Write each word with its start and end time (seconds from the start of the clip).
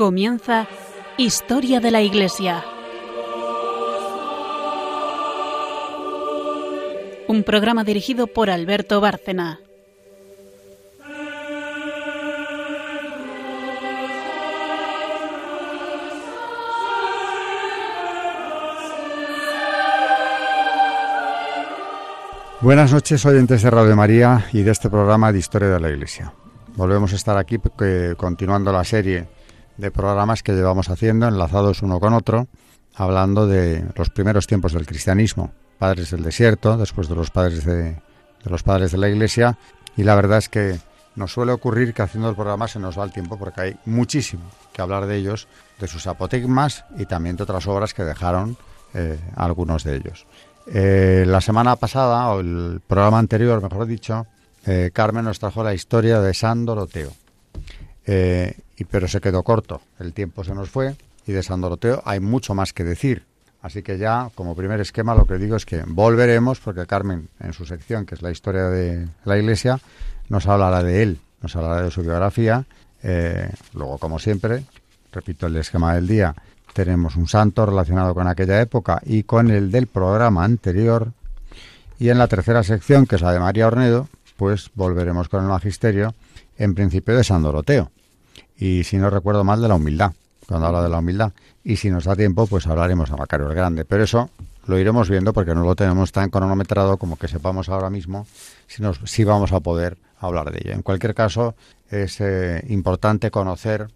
Comienza 0.00 0.66
Historia 1.18 1.78
de 1.78 1.90
la 1.90 2.00
Iglesia. 2.00 2.64
Un 7.28 7.42
programa 7.42 7.84
dirigido 7.84 8.26
por 8.26 8.48
Alberto 8.48 9.02
Bárcena. 9.02 9.60
Buenas 22.62 22.90
noches, 22.90 23.26
oyentes 23.26 23.62
de 23.62 23.68
Radio 23.68 23.94
María 23.94 24.46
y 24.54 24.62
de 24.62 24.70
este 24.70 24.88
programa 24.88 25.30
de 25.30 25.40
Historia 25.40 25.68
de 25.68 25.78
la 25.78 25.90
Iglesia. 25.90 26.32
Volvemos 26.74 27.12
a 27.12 27.16
estar 27.16 27.36
aquí 27.36 27.58
continuando 28.16 28.72
la 28.72 28.84
serie 28.84 29.39
de 29.80 29.90
programas 29.90 30.42
que 30.42 30.52
llevamos 30.52 30.90
haciendo, 30.90 31.26
enlazados 31.26 31.82
uno 31.82 31.98
con 31.98 32.12
otro, 32.12 32.46
hablando 32.94 33.46
de 33.46 33.84
los 33.96 34.10
primeros 34.10 34.46
tiempos 34.46 34.72
del 34.72 34.86
cristianismo, 34.86 35.52
padres 35.78 36.10
del 36.10 36.22
desierto, 36.22 36.76
después 36.76 37.08
de 37.08 37.14
los 37.14 37.30
padres 37.30 37.64
de, 37.64 38.00
los 38.44 38.62
padres 38.62 38.92
de 38.92 38.98
la 38.98 39.08
Iglesia, 39.08 39.58
y 39.96 40.02
la 40.02 40.14
verdad 40.14 40.38
es 40.38 40.48
que 40.48 40.78
nos 41.16 41.32
suele 41.32 41.52
ocurrir 41.52 41.92
que 41.92 42.02
haciendo 42.02 42.28
el 42.28 42.36
programa 42.36 42.68
se 42.68 42.78
nos 42.78 42.98
va 42.98 43.04
el 43.04 43.12
tiempo 43.12 43.38
porque 43.38 43.60
hay 43.60 43.76
muchísimo 43.84 44.44
que 44.72 44.82
hablar 44.82 45.06
de 45.06 45.16
ellos, 45.16 45.48
de 45.80 45.88
sus 45.88 46.06
apotegmas 46.06 46.84
y 46.98 47.06
también 47.06 47.36
de 47.36 47.42
otras 47.42 47.66
obras 47.66 47.94
que 47.94 48.04
dejaron 48.04 48.56
eh, 48.94 49.18
algunos 49.34 49.82
de 49.84 49.96
ellos. 49.96 50.26
Eh, 50.66 51.24
la 51.26 51.40
semana 51.40 51.76
pasada, 51.76 52.28
o 52.30 52.40
el 52.40 52.80
programa 52.86 53.18
anterior, 53.18 53.60
mejor 53.62 53.86
dicho, 53.86 54.26
eh, 54.66 54.90
Carmen 54.92 55.24
nos 55.24 55.38
trajo 55.38 55.64
la 55.64 55.74
historia 55.74 56.20
de 56.20 56.34
San 56.34 56.64
Doroteo. 56.64 57.12
Y, 58.80 58.84
pero 58.84 59.06
se 59.08 59.20
quedó 59.20 59.42
corto, 59.42 59.82
el 59.98 60.14
tiempo 60.14 60.42
se 60.42 60.54
nos 60.54 60.70
fue 60.70 60.96
y 61.26 61.32
de 61.32 61.42
San 61.42 61.60
Doroteo 61.60 62.02
hay 62.06 62.18
mucho 62.18 62.54
más 62.54 62.72
que 62.72 62.82
decir. 62.82 63.24
Así 63.60 63.82
que 63.82 63.98
ya, 63.98 64.30
como 64.34 64.56
primer 64.56 64.80
esquema, 64.80 65.14
lo 65.14 65.26
que 65.26 65.36
digo 65.36 65.54
es 65.54 65.66
que 65.66 65.82
volveremos, 65.86 66.60
porque 66.60 66.86
Carmen, 66.86 67.28
en 67.40 67.52
su 67.52 67.66
sección, 67.66 68.06
que 68.06 68.14
es 68.14 68.22
la 68.22 68.30
historia 68.30 68.70
de 68.70 69.06
la 69.26 69.36
Iglesia, 69.36 69.78
nos 70.30 70.46
hablará 70.46 70.82
de 70.82 71.02
él, 71.02 71.20
nos 71.42 71.54
hablará 71.56 71.82
de 71.82 71.90
su 71.90 72.00
biografía. 72.00 72.64
Eh, 73.02 73.50
luego, 73.74 73.98
como 73.98 74.18
siempre, 74.18 74.64
repito 75.12 75.46
el 75.46 75.56
esquema 75.58 75.94
del 75.94 76.06
día, 76.06 76.34
tenemos 76.72 77.16
un 77.16 77.28
santo 77.28 77.66
relacionado 77.66 78.14
con 78.14 78.28
aquella 78.28 78.62
época 78.62 79.02
y 79.04 79.24
con 79.24 79.50
el 79.50 79.70
del 79.70 79.88
programa 79.88 80.42
anterior. 80.42 81.12
Y 81.98 82.08
en 82.08 82.16
la 82.16 82.28
tercera 82.28 82.62
sección, 82.62 83.04
que 83.04 83.16
es 83.16 83.20
la 83.20 83.32
de 83.34 83.40
María 83.40 83.66
Ornedo, 83.66 84.08
pues 84.38 84.70
volveremos 84.74 85.28
con 85.28 85.42
el 85.42 85.50
magisterio, 85.50 86.14
en 86.56 86.74
principio 86.74 87.14
de 87.14 87.24
San 87.24 87.42
Doroteo. 87.42 87.90
Y 88.60 88.84
si 88.84 88.98
no 88.98 89.10
recuerdo 89.10 89.42
mal, 89.42 89.60
de 89.60 89.68
la 89.68 89.74
humildad, 89.74 90.12
cuando 90.46 90.66
habla 90.66 90.82
de 90.82 90.88
la 90.88 90.98
humildad. 90.98 91.32
Y 91.64 91.76
si 91.76 91.90
nos 91.90 92.04
da 92.04 92.14
tiempo, 92.14 92.46
pues 92.46 92.66
hablaremos 92.66 93.10
a 93.10 93.16
Macario 93.16 93.48
el 93.48 93.54
Grande. 93.54 93.84
Pero 93.84 94.04
eso 94.04 94.30
lo 94.66 94.78
iremos 94.78 95.10
viendo 95.10 95.32
porque 95.32 95.54
no 95.54 95.64
lo 95.64 95.74
tenemos 95.74 96.12
tan 96.12 96.30
cronometrado 96.30 96.96
como 96.96 97.16
que 97.16 97.26
sepamos 97.26 97.68
ahora 97.68 97.90
mismo 97.90 98.26
si, 98.68 98.82
nos, 98.82 99.00
si 99.04 99.24
vamos 99.24 99.52
a 99.52 99.60
poder 99.60 99.96
hablar 100.20 100.52
de 100.52 100.58
ello. 100.58 100.74
En 100.74 100.82
cualquier 100.82 101.14
caso, 101.14 101.54
es 101.90 102.20
eh, 102.20 102.64
importante 102.68 103.30
conocer 103.30 103.88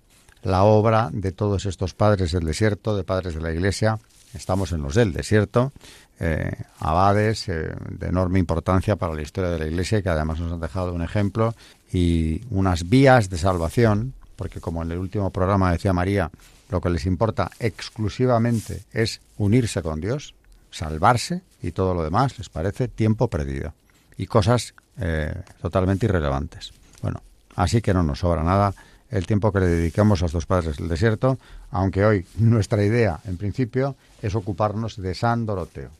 la 0.42 0.64
obra 0.64 1.10
de 1.12 1.32
todos 1.32 1.66
estos 1.66 1.94
padres 1.94 2.32
del 2.32 2.44
desierto, 2.44 2.96
de 2.96 3.04
padres 3.04 3.34
de 3.34 3.40
la 3.40 3.52
Iglesia. 3.52 3.98
Estamos 4.34 4.72
en 4.72 4.82
los 4.82 4.94
del 4.94 5.12
desierto 5.12 5.72
eh, 6.20 6.52
abades 6.78 7.48
eh, 7.48 7.72
de 7.90 8.06
enorme 8.06 8.38
importancia 8.38 8.96
para 8.96 9.14
la 9.14 9.22
historia 9.22 9.50
de 9.50 9.58
la 9.58 9.66
Iglesia 9.66 10.00
que 10.00 10.08
además 10.08 10.38
nos 10.38 10.52
han 10.52 10.60
dejado 10.60 10.92
un 10.92 11.02
ejemplo 11.02 11.54
y 11.92 12.40
unas 12.50 12.88
vías 12.88 13.30
de 13.30 13.38
salvación, 13.38 14.14
porque 14.36 14.60
como 14.60 14.82
en 14.82 14.90
el 14.90 14.98
último 14.98 15.30
programa 15.30 15.72
decía 15.72 15.92
María, 15.92 16.30
lo 16.70 16.80
que 16.80 16.90
les 16.90 17.06
importa 17.06 17.50
exclusivamente 17.58 18.82
es 18.92 19.20
unirse 19.38 19.82
con 19.82 20.00
Dios, 20.00 20.34
salvarse 20.70 21.42
y 21.62 21.72
todo 21.72 21.94
lo 21.94 22.02
demás 22.02 22.38
les 22.38 22.48
parece 22.48 22.88
tiempo 22.88 23.28
perdido 23.28 23.74
y 24.16 24.26
cosas 24.26 24.74
eh, 24.98 25.34
totalmente 25.60 26.06
irrelevantes. 26.06 26.72
Bueno, 27.02 27.22
así 27.56 27.80
que 27.80 27.94
no 27.94 28.02
nos 28.02 28.20
sobra 28.20 28.42
nada 28.42 28.74
el 29.10 29.26
tiempo 29.26 29.52
que 29.52 29.60
le 29.60 29.66
dedicamos 29.66 30.22
a 30.22 30.26
estos 30.26 30.46
padres 30.46 30.76
del 30.78 30.88
desierto, 30.88 31.38
aunque 31.70 32.04
hoy 32.04 32.26
nuestra 32.38 32.84
idea, 32.84 33.20
en 33.26 33.36
principio, 33.36 33.94
es 34.22 34.34
ocuparnos 34.34 34.96
de 34.96 35.14
San 35.14 35.46
Doroteo. 35.46 35.90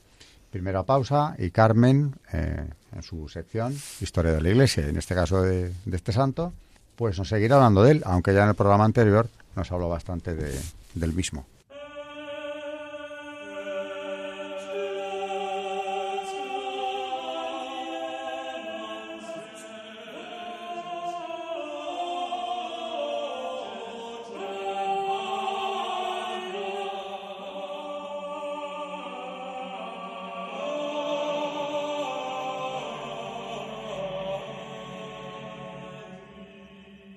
Primera 0.50 0.82
pausa 0.82 1.34
y 1.38 1.50
Carmen, 1.50 2.14
eh, 2.32 2.64
en 2.94 3.02
su 3.02 3.28
sección 3.28 3.74
Historia 4.00 4.32
de 4.32 4.40
la 4.40 4.48
Iglesia, 4.48 4.88
en 4.88 4.96
este 4.96 5.14
caso 5.14 5.42
de, 5.42 5.72
este 5.92 6.12
santo, 6.12 6.52
pues 6.96 7.18
nos 7.18 7.28
seguirá 7.28 7.56
hablando 7.56 7.82
de 7.82 7.92
él, 7.92 8.02
aunque 8.04 8.34
ya 8.34 8.44
en 8.44 8.50
el 8.50 8.54
programa 8.54 8.84
anterior 8.84 9.28
nos 9.56 9.70
habló 9.72 9.88
bastante 9.88 10.34
de, 10.34 10.58
del 10.94 11.12
mismo. 11.12 11.46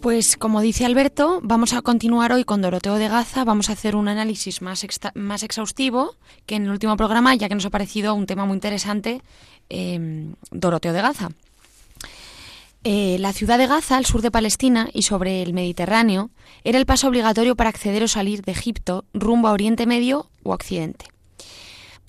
Pues 0.00 0.38
como 0.38 0.62
dice 0.62 0.86
Alberto, 0.86 1.40
vamos 1.42 1.74
a 1.74 1.82
continuar 1.82 2.32
hoy 2.32 2.44
con 2.44 2.62
Doroteo 2.62 2.94
de 2.94 3.08
Gaza, 3.08 3.44
vamos 3.44 3.68
a 3.68 3.74
hacer 3.74 3.94
un 3.94 4.08
análisis 4.08 4.62
más, 4.62 4.86
más 5.14 5.42
exhaustivo 5.42 6.16
que 6.46 6.54
en 6.54 6.64
el 6.64 6.70
último 6.70 6.96
programa, 6.96 7.34
ya 7.34 7.50
que 7.50 7.54
nos 7.54 7.66
ha 7.66 7.70
parecido 7.70 8.14
un 8.14 8.24
tema 8.24 8.46
muy 8.46 8.54
interesante, 8.54 9.20
eh, 9.68 10.32
Doroteo 10.50 10.94
de 10.94 11.02
Gaza. 11.02 11.28
Eh, 12.82 13.18
la 13.20 13.34
ciudad 13.34 13.58
de 13.58 13.66
Gaza, 13.66 13.98
al 13.98 14.06
sur 14.06 14.22
de 14.22 14.30
Palestina 14.30 14.88
y 14.94 15.02
sobre 15.02 15.42
el 15.42 15.52
Mediterráneo, 15.52 16.30
era 16.64 16.78
el 16.78 16.86
paso 16.86 17.08
obligatorio 17.08 17.54
para 17.54 17.68
acceder 17.68 18.02
o 18.02 18.08
salir 18.08 18.40
de 18.40 18.52
Egipto 18.52 19.04
rumbo 19.12 19.48
a 19.48 19.52
Oriente 19.52 19.84
Medio 19.84 20.30
o 20.42 20.54
Occidente. 20.54 21.10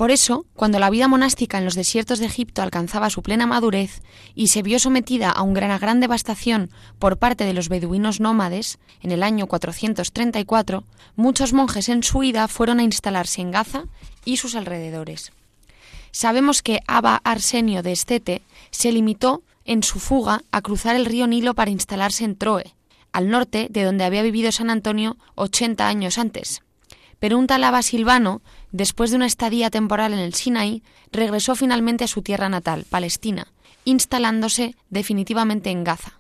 Por 0.02 0.10
eso, 0.10 0.48
cuando 0.56 0.80
la 0.80 0.90
vida 0.90 1.08
monástica 1.08 1.60
en 1.60 1.64
los 1.64 1.76
desiertos 1.76 2.18
de 2.18 2.26
Egipto 2.26 2.64
alcanzaba 2.64 3.12
su 3.12 3.22
plena 3.22 3.46
madurez 3.46 4.02
y 4.34 4.48
se 4.48 4.64
vio 4.64 4.80
sometida 4.80 5.30
a 5.30 5.44
una 5.44 5.78
gran 5.78 6.00
devastación 6.00 6.72
por 6.98 7.18
parte 7.18 7.44
de 7.44 7.54
los 7.54 7.70
beduinos 7.70 8.20
nómades, 8.20 8.80
en 9.04 9.12
el 9.12 9.22
año 9.22 9.46
434, 9.46 10.86
muchos 11.16 11.54
monjes 11.54 11.88
en 11.88 12.02
su 12.02 12.18
huida 12.18 12.48
fueron 12.48 12.80
a 12.80 12.84
instalarse 12.84 13.42
en 13.42 13.52
Gaza 13.52 13.84
y 14.26 14.38
sus 14.38 14.56
alrededores. 14.56 15.34
Sabemos 16.10 16.64
que 16.64 16.80
Abba 16.88 17.22
Arsenio 17.24 17.84
de 17.84 17.92
Estete 17.92 18.42
se 18.72 18.92
limitó 18.92 19.44
en 19.66 19.84
su 19.84 20.00
fuga 20.00 20.42
a 20.52 20.64
cruzar 20.64 20.96
el 20.96 21.06
río 21.06 21.28
Nilo 21.28 21.54
para 21.54 21.70
instalarse 21.70 22.24
en 22.24 22.38
Troe, 22.38 22.74
al 23.12 23.30
norte 23.30 23.68
de 23.70 23.84
donde 23.84 24.04
había 24.04 24.24
vivido 24.24 24.52
San 24.52 24.72
Antonio 24.72 25.18
80 25.36 25.88
años 25.88 26.18
antes. 26.18 26.64
Pero 27.20 27.38
un 27.38 27.46
tal 27.46 27.64
Abba 27.64 27.84
Silvano 27.84 28.42
después 28.72 29.12
de 29.12 29.18
una 29.18 29.26
estadía 29.26 29.70
temporal 29.70 30.14
en 30.14 30.20
el 30.20 30.34
Sinaí, 30.34 30.84
regresó 31.12 31.56
finalmente 31.56 32.04
a 32.04 32.08
su 32.08 32.22
tierra 32.22 32.50
natal, 32.50 32.86
Palestina, 32.90 33.48
instalándose 33.86 34.76
definitivamente 34.90 35.70
en 35.70 35.84
Gaza. 35.84 36.14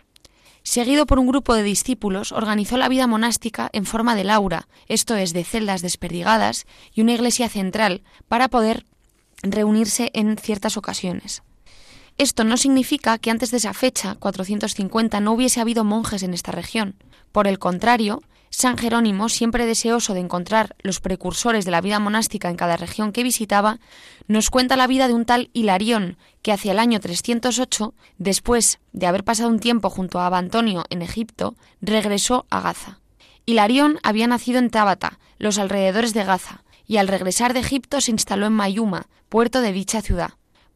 Seguido 0.63 1.07
por 1.07 1.18
un 1.18 1.27
grupo 1.27 1.56
de 1.56 1.63
discípulos, 1.63 2.31
organizó 2.31 2.77
la 2.77 2.89
vida 2.89 3.07
monástica 3.07 3.69
en 3.74 3.86
forma 3.86 4.15
de 4.15 4.24
laura, 4.24 4.68
esto 4.88 5.15
es, 5.15 5.33
de 5.33 5.44
celdas 5.44 5.81
desperdigadas, 5.81 6.68
y 6.94 7.01
una 7.01 7.13
iglesia 7.13 7.50
central, 7.50 8.03
para 8.27 8.48
poder 8.48 8.86
reunirse 9.42 10.12
en 10.13 10.38
ciertas 10.38 10.77
ocasiones. 10.77 11.42
Esto 12.19 12.44
no 12.44 12.57
significa 12.57 13.18
que 13.18 13.31
antes 13.31 13.50
de 13.50 13.57
esa 13.57 13.74
fecha, 13.74 14.15
450, 14.15 15.19
no 15.19 15.31
hubiese 15.31 15.62
habido 15.62 15.83
monjes 15.83 16.21
en 16.21 16.36
esta 16.36 16.51
región. 16.51 16.95
Por 17.31 17.48
el 17.48 17.57
contrario, 17.57 18.21
San 18.53 18.77
Jerónimo, 18.77 19.30
siempre 19.30 19.65
deseoso 19.65 20.13
de 20.13 20.19
encontrar 20.19 20.75
los 20.83 21.00
precursores 21.00 21.63
de 21.63 21.71
la 21.71 21.80
vida 21.80 22.00
monástica 22.00 22.50
en 22.50 22.57
cada 22.57 22.75
región 22.75 23.13
que 23.13 23.24
visitaba, 23.24 23.80
nos 24.27 24.50
cuenta 24.50 24.75
la 24.75 24.88
vida 24.88 25.07
de 25.07 25.13
un 25.13 25.25
tal 25.25 25.50
Hilarión, 25.53 26.18
que 26.42 26.51
hacia 26.51 26.74
el 26.74 26.80
año 26.80 27.00
308, 27.00 27.95
después 28.18 28.80
de 28.92 29.07
haber 29.07 29.24
pasado 29.24 29.50
un 29.50 29.59
tiempo 29.59 29.89
junto 29.89 30.19
a 30.19 30.25
Abantonio 30.25 30.83
en 30.89 31.01
Egipto, 31.01 31.56
regresó 31.80 32.45
a 32.50 32.59
Gaza. 32.59 33.00
Hilarión 33.45 34.00
había 34.03 34.27
nacido 34.27 34.59
en 34.59 34.69
Tábata, 34.69 35.18
los 35.39 35.57
alrededores 35.57 36.13
de 36.13 36.25
Gaza, 36.25 36.63
y 36.86 36.98
al 36.98 37.07
regresar 37.07 37.53
de 37.53 37.62
Egipto 37.62 38.01
se 38.01 38.12
instaló 38.12 38.48
en 38.48 38.53
Mayuma, 38.53 39.07
puerto 39.30 39.62
de 39.62 39.71
dicha 39.71 40.01
ciudad. 40.01 40.31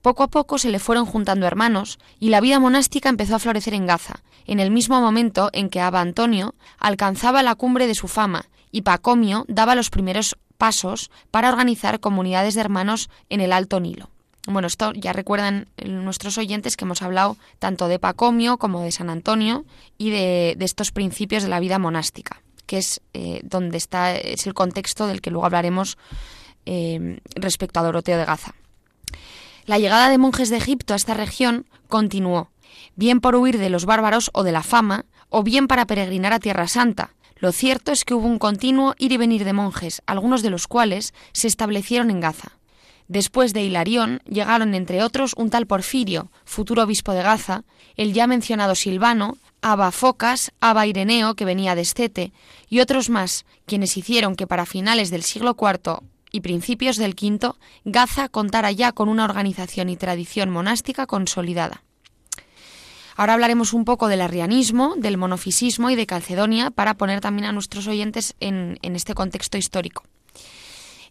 Poco 0.06 0.22
a 0.22 0.28
poco 0.28 0.60
se 0.60 0.70
le 0.70 0.78
fueron 0.78 1.08
juntando 1.08 1.48
hermanos 1.48 1.98
y 2.20 2.30
la 2.30 2.40
vida 2.40 2.60
monástica 2.60 3.10
empezó 3.10 3.38
a 3.38 3.40
florecer 3.40 3.74
en 3.74 3.88
Gaza, 3.88 4.22
en 4.46 4.60
el 4.60 4.70
mismo 4.70 5.02
momento 5.02 5.50
en 5.52 5.68
que 5.68 5.82
Abba 5.82 6.00
Antonio 6.00 6.54
alcanzaba 6.78 7.42
la 7.42 7.56
cumbre 7.56 7.88
de 7.88 7.96
su 7.96 8.08
fama 8.08 8.46
y 8.72 8.84
Pacomio 8.84 9.46
daba 9.48 9.74
los 9.74 9.90
primeros 9.90 10.38
pasos 10.60 11.10
para 11.32 11.50
organizar 11.50 12.00
comunidades 12.00 12.54
de 12.54 12.62
hermanos 12.62 13.10
en 13.32 13.42
el 13.42 13.52
Alto 13.52 13.80
Nilo. 13.80 14.12
Bueno, 14.46 14.68
esto 14.68 14.94
ya 14.94 15.12
recuerdan 15.12 15.70
nuestros 15.84 16.38
oyentes 16.38 16.78
que 16.78 16.86
hemos 16.86 17.02
hablado 17.02 17.36
tanto 17.58 17.88
de 17.88 17.98
Pacomio 17.98 18.58
como 18.58 18.82
de 18.82 18.92
San 18.92 19.10
Antonio 19.10 19.66
y 19.98 20.12
de, 20.12 20.56
estos 20.60 20.92
principios 20.92 21.42
de 21.42 21.50
la 21.50 21.60
vida 21.60 21.80
monástica, 21.80 22.44
que 22.68 22.78
es 22.78 23.02
eh, 23.16 23.42
donde 23.44 23.78
está 23.78 24.16
es 24.16 24.46
el 24.46 24.54
contexto 24.54 25.08
del 25.08 25.22
que 25.22 25.32
luego 25.32 25.48
hablaremos 25.48 25.98
eh, 26.68 27.20
respecto 27.34 27.80
a 27.80 27.84
Doroteo 27.84 28.20
de 28.20 28.26
Gaza. 28.26 28.54
La 29.66 29.80
llegada 29.80 30.10
de 30.10 30.20
monjes 30.20 30.52
de 30.52 30.58
Egipto 30.58 30.94
a 30.94 30.96
esta 30.96 31.16
región 31.16 31.66
continuó, 31.88 32.52
bien 32.96 33.20
por 33.20 33.36
huir 33.36 33.58
de 33.58 33.72
los 33.72 33.86
bárbaros 33.86 34.30
o 34.34 34.44
de 34.44 34.52
la 34.52 34.62
fama, 34.62 35.06
o 35.30 35.42
bien 35.42 35.68
para 35.68 35.88
peregrinar 35.88 36.34
a 36.34 36.40
Tierra 36.40 36.68
Santa. 36.68 37.16
Lo 37.38 37.52
cierto 37.52 37.92
es 37.92 38.06
que 38.06 38.14
hubo 38.14 38.28
un 38.28 38.38
continuo 38.38 38.94
ir 39.00 39.12
y 39.12 39.18
venir 39.18 39.44
de 39.44 39.54
monjes, 39.54 40.04
algunos 40.06 40.44
de 40.44 40.52
los 40.52 40.68
cuales 40.68 41.16
se 41.34 41.48
establecieron 41.48 42.12
en 42.12 42.20
Gaza. 42.20 42.60
Después 43.08 43.54
de 43.54 43.64
Hilarión 43.64 44.22
llegaron, 44.30 44.76
entre 44.76 45.02
otros, 45.02 45.34
un 45.36 45.50
tal 45.50 45.66
Porfirio, 45.66 46.30
futuro 46.44 46.84
obispo 46.84 47.14
de 47.14 47.24
Gaza, 47.24 47.64
el 47.96 48.14
ya 48.14 48.28
mencionado 48.28 48.76
Silvano, 48.76 49.38
Abba 49.64 49.92
Focas, 49.92 50.52
Abba 50.60 50.86
Ireneo, 50.86 51.34
que 51.34 51.46
venía 51.46 51.74
de 51.74 51.82
Estete, 51.82 52.34
y 52.70 52.82
otros 52.82 53.10
más, 53.10 53.46
quienes 53.66 53.98
hicieron 53.98 54.36
que 54.36 54.46
para 54.46 54.68
finales 54.68 55.10
del 55.10 55.24
siglo 55.24 55.56
IV 55.60 56.04
y 56.36 56.42
principios 56.42 56.98
del 56.98 57.16
V, 57.20 57.54
Gaza 57.86 58.28
contara 58.28 58.70
ya 58.72 58.92
con 58.92 59.08
una 59.08 59.24
organización 59.24 59.88
y 59.90 59.96
tradición 59.96 60.50
monástica 60.50 61.08
consolidada. 61.08 61.82
Ahora 63.16 63.34
hablaremos 63.34 63.72
un 63.72 63.86
poco 63.86 64.10
del 64.10 64.20
arrianismo, 64.20 64.96
del 64.98 65.16
monofisismo 65.16 65.90
y 65.90 65.96
de 65.96 66.06
Calcedonia 66.06 66.72
para 66.72 66.96
poner 66.96 67.22
también 67.22 67.46
a 67.46 67.54
nuestros 67.54 67.88
oyentes 67.88 68.36
en, 68.42 68.78
este 68.82 69.14
contexto 69.14 69.58
histórico. 69.58 70.04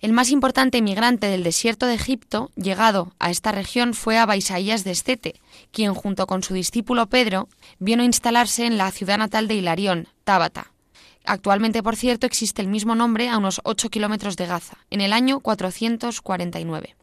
El 0.02 0.12
más 0.12 0.30
importante 0.30 0.76
emigrante 0.76 1.28
del 1.28 1.42
desierto 1.42 1.86
de 1.86 1.94
Egipto, 1.94 2.50
llegado 2.54 3.14
a 3.18 3.30
esta 3.30 3.50
región, 3.50 3.94
fue 3.94 4.18
Abba 4.18 4.36
Isaías 4.36 4.84
de 4.84 4.90
Estete, 4.90 5.40
quien 5.72 5.94
junto 5.94 6.26
con 6.26 6.42
su 6.42 6.52
discípulo 6.52 7.06
Pedro 7.06 7.48
vino 7.78 8.02
a 8.02 8.06
instalarse 8.06 8.66
en 8.66 8.76
la 8.76 8.90
ciudad 8.90 9.16
natal 9.16 9.48
de 9.48 9.54
Hilarión, 9.54 10.08
Tábata. 10.24 10.73
Actualmente, 11.24 11.82
por 11.82 11.96
cierto, 11.96 12.26
existe 12.26 12.60
el 12.60 12.68
mismo 12.68 12.94
nombre 12.94 13.30
a 13.30 13.38
unos 13.38 13.62
8 13.64 13.88
kilómetros 13.88 14.36
de 14.36 14.46
Gaza, 14.46 14.76
en 14.90 15.00
el 15.00 15.14
año 15.14 15.40
449. 15.40 16.96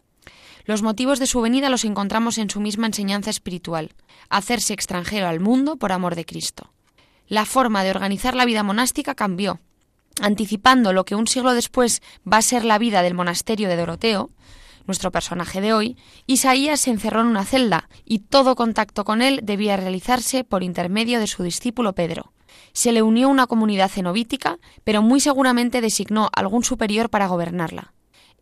Los 0.65 0.83
motivos 0.83 1.17
de 1.17 1.25
su 1.25 1.41
venida 1.41 1.69
los 1.69 1.85
encontramos 1.85 2.37
en 2.37 2.51
su 2.51 2.59
misma 2.59 2.85
enseñanza 2.85 3.31
espiritual, 3.31 3.93
hacerse 4.29 4.73
extranjero 4.73 5.27
al 5.27 5.39
mundo 5.39 5.75
por 5.75 5.91
amor 5.91 6.13
de 6.13 6.25
Cristo. 6.25 6.71
La 7.27 7.45
forma 7.45 7.83
de 7.83 7.89
organizar 7.89 8.35
la 8.35 8.45
vida 8.45 8.61
monástica 8.61 9.15
cambió. 9.15 9.59
Anticipando 10.21 10.93
lo 10.93 11.03
que 11.03 11.15
un 11.15 11.25
siglo 11.25 11.55
después 11.55 12.03
va 12.31 12.37
a 12.37 12.43
ser 12.43 12.63
la 12.63 12.77
vida 12.77 13.01
del 13.01 13.15
monasterio 13.15 13.69
de 13.69 13.77
Doroteo, 13.77 14.29
nuestro 14.85 15.11
personaje 15.11 15.61
de 15.61 15.73
hoy, 15.73 15.97
Isaías 16.27 16.81
se 16.81 16.91
encerró 16.91 17.21
en 17.21 17.27
una 17.27 17.45
celda 17.45 17.89
y 18.05 18.19
todo 18.19 18.55
contacto 18.55 19.03
con 19.03 19.23
él 19.23 19.39
debía 19.41 19.77
realizarse 19.77 20.43
por 20.43 20.61
intermedio 20.61 21.19
de 21.19 21.27
su 21.27 21.41
discípulo 21.41 21.93
Pedro 21.93 22.33
se 22.73 22.91
le 22.91 23.01
unió 23.01 23.29
una 23.29 23.47
comunidad 23.47 23.89
cenobítica, 23.89 24.59
pero 24.83 25.01
muy 25.01 25.19
seguramente 25.19 25.81
designó 25.81 26.29
algún 26.33 26.63
superior 26.63 27.09
para 27.09 27.27
gobernarla. 27.27 27.93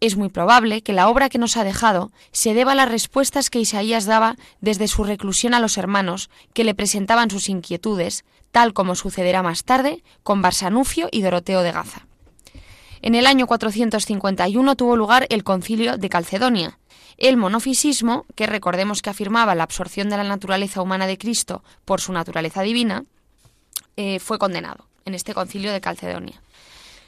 Es 0.02 0.16
muy 0.16 0.30
probable 0.30 0.81
que 0.81 0.94
la 0.94 1.10
obra 1.10 1.28
que 1.28 1.38
nos 1.38 1.58
ha 1.58 1.66
dejado 1.66 2.12
se 2.31 2.54
deba 2.54 2.72
a 2.72 2.76
las 2.76 2.90
respuestas 2.90 3.50
que 3.50 3.60
Isaías 3.60 4.06
daba 4.06 4.36
desde 4.62 4.88
su 4.88 5.04
reclusión 5.04 5.54
a 5.54 5.60
los 5.60 5.78
hermanos 5.78 6.30
que 6.54 6.64
le 6.64 6.74
presentaban 6.74 7.30
sus 7.30 7.50
inquietudes, 7.50 8.24
tal 8.52 8.74
como 8.74 8.96
sucederá 8.96 9.44
más 9.44 9.66
tarde 9.66 10.04
con 10.24 10.42
Barsanufio 10.42 11.10
y 11.12 11.22
Doroteo 11.22 11.64
de 11.64 11.74
Gaza. 11.74 12.08
En 13.02 13.16
el 13.16 13.26
año 13.26 13.48
451 13.48 14.76
tuvo 14.76 14.96
lugar 14.96 15.26
el 15.30 15.44
concilio 15.44 15.98
de 15.98 16.10
Calcedonia. 16.10 16.80
El 17.18 17.36
monofisismo, 17.36 18.26
que 18.36 18.48
recordemos 18.48 19.02
que 19.02 19.10
afirmaba 19.10 19.56
la 19.56 19.64
absorción 19.64 20.10
de 20.10 20.18
la 20.18 20.24
naturaleza 20.24 20.81
humana 20.81 21.08
de 21.08 21.18
Cristo 21.18 21.64
por 21.84 22.00
su 22.00 22.14
naturaleza 22.14 22.62
divina, 22.62 23.06
eh, 24.01 24.19
fue 24.19 24.40
condenado 24.40 24.86
en 25.04 25.13
este 25.13 25.34
concilio 25.34 25.74
de 25.74 25.81
Calcedonia. 25.81 26.42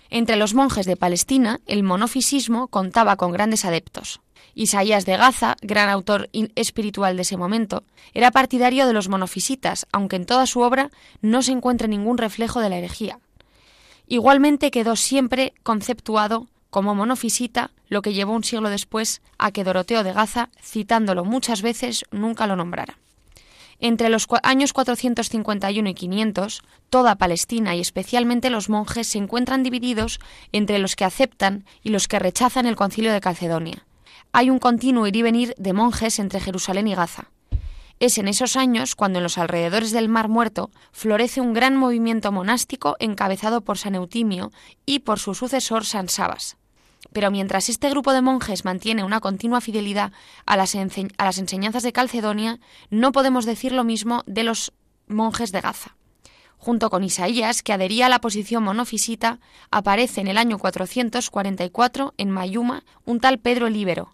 Entre 0.09 0.35
los 0.35 0.53
monjes 0.53 0.85
de 0.85 0.97
Palestina, 0.97 1.61
el 1.65 1.83
monofisismo 1.83 2.67
contaba 2.67 3.15
con 3.15 3.31
grandes 3.31 3.63
adeptos. 3.63 4.19
Isaías 4.55 5.05
de 5.05 5.15
Gaza, 5.15 5.55
gran 5.61 5.87
autor 5.87 6.29
espiritual 6.33 7.15
de 7.15 7.21
ese 7.21 7.37
momento, 7.37 7.85
era 8.13 8.31
partidario 8.31 8.87
de 8.87 8.91
los 8.91 9.07
monofisitas, 9.07 9.87
aunque 9.93 10.17
en 10.17 10.25
toda 10.25 10.45
su 10.47 10.59
obra 10.59 10.89
no 11.21 11.41
se 11.41 11.53
encuentra 11.53 11.87
ningún 11.87 12.17
reflejo 12.17 12.59
de 12.59 12.67
la 12.67 12.77
herejía. 12.77 13.19
Igualmente 14.09 14.69
quedó 14.69 14.97
siempre 14.97 15.53
conceptuado 15.63 16.49
como 16.69 16.93
monofisita, 16.93 17.71
lo 17.87 18.01
que 18.01 18.13
llevó 18.13 18.33
un 18.33 18.43
siglo 18.43 18.69
después 18.69 19.21
a 19.37 19.51
que 19.51 19.63
Doroteo 19.63 20.03
de 20.03 20.11
Gaza, 20.11 20.49
citándolo 20.61 21.23
muchas 21.23 21.61
veces, 21.61 22.03
nunca 22.11 22.47
lo 22.47 22.57
nombrara. 22.57 22.97
Entre 23.83 24.09
los 24.09 24.27
años 24.43 24.73
451 24.73 25.89
y 25.89 25.93
500, 25.95 26.61
toda 26.91 27.15
Palestina 27.15 27.75
y 27.75 27.79
especialmente 27.79 28.51
los 28.51 28.69
monjes 28.69 29.07
se 29.07 29.17
encuentran 29.17 29.63
divididos 29.63 30.19
entre 30.51 30.77
los 30.77 30.95
que 30.95 31.03
aceptan 31.03 31.65
y 31.81 31.89
los 31.89 32.07
que 32.07 32.19
rechazan 32.19 32.67
el 32.67 32.75
concilio 32.75 33.11
de 33.11 33.21
Calcedonia. 33.21 33.87
Hay 34.33 34.51
un 34.51 34.59
continuo 34.59 35.07
ir 35.07 35.15
y 35.15 35.23
venir 35.23 35.55
de 35.57 35.73
monjes 35.73 36.19
entre 36.19 36.39
Jerusalén 36.39 36.87
y 36.87 36.93
Gaza. 36.93 37.31
Es 37.99 38.19
en 38.19 38.27
esos 38.27 38.55
años 38.55 38.95
cuando 38.95 39.17
en 39.17 39.23
los 39.23 39.39
alrededores 39.39 39.91
del 39.91 40.09
Mar 40.09 40.27
Muerto 40.27 40.69
florece 40.91 41.41
un 41.41 41.53
gran 41.53 41.75
movimiento 41.75 42.31
monástico 42.31 42.97
encabezado 42.99 43.61
por 43.61 43.79
San 43.79 43.95
Eutimio 43.95 44.51
y 44.85 44.99
por 44.99 45.17
su 45.17 45.33
sucesor 45.33 45.85
San 45.85 46.07
Sabas. 46.07 46.55
Pero 47.13 47.31
mientras 47.31 47.69
este 47.69 47.89
grupo 47.89 48.13
de 48.13 48.21
monjes 48.21 48.63
mantiene 48.63 49.03
una 49.03 49.19
continua 49.19 49.61
fidelidad 49.61 50.11
a 50.45 50.55
las, 50.55 50.75
enseñanzas 50.75 51.83
de 51.83 51.91
Calcedonia, 51.91 52.59
no 52.89 53.11
podemos 53.11 53.45
decir 53.45 53.71
lo 53.71 53.83
mismo 53.83 54.23
de 54.27 54.43
los 54.43 54.71
monjes 55.07 55.51
de 55.51 55.61
Gaza. 55.61 55.97
Junto 56.57 56.91
con 56.91 57.03
Isaías, 57.03 57.63
que 57.63 57.73
adhería 57.73 58.05
a 58.05 58.09
la 58.09 58.21
posición 58.21 58.63
monofisita, 58.63 59.39
aparece 59.71 60.21
en 60.21 60.27
el 60.27 60.37
año 60.37 60.59
444 60.59 62.13
en 62.17 62.29
Mayuma 62.29 62.83
un 63.03 63.19
tal 63.19 63.39
Pedro 63.39 63.65
el 63.65 63.75
Íbero. 63.75 64.13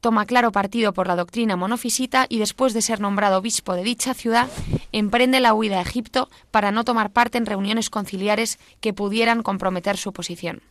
Toma 0.00 0.24
claro 0.24 0.52
partido 0.52 0.92
por 0.92 1.08
la 1.08 1.16
doctrina 1.16 1.56
monofisita 1.56 2.26
y 2.28 2.38
después 2.38 2.72
de 2.72 2.82
ser 2.82 3.00
nombrado 3.00 3.38
obispo 3.38 3.74
de 3.74 3.82
dicha 3.82 4.14
ciudad, 4.14 4.48
emprende 4.92 5.40
la 5.40 5.54
huida 5.54 5.78
a 5.78 5.82
Egipto 5.82 6.30
para 6.52 6.70
no 6.70 6.84
tomar 6.84 7.10
parte 7.10 7.36
en 7.36 7.46
reuniones 7.46 7.90
conciliares 7.90 8.60
que 8.80 8.92
pudieran 8.92 9.42
comprometer 9.42 9.96
su 9.96 10.12
posición 10.12 10.62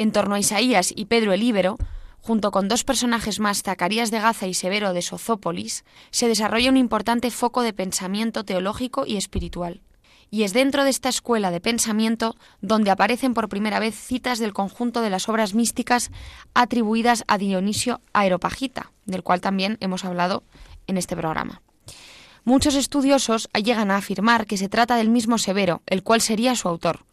en 0.00 0.12
torno 0.12 0.34
a 0.34 0.38
Isaías 0.38 0.94
y 0.96 1.04
Pedro 1.04 1.34
el 1.34 1.42
Íbero, 1.42 1.76
junto 2.22 2.50
con 2.52 2.68
dos 2.68 2.84
personajes 2.84 3.38
más, 3.38 3.62
Zacarías 3.62 4.10
de 4.10 4.18
Gaza 4.18 4.46
y 4.46 4.54
Severo 4.54 4.94
de 4.94 5.02
Sozópolis, 5.02 5.84
se 6.10 6.26
desarrolla 6.26 6.70
un 6.70 6.78
importante 6.78 7.30
foco 7.30 7.60
de 7.60 7.74
pensamiento 7.74 8.42
teológico 8.42 9.04
y 9.04 9.18
espiritual. 9.18 9.82
Y 10.30 10.44
es 10.44 10.54
dentro 10.54 10.84
de 10.84 10.90
esta 10.90 11.10
escuela 11.10 11.50
de 11.50 11.60
pensamiento 11.60 12.34
donde 12.62 12.90
aparecen 12.90 13.34
por 13.34 13.50
primera 13.50 13.78
vez 13.78 13.94
citas 13.94 14.38
del 14.38 14.54
conjunto 14.54 15.02
de 15.02 15.10
las 15.10 15.28
obras 15.28 15.52
místicas 15.52 16.10
atribuidas 16.54 17.24
a 17.28 17.36
Dionisio 17.36 18.00
Aeropagita, 18.14 18.92
del 19.04 19.22
cual 19.22 19.42
también 19.42 19.76
hemos 19.80 20.06
hablado 20.06 20.44
en 20.86 20.96
este 20.96 21.14
programa. 21.14 21.60
Muchos 22.44 22.74
estudiosos 22.74 23.50
llegan 23.52 23.90
a 23.90 23.98
afirmar 23.98 24.46
que 24.46 24.56
se 24.56 24.70
trata 24.70 24.96
del 24.96 25.10
mismo 25.10 25.36
Severo, 25.36 25.82
el 25.84 26.02
cual 26.02 26.22
sería 26.22 26.56
su 26.56 26.68
autor, 26.68 27.04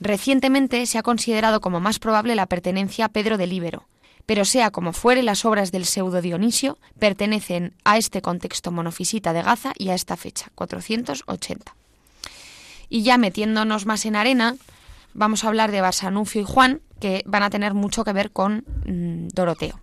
Recientemente 0.00 0.84
se 0.86 0.98
ha 0.98 1.02
considerado 1.02 1.60
como 1.60 1.80
más 1.80 1.98
probable 1.98 2.34
la 2.34 2.46
pertenencia 2.46 3.06
a 3.06 3.08
Pedro 3.08 3.38
del 3.38 3.52
Íbero, 3.52 3.86
pero 4.26 4.44
sea 4.44 4.70
como 4.70 4.92
fuere, 4.92 5.22
las 5.22 5.44
obras 5.44 5.72
del 5.72 5.86
pseudo 5.86 6.20
Dionisio 6.20 6.78
pertenecen 6.98 7.74
a 7.84 7.96
este 7.96 8.20
contexto 8.20 8.72
monofisita 8.72 9.32
de 9.32 9.42
Gaza 9.42 9.72
y 9.78 9.88
a 9.88 9.94
esta 9.94 10.16
fecha, 10.16 10.50
480. 10.56 11.74
Y 12.88 13.02
ya 13.02 13.18
metiéndonos 13.18 13.86
más 13.86 14.04
en 14.04 14.16
arena, 14.16 14.56
vamos 15.14 15.44
a 15.44 15.48
hablar 15.48 15.70
de 15.70 15.80
Barsanufio 15.80 16.42
y 16.42 16.44
Juan, 16.44 16.80
que 17.00 17.22
van 17.24 17.42
a 17.44 17.50
tener 17.50 17.74
mucho 17.74 18.04
que 18.04 18.12
ver 18.12 18.32
con 18.32 18.64
mm, 18.84 19.28
Doroteo. 19.28 19.80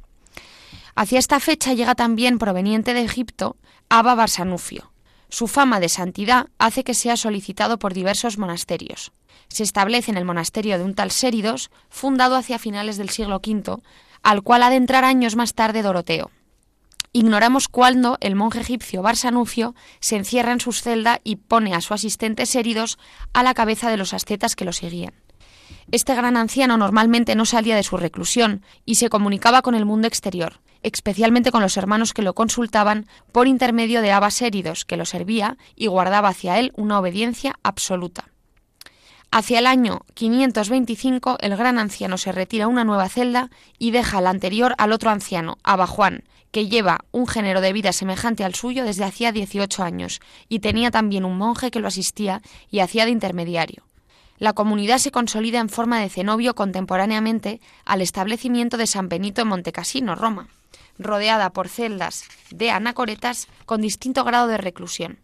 Hacia 0.96 1.20
esta 1.20 1.40
fecha 1.40 1.74
llega 1.74 1.96
también 1.96 2.38
proveniente 2.38 2.94
de 2.94 3.02
Egipto 3.02 3.56
Abba 3.90 4.14
Barsanufio. 4.16 4.92
Su 5.30 5.48
fama 5.48 5.80
de 5.80 5.90
santidad 5.90 6.48
hace 6.60 6.84
que 6.84 6.94
sea 6.94 7.18
solicitado 7.18 7.80
por 7.80 7.94
diversos 7.94 8.38
monasterios. 8.38 9.12
Se 9.54 9.64
establece 9.64 10.10
en 10.10 10.18
el 10.18 10.26
monasterio 10.26 10.80
de 10.80 10.84
un 10.84 10.96
tal 10.96 11.12
Séridos, 11.12 11.70
fundado 11.88 12.36
hacia 12.36 12.58
finales 12.58 12.98
del 12.98 13.10
siglo 13.10 13.36
V, 13.36 13.84
al 14.24 14.42
cual 14.42 14.64
ha 14.64 14.72
de 14.72 14.78
entrar 14.78 15.06
años 15.06 15.36
más 15.36 15.54
tarde 15.54 15.84
Doroteo. 15.84 16.32
Ignoramos 17.12 17.68
cuándo 17.68 18.18
el 18.20 18.36
monje 18.36 18.62
egipcio 18.62 19.04
Barsanufio 19.04 19.76
se 20.00 20.16
encierra 20.16 20.54
en 20.54 20.60
su 20.60 20.72
celda 20.72 21.22
y 21.24 21.36
pone 21.36 21.76
a 21.76 21.82
su 21.82 21.94
asistente 21.94 22.48
Séridos 22.48 22.98
a 23.32 23.44
la 23.44 23.54
cabeza 23.54 23.92
de 23.92 23.98
los 23.98 24.16
ascetas 24.16 24.56
que 24.56 24.66
lo 24.66 24.74
seguían. 24.74 25.14
Este 25.92 26.16
gran 26.16 26.36
anciano 26.36 26.76
normalmente 26.76 27.36
no 27.36 27.46
salía 27.46 27.76
de 27.76 27.84
su 27.84 27.98
reclusión 27.98 28.64
y 28.86 28.96
se 28.96 29.10
comunicaba 29.10 29.62
con 29.62 29.76
el 29.76 29.86
mundo 29.86 30.08
exterior, 30.08 30.62
especialmente 30.82 31.52
con 31.52 31.62
los 31.62 31.78
hermanos 31.78 32.14
que 32.14 32.24
lo 32.24 32.34
consultaban 32.34 33.06
por 33.32 33.48
intermedio 33.48 34.02
de 34.02 34.12
Abas 34.12 34.34
Séridos, 34.34 34.84
que 34.84 34.98
lo 34.98 35.06
servía 35.06 35.58
y 35.76 35.86
guardaba 35.86 36.30
hacia 36.30 36.58
él 36.58 36.72
una 36.76 36.98
obediencia 36.98 37.54
absoluta. 37.62 38.33
Hacia 39.36 39.58
el 39.58 39.66
año 39.66 40.02
525 40.14 41.38
el 41.42 41.58
gran 41.58 41.80
anciano 41.80 42.20
se 42.20 42.32
retira 42.32 42.66
a 42.66 42.68
una 42.68 42.84
nueva 42.84 43.10
celda 43.10 43.50
y 43.80 43.90
deja 43.90 44.22
la 44.22 44.30
anterior 44.30 44.76
al 44.78 44.92
otro 44.92 45.10
anciano, 45.10 45.58
Abajuan, 45.64 46.24
que 46.52 46.68
lleva 46.68 47.00
un 47.12 47.26
género 47.26 47.60
de 47.60 47.74
vida 47.74 47.94
semejante 47.94 48.44
al 48.44 48.54
suyo 48.54 48.86
desde 48.86 49.06
hacía 49.06 49.32
18 49.32 49.82
años, 49.82 50.22
y 50.50 50.60
tenía 50.60 50.92
también 50.92 51.26
un 51.26 51.36
monje 51.36 51.72
que 51.72 51.80
lo 51.80 51.88
asistía 51.88 52.44
y 52.70 52.82
hacía 52.82 53.06
de 53.06 53.12
intermediario. 53.12 53.82
La 54.38 54.54
comunidad 54.54 55.00
se 55.00 55.10
consolida 55.10 55.60
en 55.60 55.70
forma 55.70 56.00
de 56.00 56.10
cenobio 56.10 56.54
contemporáneamente 56.54 57.60
al 57.86 58.04
establecimiento 58.04 58.78
de 58.78 58.86
San 58.86 59.10
Benito 59.10 59.42
en 59.42 59.48
Montecassino, 59.48 60.14
Roma, 60.14 60.48
rodeada 61.00 61.50
por 61.50 61.70
celdas 61.70 62.26
de 62.52 62.70
anacoretas 62.70 63.48
con 63.66 63.82
distinto 63.82 64.24
grado 64.26 64.46
de 64.46 64.58
reclusión 64.60 65.18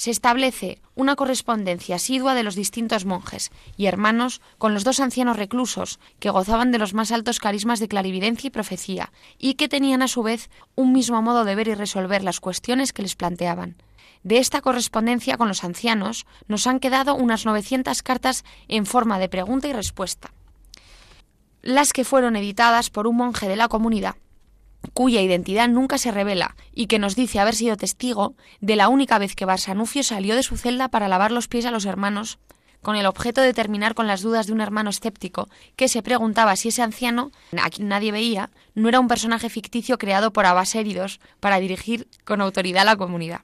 se 0.00 0.10
establece 0.10 0.80
una 0.94 1.14
correspondencia 1.14 1.96
asidua 1.96 2.34
de 2.34 2.42
los 2.42 2.54
distintos 2.54 3.04
monjes 3.04 3.50
y 3.76 3.84
hermanos 3.84 4.40
con 4.56 4.72
los 4.72 4.82
dos 4.82 4.98
ancianos 4.98 5.36
reclusos, 5.36 6.00
que 6.20 6.30
gozaban 6.30 6.72
de 6.72 6.78
los 6.78 6.94
más 6.94 7.12
altos 7.12 7.38
carismas 7.38 7.80
de 7.80 7.88
clarividencia 7.88 8.48
y 8.48 8.50
profecía, 8.50 9.12
y 9.36 9.56
que 9.56 9.68
tenían 9.68 10.00
a 10.00 10.08
su 10.08 10.22
vez 10.22 10.48
un 10.74 10.94
mismo 10.94 11.20
modo 11.20 11.44
de 11.44 11.54
ver 11.54 11.68
y 11.68 11.74
resolver 11.74 12.24
las 12.24 12.40
cuestiones 12.40 12.94
que 12.94 13.02
les 13.02 13.14
planteaban. 13.14 13.76
De 14.22 14.38
esta 14.38 14.62
correspondencia 14.62 15.36
con 15.36 15.48
los 15.48 15.64
ancianos 15.64 16.24
nos 16.48 16.66
han 16.66 16.80
quedado 16.80 17.14
unas 17.14 17.44
900 17.44 18.02
cartas 18.02 18.42
en 18.68 18.86
forma 18.86 19.18
de 19.18 19.28
pregunta 19.28 19.68
y 19.68 19.74
respuesta, 19.74 20.32
las 21.60 21.92
que 21.92 22.06
fueron 22.06 22.36
editadas 22.36 22.88
por 22.88 23.06
un 23.06 23.16
monje 23.16 23.50
de 23.50 23.56
la 23.56 23.68
comunidad 23.68 24.14
cuya 24.92 25.20
identidad 25.20 25.68
nunca 25.68 25.98
se 25.98 26.10
revela 26.10 26.56
y 26.72 26.86
que 26.86 26.98
nos 26.98 27.16
dice 27.16 27.40
haber 27.40 27.54
sido 27.54 27.76
testigo 27.76 28.34
de 28.60 28.76
la 28.76 28.88
única 28.88 29.18
vez 29.18 29.34
que 29.34 29.44
Barsanufio 29.44 30.02
salió 30.02 30.34
de 30.34 30.42
su 30.42 30.56
celda 30.56 30.88
para 30.88 31.08
lavar 31.08 31.32
los 31.32 31.48
pies 31.48 31.66
a 31.66 31.70
los 31.70 31.84
hermanos, 31.84 32.38
con 32.82 32.96
el 32.96 33.06
objeto 33.06 33.40
de 33.42 33.52
terminar 33.52 33.94
con 33.94 34.06
las 34.06 34.22
dudas 34.22 34.46
de 34.46 34.52
un 34.52 34.60
hermano 34.60 34.90
escéptico 34.90 35.48
que 35.76 35.88
se 35.88 36.02
preguntaba 36.02 36.56
si 36.56 36.68
ese 36.68 36.82
anciano, 36.82 37.30
a 37.62 37.68
quien 37.70 37.88
nadie 37.88 38.12
veía, 38.12 38.50
no 38.74 38.88
era 38.88 39.00
un 39.00 39.08
personaje 39.08 39.50
ficticio 39.50 39.98
creado 39.98 40.32
por 40.32 40.46
abaséridos 40.46 41.20
para 41.40 41.60
dirigir 41.60 42.08
con 42.24 42.40
autoridad 42.40 42.82
a 42.82 42.86
la 42.86 42.96
comunidad. 42.96 43.42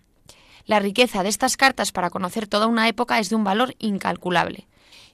La 0.65 0.81
riqueza 0.81 1.23
de 1.23 1.29
estas 1.29 1.57
cartas 1.57 1.93
para 1.93 2.11
conocer 2.11 2.49
toda 2.49 2.67
una 2.67 2.89
época 2.89 3.19
es 3.19 3.29
de 3.29 3.37
un 3.37 3.45
valor 3.45 3.75
incalculable 3.79 4.67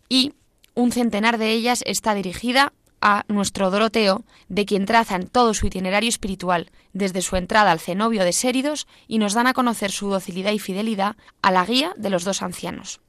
y 0.09 0.33
un 0.75 0.93
centenar 0.93 1.37
de 1.37 1.50
ellas 1.50 1.83
está 1.85 2.14
dirigida 2.14 2.73
a 3.02 3.25
nuestro 3.28 3.71
Doroteo, 3.71 4.25
de 4.49 4.64
quien 4.64 4.87
trazan 4.87 5.26
todo 5.26 5.52
su 5.52 5.66
itinerario 5.66 6.09
espiritual, 6.09 6.71
desde 6.94 7.21
su 7.21 7.37
entrada 7.37 7.73
al 7.73 7.80
cenobio 7.80 8.25
de 8.25 8.32
Séridos, 8.32 8.87
y 9.09 9.18
nos 9.18 9.35
dan 9.35 9.49
a 9.49 9.52
conocer 9.52 9.90
su 9.90 10.09
docilidad 10.09 10.52
y 10.52 10.59
fidelidad 10.59 11.16
a 11.42 11.50
la 11.50 11.66
guía 11.66 11.92
de 11.97 12.09
los 12.09 12.25
dos 12.25 12.40
ancianos. 12.40 13.00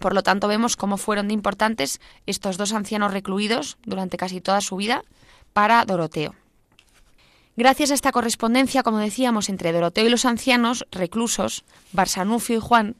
Por 0.00 0.14
lo 0.14 0.22
tanto, 0.22 0.48
vemos 0.48 0.76
cómo 0.76 0.96
fueron 0.96 1.28
de 1.28 1.34
importantes 1.34 2.00
estos 2.26 2.56
dos 2.56 2.72
ancianos 2.72 3.12
recluidos 3.12 3.78
durante 3.84 4.16
casi 4.16 4.40
toda 4.40 4.60
su 4.60 4.76
vida 4.76 5.04
para 5.52 5.84
Doroteo. 5.84 6.34
Gracias 7.56 7.92
a 7.92 7.94
esta 7.94 8.10
correspondencia, 8.10 8.82
como 8.82 8.98
decíamos, 8.98 9.48
entre 9.48 9.72
Doroteo 9.72 10.06
y 10.06 10.10
los 10.10 10.24
ancianos 10.24 10.86
reclusos, 10.90 11.64
Barsanufio 11.92 12.56
y 12.56 12.60
Juan, 12.60 12.96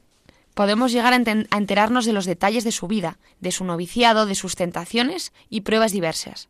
podemos 0.55 0.91
llegar 0.91 1.13
a, 1.13 1.17
enterarnos 1.57 2.05
de 2.05 2.13
los 2.13 2.25
detalles 2.25 2.63
de 2.63 2.71
su 2.71 2.87
vida, 2.87 3.19
de 3.39 3.51
su 3.51 3.63
noviciado, 3.65 4.25
de 4.25 4.33
sus 4.33 4.55
tentaciones 4.55 5.31
y 5.49 5.61
pruebas 5.61 5.91
diversas. 5.91 6.49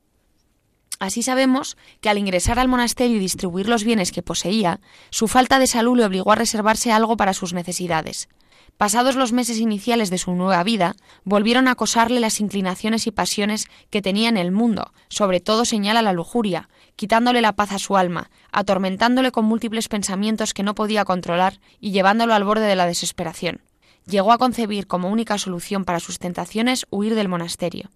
Así 0.99 1.23
sabemos 1.23 1.75
que 1.99 2.07
al 2.07 2.17
ingresar 2.17 2.57
al 2.57 2.69
monasterio 2.69 3.17
y 3.17 3.19
distribuir 3.19 3.67
los 3.67 3.83
bienes 3.83 4.13
que 4.13 4.21
poseía, 4.21 4.79
su 5.09 5.27
falta 5.27 5.59
de 5.59 5.67
salud 5.67 5.97
le 5.97 6.05
obligó 6.05 6.31
a 6.31 6.35
reservarse 6.35 6.93
algo 6.93 7.17
para 7.17 7.33
sus 7.33 7.51
necesidades. 7.51 8.29
Pasados 8.77 9.15
los 9.15 9.31
meses 9.31 9.57
iniciales 9.59 10.09
de 10.09 10.17
su 10.17 10.33
nueva 10.33 10.63
vida, 10.63 10.95
volvieron 11.23 11.67
a 11.67 11.71
acosarle 11.71 12.19
las 12.19 12.39
inclinaciones 12.39 13.07
y 13.07 13.11
pasiones 13.11 13.67
que 13.89 14.01
tenía 14.01 14.29
en 14.29 14.37
el 14.37 14.51
mundo, 14.51 14.93
sobre 15.09 15.39
todo 15.39 15.65
señala 15.65 16.01
la 16.01 16.13
lujuria, 16.13 16.69
quitándole 16.95 17.41
la 17.41 17.55
paz 17.55 17.71
a 17.71 17.79
su 17.79 17.97
alma, 17.97 18.29
atormentándole 18.51 19.31
con 19.31 19.45
múltiples 19.45 19.87
pensamientos 19.87 20.53
que 20.53 20.63
no 20.63 20.75
podía 20.75 21.05
controlar 21.05 21.59
y 21.79 21.91
llevándolo 21.91 22.33
al 22.33 22.43
borde 22.43 22.67
de 22.67 22.75
la 22.75 22.85
desesperación 22.85 23.61
llegó 24.05 24.31
a 24.31 24.37
concebir 24.37 24.87
como 24.87 25.09
única 25.09 25.37
solución 25.37 25.85
para 25.85 25.99
sus 25.99 26.19
tentaciones 26.19 26.85
huir 26.89 27.15
del 27.15 27.27
monasterio. 27.27 27.89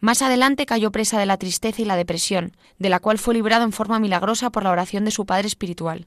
Más 0.00 0.22
adelante 0.22 0.66
cayó 0.66 0.90
presa 0.90 1.20
de 1.20 1.26
la 1.26 1.36
tristeza 1.36 1.80
y 1.80 1.84
la 1.84 1.96
depresión, 1.96 2.56
de 2.78 2.88
la 2.88 2.98
cual 2.98 3.18
fue 3.18 3.34
librado 3.34 3.64
en 3.64 3.72
forma 3.72 4.00
milagrosa 4.00 4.50
por 4.50 4.64
la 4.64 4.70
oración 4.70 5.04
de 5.04 5.12
su 5.12 5.26
padre 5.26 5.46
espiritual. 5.46 6.06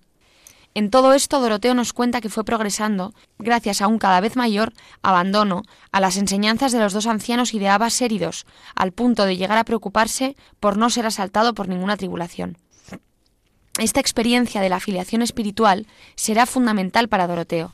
En 0.73 0.89
todo 0.89 1.13
esto, 1.13 1.39
Doroteo 1.39 1.73
nos 1.73 1.93
cuenta 1.93 2.19
que 2.19 2.27
fue 2.27 2.43
progresando, 2.43 3.13
gracias 3.39 3.81
a 3.81 3.87
un 3.87 3.97
cada 3.97 4.19
vez 4.19 4.35
mayor 4.35 4.73
abandono 5.01 5.63
a 5.93 6.01
las 6.01 6.17
enseñanzas 6.17 6.73
de 6.73 6.79
los 6.79 6.91
dos 6.91 7.07
ancianos 7.07 7.53
y 7.53 7.59
de 7.59 7.69
abas 7.69 7.93
séridos, 7.93 8.45
al 8.75 8.91
punto 8.91 9.23
de 9.23 9.37
llegar 9.37 9.57
a 9.57 9.63
preocuparse 9.63 10.35
por 10.59 10.75
no 10.75 10.89
ser 10.89 11.05
asaltado 11.05 11.53
por 11.53 11.69
ninguna 11.69 11.95
tribulación. 11.95 12.57
Esta 13.77 14.01
experiencia 14.01 14.59
de 14.59 14.67
la 14.67 14.77
afiliación 14.77 15.21
espiritual 15.21 15.87
será 16.15 16.45
fundamental 16.45 17.07
para 17.07 17.27
Doroteo, 17.27 17.71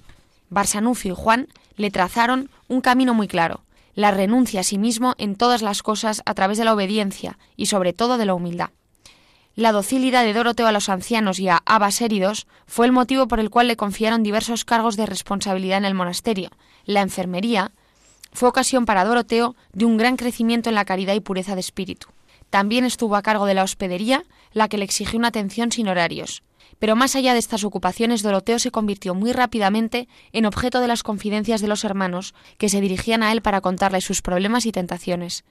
Barsanufio 0.52 1.14
y 1.14 1.16
Juan 1.16 1.48
le 1.78 1.90
trazaron 1.90 2.52
un 2.68 2.82
camino 2.82 3.16
muy 3.16 3.28
claro, 3.28 3.64
la 3.96 4.12
renuncia 4.12 4.60
a 4.60 4.64
sí 4.64 4.78
mismo 4.78 5.16
en 5.18 5.36
todas 5.36 5.62
las 5.62 5.82
cosas 5.82 6.22
a 6.26 6.34
través 6.34 6.58
de 6.58 6.66
la 6.66 6.74
obediencia 6.74 7.40
y 7.56 7.66
sobre 7.66 7.94
todo 7.94 8.18
de 8.18 8.26
la 8.26 8.36
humildad. 8.36 8.70
La 9.56 9.72
docilidad 9.72 10.24
de 10.24 10.34
Doroteo 10.34 10.68
a 10.68 10.72
los 10.72 10.90
ancianos 10.90 11.40
y 11.40 11.48
a 11.48 11.62
Abas 11.66 12.02
heridos 12.02 12.48
fue 12.68 12.86
el 12.86 12.92
motivo 12.92 13.28
por 13.28 13.40
el 13.40 13.50
cual 13.50 13.68
le 13.68 13.78
confiaron 13.78 14.24
diversos 14.24 14.64
cargos 14.64 14.98
de 14.98 15.06
responsabilidad 15.06 15.78
en 15.78 15.86
el 15.86 15.94
monasterio. 15.94 16.50
La 16.86 17.02
enfermería 17.02 17.72
fue 18.34 18.50
ocasión 18.50 18.86
para 18.86 19.06
Doroteo 19.06 19.56
de 19.74 19.86
un 19.86 19.98
gran 19.98 20.16
crecimiento 20.16 20.70
en 20.70 20.76
la 20.76 20.86
caridad 20.86 21.16
y 21.16 21.20
pureza 21.22 21.56
de 21.56 21.62
espíritu. 21.62 22.08
También 22.50 22.84
estuvo 22.84 23.16
a 23.16 23.22
cargo 23.22 23.46
de 23.46 23.54
la 23.54 23.64
hospedería, 23.64 24.24
la 24.52 24.68
que 24.68 24.78
le 24.78 24.86
exigió 24.86 25.18
una 25.18 25.30
atención 25.30 25.72
sin 25.72 25.88
horarios. 25.88 26.44
Pero 26.80 26.96
más 26.96 27.16
allá 27.16 27.34
de 27.34 27.40
estas 27.40 27.64
ocupaciones, 27.64 28.24
Doroteo 28.24 28.60
se 28.60 28.72
convirtió 28.72 29.16
muy 29.16 29.32
rápidamente 29.32 30.08
en 30.32 30.46
objeto 30.46 30.82
de 30.82 30.88
las 30.88 31.04
confidencias 31.04 31.62
de 31.62 31.68
los 31.68 31.84
hermanos 31.84 32.34
que 32.58 32.70
se 32.70 32.82
dirigían 32.82 33.24
a 33.24 33.32
él 33.32 33.42
para 33.42 33.62
contarle 33.62 34.02
sus 34.02 34.22
problemas 34.22 34.66
y 34.66 34.72
tentaciones. 34.72 35.44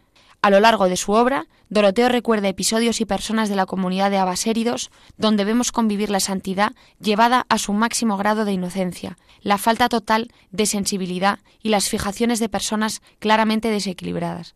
A 0.42 0.48
lo 0.48 0.58
largo 0.60 0.88
de 0.88 0.96
su 0.96 1.12
obra, 1.12 1.48
Doroteo 1.68 2.08
recuerda 2.08 2.48
episodios 2.48 3.02
y 3.02 3.04
personas 3.04 3.50
de 3.50 3.56
la 3.56 3.66
comunidad 3.66 4.10
de 4.10 4.16
abaséridos 4.16 4.90
donde 5.18 5.44
vemos 5.44 5.70
convivir 5.70 6.08
la 6.08 6.20
santidad 6.20 6.72
llevada 6.98 7.44
a 7.50 7.58
su 7.58 7.74
máximo 7.74 8.16
grado 8.16 8.46
de 8.46 8.52
inocencia, 8.52 9.18
la 9.42 9.58
falta 9.58 9.90
total 9.90 10.32
de 10.50 10.64
sensibilidad 10.64 11.40
y 11.62 11.68
las 11.68 11.90
fijaciones 11.90 12.40
de 12.40 12.48
personas 12.48 13.02
claramente 13.18 13.68
desequilibradas. 13.68 14.54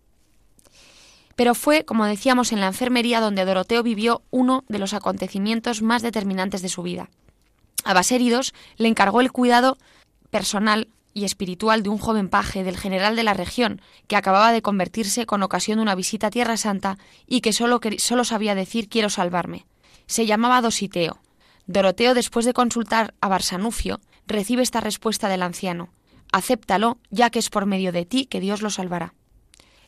Pero 1.36 1.54
fue, 1.54 1.84
como 1.84 2.06
decíamos, 2.06 2.52
en 2.52 2.60
la 2.60 2.68
enfermería 2.68 3.20
donde 3.20 3.44
Doroteo 3.44 3.82
vivió 3.82 4.22
uno 4.30 4.64
de 4.68 4.78
los 4.78 4.94
acontecimientos 4.94 5.82
más 5.82 6.02
determinantes 6.02 6.62
de 6.62 6.68
su 6.68 6.82
vida. 6.82 7.10
A 7.84 7.92
Baséridos 7.92 8.54
le 8.76 8.88
encargó 8.88 9.20
el 9.20 9.32
cuidado 9.32 9.76
personal 10.30 10.88
y 11.12 11.24
espiritual 11.24 11.82
de 11.82 11.88
un 11.88 11.98
joven 11.98 12.28
paje 12.28 12.64
del 12.64 12.76
general 12.76 13.14
de 13.14 13.22
la 13.22 13.34
región, 13.34 13.80
que 14.08 14.16
acababa 14.16 14.52
de 14.52 14.62
convertirse 14.62 15.26
con 15.26 15.42
ocasión 15.42 15.78
de 15.78 15.82
una 15.82 15.94
visita 15.94 16.26
a 16.26 16.30
Tierra 16.30 16.56
Santa 16.56 16.98
y 17.26 17.40
que 17.40 17.52
solo, 17.52 17.80
solo 17.98 18.24
sabía 18.24 18.54
decir 18.54 18.88
quiero 18.88 19.10
salvarme. 19.10 19.64
Se 20.06 20.26
llamaba 20.26 20.60
Dositeo. 20.60 21.20
Doroteo, 21.66 22.14
después 22.14 22.44
de 22.44 22.52
consultar 22.52 23.14
a 23.20 23.28
Barsanufio, 23.28 24.00
recibe 24.26 24.62
esta 24.62 24.80
respuesta 24.80 25.28
del 25.28 25.42
anciano. 25.42 25.90
Acéptalo, 26.32 26.98
ya 27.10 27.30
que 27.30 27.38
es 27.38 27.48
por 27.48 27.64
medio 27.64 27.92
de 27.92 28.04
ti 28.04 28.26
que 28.26 28.40
Dios 28.40 28.60
lo 28.60 28.70
salvará. 28.70 29.14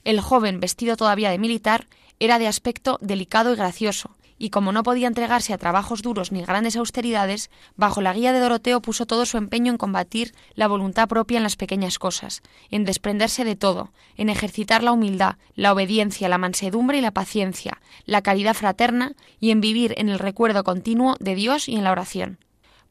El 0.06 0.20
joven, 0.20 0.60
vestido 0.60 0.96
todavía 0.96 1.30
de 1.30 1.38
militar, 1.38 1.88
era 2.20 2.38
de 2.38 2.46
aspecto 2.46 2.96
delicado 3.02 3.52
y 3.52 3.56
gracioso, 3.56 4.14
y 4.38 4.50
como 4.50 4.70
no 4.70 4.84
podía 4.84 5.08
entregarse 5.08 5.52
a 5.52 5.58
trabajos 5.58 6.00
duros 6.00 6.30
ni 6.30 6.42
grandes 6.42 6.76
austeridades, 6.76 7.50
bajo 7.74 8.00
la 8.00 8.12
guía 8.12 8.32
de 8.32 8.38
Doroteo 8.38 8.80
puso 8.80 9.06
todo 9.06 9.26
su 9.26 9.36
empeño 9.36 9.72
en 9.72 9.78
combatir 9.78 10.32
la 10.54 10.68
voluntad 10.68 11.08
propia 11.08 11.38
en 11.38 11.42
las 11.42 11.56
pequeñas 11.56 11.98
cosas, 11.98 12.42
en 12.70 12.84
desprenderse 12.84 13.44
de 13.44 13.56
todo, 13.56 13.90
en 14.16 14.28
ejercitar 14.28 14.84
la 14.84 14.92
humildad, 14.92 15.38
la 15.56 15.72
obediencia, 15.72 16.28
la 16.28 16.38
mansedumbre 16.38 16.98
y 16.98 17.00
la 17.00 17.10
paciencia, 17.10 17.80
la 18.04 18.22
caridad 18.22 18.54
fraterna 18.54 19.14
y 19.40 19.50
en 19.50 19.60
vivir 19.60 19.92
en 19.96 20.08
el 20.08 20.20
recuerdo 20.20 20.62
continuo 20.62 21.16
de 21.18 21.34
Dios 21.34 21.68
y 21.68 21.74
en 21.74 21.82
la 21.82 21.90
oración. 21.90 22.38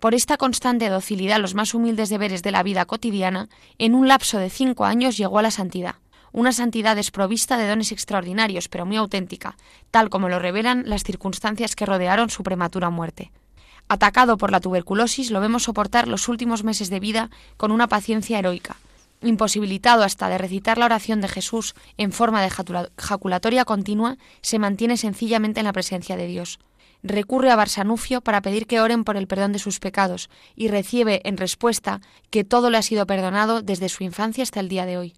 Por 0.02 0.16
esta 0.16 0.36
constante 0.36 0.90
docilidad 0.90 1.38
a 1.38 1.40
los 1.40 1.56
más 1.56 1.74
humildes 1.74 2.10
deberes 2.10 2.44
de 2.44 2.52
la 2.52 2.62
vida 2.62 2.84
cotidiana, 2.84 3.48
en 3.78 3.96
un 3.96 4.10
lapso 4.10 4.38
de 4.38 4.50
cinco 4.50 4.84
años 4.84 5.16
llegó 5.16 5.40
a 5.40 5.44
la 5.44 5.52
santidad 5.52 5.96
una 6.36 6.52
santidad 6.52 6.98
desprovista 6.98 7.58
de 7.58 7.66
dones 7.66 7.94
extraordinarios, 7.94 8.68
pero 8.68 8.86
muy 8.86 8.98
auténtica, 8.98 9.56
tal 9.90 10.10
como 10.10 10.28
lo 10.28 10.38
revelan 10.38 10.84
las 10.86 11.06
circunstancias 11.06 11.78
que 11.78 11.86
rodearon 11.86 12.30
su 12.30 12.44
prematura 12.44 12.90
muerte. 12.90 13.32
Atacado 13.88 14.38
por 14.38 14.52
la 14.52 14.60
tuberculosis, 14.60 15.32
lo 15.32 15.40
vemos 15.40 15.64
soportar 15.64 16.10
los 16.10 16.28
últimos 16.28 16.66
meses 16.66 16.90
de 16.90 17.00
vida 17.00 17.30
con 17.56 17.72
una 17.72 17.88
paciencia 17.88 18.38
heroica. 18.38 18.76
Imposibilitado 19.22 20.04
hasta 20.04 20.28
de 20.28 20.38
recitar 20.38 20.78
la 20.78 20.88
oración 20.88 21.22
de 21.22 21.30
Jesús 21.30 21.74
en 21.96 22.12
forma 22.12 22.42
de 22.42 22.50
jaculatoria 22.98 23.64
continua, 23.64 24.18
se 24.42 24.60
mantiene 24.60 24.98
sencillamente 24.98 25.62
en 25.62 25.66
la 25.66 25.74
presencia 25.74 26.18
de 26.18 26.28
Dios 26.28 26.60
recurre 27.04 27.52
a 27.52 27.56
Barsanufio 27.56 28.22
para 28.22 28.42
pedir 28.42 28.66
que 28.66 28.82
oren 28.82 29.04
por 29.04 29.16
el 29.16 29.28
perdón 29.28 29.52
de 29.52 29.60
sus 29.60 29.80
pecados 29.80 30.28
y 30.56 30.70
recibe 30.70 31.22
en 31.24 31.38
respuesta 31.38 32.02
que 32.32 32.44
todo 32.44 32.72
le 32.72 32.78
ha 32.78 32.82
sido 32.82 33.06
perdonado 33.06 33.62
desde 33.62 33.90
su 33.90 34.04
infancia 34.04 34.42
hasta 34.42 34.60
el 34.60 34.70
día 34.70 34.88
de 34.88 34.98
hoy. 34.98 35.14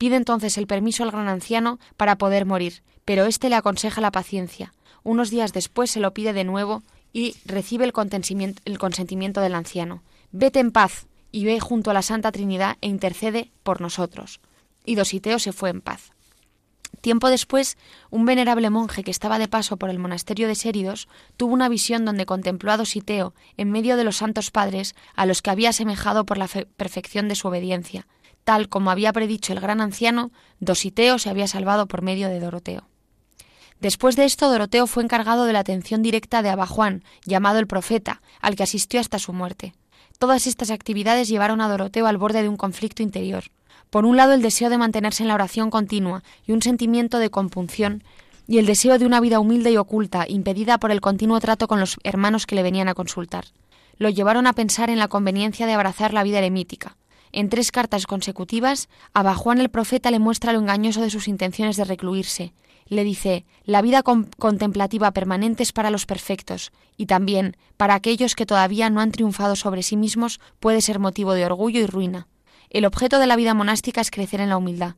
Pide 0.00 0.16
entonces 0.16 0.56
el 0.56 0.66
permiso 0.66 1.02
al 1.02 1.10
gran 1.10 1.28
anciano 1.28 1.78
para 1.98 2.16
poder 2.16 2.46
morir, 2.46 2.82
pero 3.04 3.26
éste 3.26 3.50
le 3.50 3.56
aconseja 3.56 4.00
la 4.00 4.10
paciencia. 4.10 4.72
Unos 5.02 5.28
días 5.28 5.52
después 5.52 5.90
se 5.90 6.00
lo 6.00 6.14
pide 6.14 6.32
de 6.32 6.44
nuevo 6.44 6.82
y 7.12 7.36
recibe 7.44 7.84
el 7.84 7.92
consentimiento, 7.92 8.62
el 8.64 8.78
consentimiento 8.78 9.42
del 9.42 9.54
anciano. 9.54 10.02
Vete 10.32 10.58
en 10.58 10.70
paz 10.70 11.06
y 11.32 11.44
ve 11.44 11.60
junto 11.60 11.90
a 11.90 11.92
la 11.92 12.00
Santa 12.00 12.32
Trinidad 12.32 12.78
e 12.80 12.88
intercede 12.88 13.50
por 13.62 13.82
nosotros. 13.82 14.40
Y 14.86 14.94
Dositeo 14.94 15.38
se 15.38 15.52
fue 15.52 15.68
en 15.68 15.82
paz. 15.82 16.12
Tiempo 17.02 17.28
después, 17.28 17.76
un 18.08 18.24
venerable 18.24 18.70
monje 18.70 19.04
que 19.04 19.10
estaba 19.10 19.38
de 19.38 19.48
paso 19.48 19.76
por 19.76 19.90
el 19.90 19.98
monasterio 19.98 20.48
de 20.48 20.54
Séridos 20.54 21.08
tuvo 21.36 21.52
una 21.52 21.68
visión 21.68 22.06
donde 22.06 22.24
contempló 22.24 22.72
a 22.72 22.78
Dositeo 22.78 23.34
en 23.58 23.70
medio 23.70 23.98
de 23.98 24.04
los 24.04 24.16
santos 24.16 24.50
padres 24.50 24.94
a 25.14 25.26
los 25.26 25.42
que 25.42 25.50
había 25.50 25.68
asemejado 25.68 26.24
por 26.24 26.38
la 26.38 26.48
perfección 26.48 27.28
de 27.28 27.34
su 27.34 27.48
obediencia. 27.48 28.06
Tal 28.44 28.68
como 28.68 28.90
había 28.90 29.12
predicho 29.12 29.52
el 29.52 29.60
gran 29.60 29.80
anciano, 29.80 30.30
Dositeo 30.60 31.18
se 31.18 31.30
había 31.30 31.48
salvado 31.48 31.86
por 31.86 32.02
medio 32.02 32.28
de 32.28 32.40
Doroteo. 32.40 32.88
Después 33.80 34.14
de 34.14 34.24
esto, 34.24 34.50
Doroteo 34.50 34.86
fue 34.86 35.02
encargado 35.02 35.46
de 35.46 35.54
la 35.54 35.60
atención 35.60 36.02
directa 36.02 36.42
de 36.42 36.50
Abajuan, 36.50 37.02
llamado 37.24 37.58
el 37.58 37.66
profeta, 37.66 38.20
al 38.40 38.54
que 38.54 38.62
asistió 38.62 39.00
hasta 39.00 39.18
su 39.18 39.32
muerte. 39.32 39.72
Todas 40.18 40.46
estas 40.46 40.70
actividades 40.70 41.28
llevaron 41.28 41.62
a 41.62 41.68
Doroteo 41.68 42.06
al 42.06 42.18
borde 42.18 42.42
de 42.42 42.48
un 42.50 42.58
conflicto 42.58 43.02
interior. 43.02 43.44
Por 43.88 44.04
un 44.04 44.18
lado, 44.18 44.34
el 44.34 44.42
deseo 44.42 44.68
de 44.68 44.76
mantenerse 44.76 45.22
en 45.22 45.28
la 45.28 45.34
oración 45.34 45.70
continua 45.70 46.22
y 46.46 46.52
un 46.52 46.60
sentimiento 46.60 47.18
de 47.18 47.30
compunción, 47.30 48.04
y 48.46 48.58
el 48.58 48.66
deseo 48.66 48.98
de 48.98 49.06
una 49.06 49.20
vida 49.20 49.40
humilde 49.40 49.70
y 49.70 49.76
oculta, 49.78 50.26
impedida 50.28 50.78
por 50.78 50.90
el 50.90 51.00
continuo 51.00 51.40
trato 51.40 51.66
con 51.66 51.80
los 51.80 51.96
hermanos 52.04 52.46
que 52.46 52.56
le 52.56 52.62
venían 52.62 52.88
a 52.88 52.94
consultar. 52.94 53.46
Lo 53.96 54.10
llevaron 54.10 54.46
a 54.46 54.52
pensar 54.52 54.90
en 54.90 54.98
la 54.98 55.08
conveniencia 55.08 55.66
de 55.66 55.72
abrazar 55.72 56.12
la 56.12 56.22
vida 56.22 56.38
eremítica. 56.38 56.96
En 57.32 57.48
tres 57.48 57.70
cartas 57.70 58.06
consecutivas, 58.06 58.88
a 59.14 59.34
Juan 59.34 59.60
el 59.60 59.68
profeta 59.68 60.10
le 60.10 60.18
muestra 60.18 60.52
lo 60.52 60.58
engañoso 60.58 61.00
de 61.00 61.10
sus 61.10 61.28
intenciones 61.28 61.76
de 61.76 61.84
recluirse. 61.84 62.52
Le 62.86 63.04
dice, 63.04 63.44
la 63.64 63.82
vida 63.82 64.02
contemplativa 64.02 65.12
permanente 65.12 65.62
es 65.62 65.72
para 65.72 65.90
los 65.90 66.06
perfectos, 66.06 66.72
y 66.96 67.06
también, 67.06 67.56
para 67.76 67.94
aquellos 67.94 68.34
que 68.34 68.46
todavía 68.46 68.90
no 68.90 69.00
han 69.00 69.12
triunfado 69.12 69.54
sobre 69.54 69.84
sí 69.84 69.96
mismos, 69.96 70.40
puede 70.58 70.80
ser 70.80 70.98
motivo 70.98 71.34
de 71.34 71.46
orgullo 71.46 71.80
y 71.80 71.86
ruina. 71.86 72.26
El 72.68 72.84
objeto 72.84 73.20
de 73.20 73.28
la 73.28 73.36
vida 73.36 73.54
monástica 73.54 74.00
es 74.00 74.10
crecer 74.10 74.40
en 74.40 74.48
la 74.48 74.56
humildad. 74.56 74.96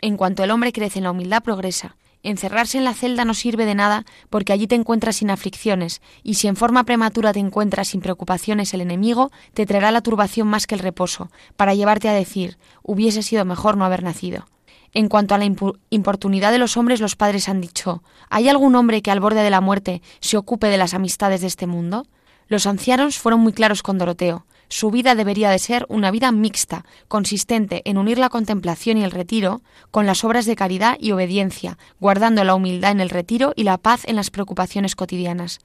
En 0.00 0.16
cuanto 0.16 0.42
el 0.42 0.50
hombre 0.50 0.72
crece 0.72 0.98
en 0.98 1.04
la 1.04 1.12
humildad, 1.12 1.42
progresa. 1.42 1.96
Encerrarse 2.22 2.78
en 2.78 2.84
la 2.84 2.94
celda 2.94 3.24
no 3.24 3.32
sirve 3.32 3.64
de 3.64 3.74
nada 3.74 4.04
porque 4.28 4.52
allí 4.52 4.66
te 4.66 4.74
encuentras 4.74 5.16
sin 5.16 5.30
aflicciones, 5.30 6.02
y 6.22 6.34
si 6.34 6.48
en 6.48 6.56
forma 6.56 6.84
prematura 6.84 7.32
te 7.32 7.38
encuentras 7.38 7.88
sin 7.88 8.00
preocupaciones 8.00 8.74
el 8.74 8.80
enemigo, 8.80 9.30
te 9.54 9.66
traerá 9.66 9.92
la 9.92 10.00
turbación 10.00 10.48
más 10.48 10.66
que 10.66 10.74
el 10.74 10.80
reposo, 10.80 11.30
para 11.56 11.74
llevarte 11.74 12.08
a 12.08 12.12
decir, 12.12 12.58
hubiese 12.82 13.22
sido 13.22 13.44
mejor 13.44 13.76
no 13.76 13.84
haber 13.84 14.02
nacido. 14.02 14.46
En 14.94 15.08
cuanto 15.08 15.34
a 15.34 15.38
la 15.38 15.44
importunidad 15.90 16.50
de 16.50 16.58
los 16.58 16.76
hombres, 16.76 17.00
los 17.00 17.14
padres 17.14 17.48
han 17.48 17.60
dicho, 17.60 18.02
¿hay 18.30 18.48
algún 18.48 18.74
hombre 18.74 19.02
que 19.02 19.10
al 19.10 19.20
borde 19.20 19.42
de 19.42 19.50
la 19.50 19.60
muerte 19.60 20.02
se 20.20 20.36
ocupe 20.36 20.68
de 20.68 20.78
las 20.78 20.94
amistades 20.94 21.42
de 21.42 21.46
este 21.46 21.66
mundo? 21.66 22.06
Los 22.48 22.66
ancianos 22.66 23.18
fueron 23.18 23.40
muy 23.40 23.52
claros 23.52 23.82
con 23.82 23.98
Doroteo. 23.98 24.46
Su 24.68 24.90
vida 24.90 25.14
debería 25.14 25.50
de 25.50 25.58
ser 25.58 25.86
una 25.88 26.10
vida 26.10 26.30
mixta, 26.30 26.84
consistente 27.08 27.82
en 27.86 27.96
unir 27.96 28.18
la 28.18 28.28
contemplación 28.28 28.98
y 28.98 29.04
el 29.04 29.10
retiro 29.10 29.62
con 29.90 30.06
las 30.06 30.24
obras 30.24 30.44
de 30.44 30.56
caridad 30.56 30.96
y 31.00 31.12
obediencia, 31.12 31.78
guardando 32.00 32.44
la 32.44 32.54
humildad 32.54 32.92
en 32.92 33.00
el 33.00 33.10
retiro 33.10 33.54
y 33.56 33.64
la 33.64 33.78
paz 33.78 34.02
en 34.04 34.16
las 34.16 34.30
preocupaciones 34.30 34.94
cotidianas. 34.94 35.60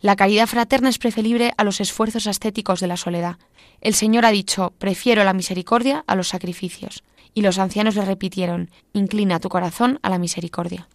La 0.00 0.16
caridad 0.16 0.46
fraterna 0.46 0.88
es 0.88 0.98
preferible 0.98 1.52
a 1.56 1.64
los 1.64 1.80
esfuerzos 1.80 2.26
ascéticos 2.26 2.80
de 2.80 2.86
la 2.86 2.96
soledad. 2.96 3.38
El 3.80 3.94
Señor 3.94 4.24
ha 4.24 4.30
dicho, 4.30 4.72
prefiero 4.78 5.24
la 5.24 5.32
misericordia 5.32 6.04
a 6.06 6.14
los 6.14 6.28
sacrificios. 6.28 7.02
Y 7.32 7.42
los 7.42 7.58
ancianos 7.58 7.96
le 7.96 8.04
repitieron, 8.04 8.70
inclina 8.92 9.40
tu 9.40 9.48
corazón 9.48 9.98
a 10.02 10.10
la 10.10 10.18
misericordia. 10.18 10.86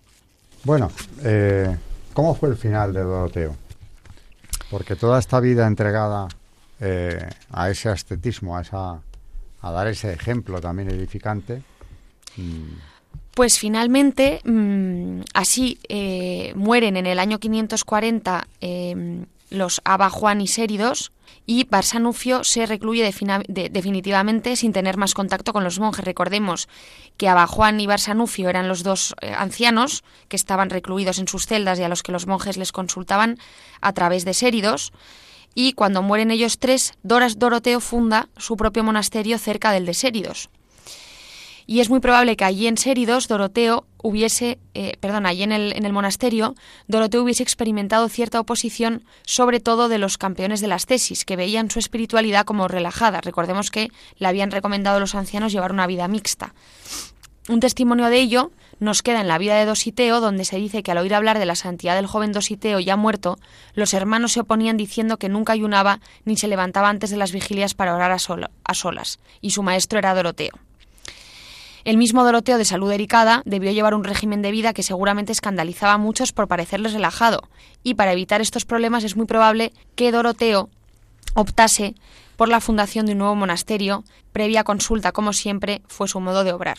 Bueno, 0.64 0.90
eh, 1.24 1.76
¿cómo 2.14 2.36
fue 2.36 2.50
el 2.50 2.56
final 2.56 2.94
de 2.94 3.02
Doroteo? 3.02 3.56
Porque 4.72 4.96
toda 4.96 5.20
esta 5.20 5.40
vida 5.42 5.68
entregada 5.68 6.30
eh, 6.82 7.30
a 7.52 7.70
ese 7.70 7.90
ascetismo, 7.90 8.58
a, 8.58 8.62
esa, 8.62 9.02
a 9.62 9.72
dar 9.72 9.88
ese 9.88 10.14
ejemplo 10.14 10.62
también 10.62 10.90
edificante. 10.90 11.62
Pues 13.34 13.60
finalmente, 13.60 14.40
mm, 14.46 15.22
así 15.34 15.78
eh, 15.90 16.54
mueren 16.56 16.96
en 16.96 17.06
el 17.06 17.20
año 17.20 17.40
540 17.40 18.48
eh, 18.62 19.26
los 19.50 19.82
Abba 19.84 20.10
Juan 20.10 20.40
y 20.40 20.48
Séridos, 20.48 21.12
y 21.46 21.64
Barsanufio 21.64 22.44
se 22.44 22.66
recluye 22.66 23.04
definitivamente 23.50 24.56
sin 24.56 24.72
tener 24.72 24.98
más 24.98 25.16
contacto 25.16 25.52
con 25.52 25.64
los 25.64 25.80
monjes. 25.80 26.06
Recordemos 26.06 26.70
que 27.18 27.28
Abba 27.28 27.48
Juan 27.48 27.80
y 27.80 27.88
Barsanufio 27.88 28.50
eran 28.50 28.68
los 28.68 28.84
dos 28.84 29.16
ancianos 29.36 30.04
que 30.28 30.36
estaban 30.36 30.70
recluidos 30.70 31.18
en 31.18 31.28
sus 31.28 31.48
celdas 31.48 31.80
y 31.80 31.84
a 31.84 31.90
los 31.90 32.04
que 32.04 32.12
los 32.12 32.28
monjes 32.28 32.58
les 32.58 32.72
consultaban 32.72 33.40
a 33.82 33.94
través 33.94 34.26
de 34.26 34.36
Séridos 34.36 34.94
y 35.62 35.74
cuando 35.74 36.02
mueren 36.02 36.32
ellos 36.32 36.58
tres, 36.58 36.94
Doras 37.04 37.38
Doroteo 37.38 37.82
funda 37.82 38.30
su 38.38 38.56
propio 38.56 38.82
monasterio 38.82 39.38
cerca 39.38 39.74
del 39.74 39.86
de 39.86 39.94
Séridos. 39.94 40.50
Y 41.68 41.82
es 41.82 41.90
muy 41.90 42.00
probable 42.00 42.38
que 42.38 42.46
allí 42.46 42.68
en 42.68 42.78
Séridos 42.78 43.28
Doroteo 43.28 43.86
hubiese, 44.02 44.58
eh, 44.74 44.94
perdón, 45.02 45.26
allí 45.26 45.44
en 45.44 45.52
el, 45.52 45.74
en 45.74 45.86
el 45.86 45.92
monasterio, 45.92 46.56
Doroteo 46.88 47.24
hubiese 47.24 47.44
experimentado 47.44 48.08
cierta 48.08 48.40
oposición, 48.40 49.04
sobre 49.26 49.60
todo 49.60 49.90
de 49.90 49.98
los 49.98 50.18
campeones 50.18 50.62
de 50.62 50.68
las 50.68 50.86
tesis, 50.86 51.26
que 51.26 51.36
veían 51.36 51.70
su 51.70 51.80
espiritualidad 51.80 52.46
como 52.46 52.70
relajada. 52.70 53.20
Recordemos 53.20 53.70
que 53.70 53.90
le 54.16 54.28
habían 54.28 54.52
recomendado 54.52 54.96
a 54.96 55.02
los 55.02 55.14
ancianos 55.14 55.52
llevar 55.52 55.74
una 55.74 55.88
vida 55.88 56.08
mixta. 56.08 56.54
Un 57.50 57.62
testimonio 57.62 58.12
de 58.12 58.20
ello 58.20 58.52
nos 58.80 59.02
queda 59.02 59.22
en 59.22 59.28
la 59.28 59.40
vida 59.40 59.56
de 59.56 59.66
Dositeo, 59.66 60.20
donde 60.20 60.46
se 60.46 60.58
dice 60.58 60.84
que 60.84 60.92
al 60.92 61.00
oír 61.00 61.16
hablar 61.16 61.40
de 61.40 61.48
la 61.48 61.56
santidad 61.56 61.96
del 61.96 62.06
joven 62.06 62.32
Dositeo 62.32 62.80
ya 62.80 62.96
muerto, 62.96 63.40
los 63.74 63.96
hermanos 63.96 64.34
se 64.34 64.42
oponían 64.42 64.78
diciendo 64.78 65.18
que 65.18 65.30
nunca 65.30 65.54
ayunaba 65.54 66.00
ni 66.26 66.38
se 66.38 66.48
levantaba 66.48 66.90
antes 66.90 67.10
de 67.10 67.18
las 67.18 67.32
vigilias 67.32 67.74
para 67.74 67.96
orar 67.96 68.12
a, 68.12 68.20
solas, 68.76 69.20
y 69.42 69.50
su 69.50 69.64
maestro 69.64 69.98
era 69.98 70.14
Doroteo. 70.14 70.52
El 71.86 71.98
mismo 71.98 72.24
Doroteo, 72.24 72.60
de 72.60 72.66
salud 72.66 72.92
delicada, 72.92 73.42
debió 73.46 73.72
llevar 73.72 73.96
un 73.96 74.04
régimen 74.04 74.44
de 74.44 74.52
vida 74.52 74.74
que 74.74 74.84
seguramente 74.84 75.32
escandalizaba 75.32 75.94
a 75.94 75.98
muchos 75.98 76.32
por 76.32 76.48
parecerles 76.48 76.94
relajado, 76.94 77.50
y 77.82 77.96
para 77.96 78.12
evitar 78.12 78.42
estos 78.42 78.66
problemas 78.66 79.04
es 79.04 79.16
muy 79.16 79.26
probable 79.26 79.74
que 79.96 80.12
Doroteo 80.12 80.70
optase 81.34 81.96
por 82.38 82.48
la 82.48 82.62
fundación 82.62 83.08
de 83.08 83.14
un 83.14 83.18
nuevo 83.18 83.34
monasterio, 83.34 84.04
previa 84.34 84.64
consulta, 84.64 85.12
como 85.14 85.34
siempre, 85.34 85.82
fue 85.88 86.08
su 86.08 86.20
modo 86.20 86.44
de 86.44 86.54
obrar. 86.54 86.78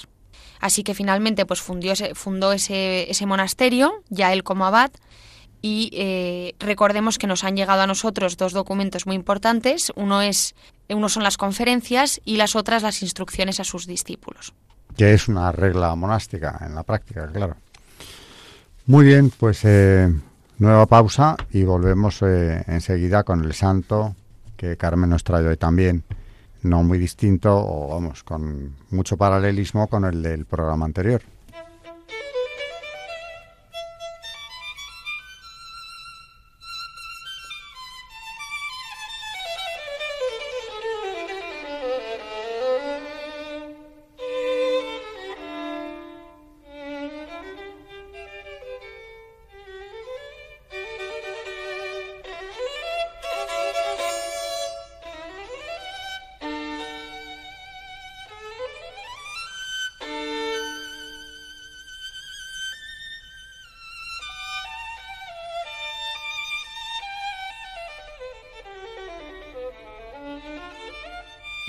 Así 0.60 0.82
que 0.82 0.94
finalmente 0.94 1.46
pues 1.46 1.60
fundó 1.60 1.90
ese, 1.90 2.14
fundó 2.14 2.52
ese, 2.52 3.10
ese 3.10 3.26
monasterio, 3.26 4.02
ya 4.10 4.32
él 4.32 4.44
como 4.44 4.66
abad, 4.66 4.90
y 5.62 5.90
eh, 5.92 6.54
recordemos 6.58 7.18
que 7.18 7.26
nos 7.26 7.44
han 7.44 7.56
llegado 7.56 7.82
a 7.82 7.86
nosotros 7.86 8.36
dos 8.36 8.52
documentos 8.52 9.06
muy 9.06 9.16
importantes. 9.16 9.92
Uno, 9.94 10.22
es, 10.22 10.54
uno 10.88 11.08
son 11.08 11.22
las 11.22 11.36
conferencias 11.36 12.20
y 12.24 12.36
las 12.36 12.56
otras 12.56 12.82
las 12.82 13.02
instrucciones 13.02 13.60
a 13.60 13.64
sus 13.64 13.86
discípulos. 13.86 14.54
Que 14.96 15.12
es 15.12 15.28
una 15.28 15.52
regla 15.52 15.94
monástica 15.94 16.58
en 16.64 16.74
la 16.74 16.82
práctica, 16.82 17.30
claro. 17.32 17.56
Muy 18.86 19.04
bien, 19.04 19.30
pues 19.30 19.60
eh, 19.64 20.12
nueva 20.58 20.86
pausa 20.86 21.36
y 21.52 21.62
volvemos 21.62 22.22
eh, 22.22 22.64
enseguida 22.66 23.22
con 23.22 23.44
el 23.44 23.52
santo 23.52 24.16
que 24.56 24.76
Carmen 24.76 25.10
nos 25.10 25.24
trae 25.24 25.46
hoy 25.46 25.56
también 25.56 26.04
no 26.62 26.82
muy 26.82 26.98
distinto 26.98 27.50
o 27.56 27.88
vamos, 27.88 28.22
con 28.22 28.74
mucho 28.90 29.16
paralelismo 29.16 29.88
con 29.88 30.04
el 30.04 30.22
del 30.22 30.46
programa 30.46 30.86
anterior. 30.86 31.22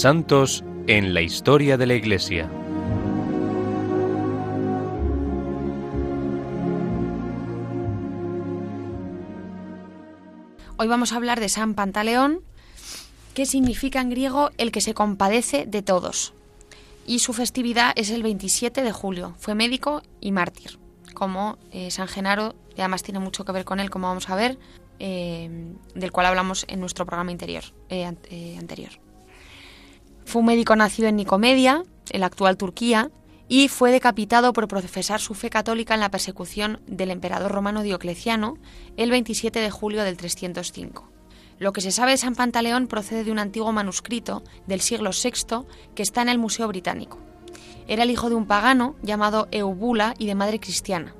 Santos 0.00 0.64
en 0.86 1.12
la 1.12 1.20
historia 1.20 1.76
de 1.76 1.86
la 1.86 1.92
Iglesia. 1.92 2.50
Hoy 10.78 10.88
vamos 10.88 11.12
a 11.12 11.16
hablar 11.16 11.38
de 11.38 11.50
San 11.50 11.74
Pantaleón, 11.74 12.40
que 13.34 13.44
significa 13.44 14.00
en 14.00 14.08
griego 14.08 14.48
el 14.56 14.72
que 14.72 14.80
se 14.80 14.94
compadece 14.94 15.66
de 15.66 15.82
todos. 15.82 16.32
Y 17.06 17.18
su 17.18 17.34
festividad 17.34 17.92
es 17.94 18.08
el 18.08 18.22
27 18.22 18.82
de 18.82 18.92
julio. 18.92 19.34
Fue 19.38 19.54
médico 19.54 20.00
y 20.18 20.32
mártir, 20.32 20.78
como 21.12 21.58
eh, 21.72 21.90
San 21.90 22.08
Genaro, 22.08 22.54
y 22.74 22.80
además 22.80 23.02
tiene 23.02 23.20
mucho 23.20 23.44
que 23.44 23.52
ver 23.52 23.66
con 23.66 23.80
él, 23.80 23.90
como 23.90 24.08
vamos 24.08 24.30
a 24.30 24.34
ver, 24.34 24.58
eh, 24.98 25.74
del 25.94 26.10
cual 26.10 26.24
hablamos 26.24 26.64
en 26.68 26.80
nuestro 26.80 27.04
programa 27.04 27.32
eh, 27.90 28.56
anterior. 28.58 29.09
Fue 30.30 30.38
un 30.38 30.46
médico 30.46 30.76
nacido 30.76 31.08
en 31.08 31.16
Nicomedia, 31.16 31.82
en 32.10 32.20
la 32.20 32.26
actual 32.26 32.56
Turquía, 32.56 33.10
y 33.48 33.66
fue 33.66 33.90
decapitado 33.90 34.52
por 34.52 34.68
profesar 34.68 35.18
su 35.18 35.34
fe 35.34 35.50
católica 35.50 35.92
en 35.94 35.98
la 35.98 36.12
persecución 36.12 36.80
del 36.86 37.10
emperador 37.10 37.50
romano 37.50 37.82
Diocleciano 37.82 38.56
el 38.96 39.10
27 39.10 39.58
de 39.58 39.70
julio 39.72 40.04
del 40.04 40.16
305. 40.16 41.10
Lo 41.58 41.72
que 41.72 41.80
se 41.80 41.90
sabe 41.90 42.12
de 42.12 42.16
San 42.16 42.36
Pantaleón 42.36 42.86
procede 42.86 43.24
de 43.24 43.32
un 43.32 43.40
antiguo 43.40 43.72
manuscrito 43.72 44.44
del 44.68 44.80
siglo 44.80 45.10
VI 45.10 45.66
que 45.96 46.04
está 46.04 46.22
en 46.22 46.28
el 46.28 46.38
Museo 46.38 46.68
Británico. 46.68 47.18
Era 47.88 48.04
el 48.04 48.10
hijo 48.12 48.28
de 48.28 48.36
un 48.36 48.46
pagano 48.46 48.94
llamado 49.02 49.48
Eubula 49.50 50.14
y 50.16 50.26
de 50.26 50.36
madre 50.36 50.60
cristiana. 50.60 51.12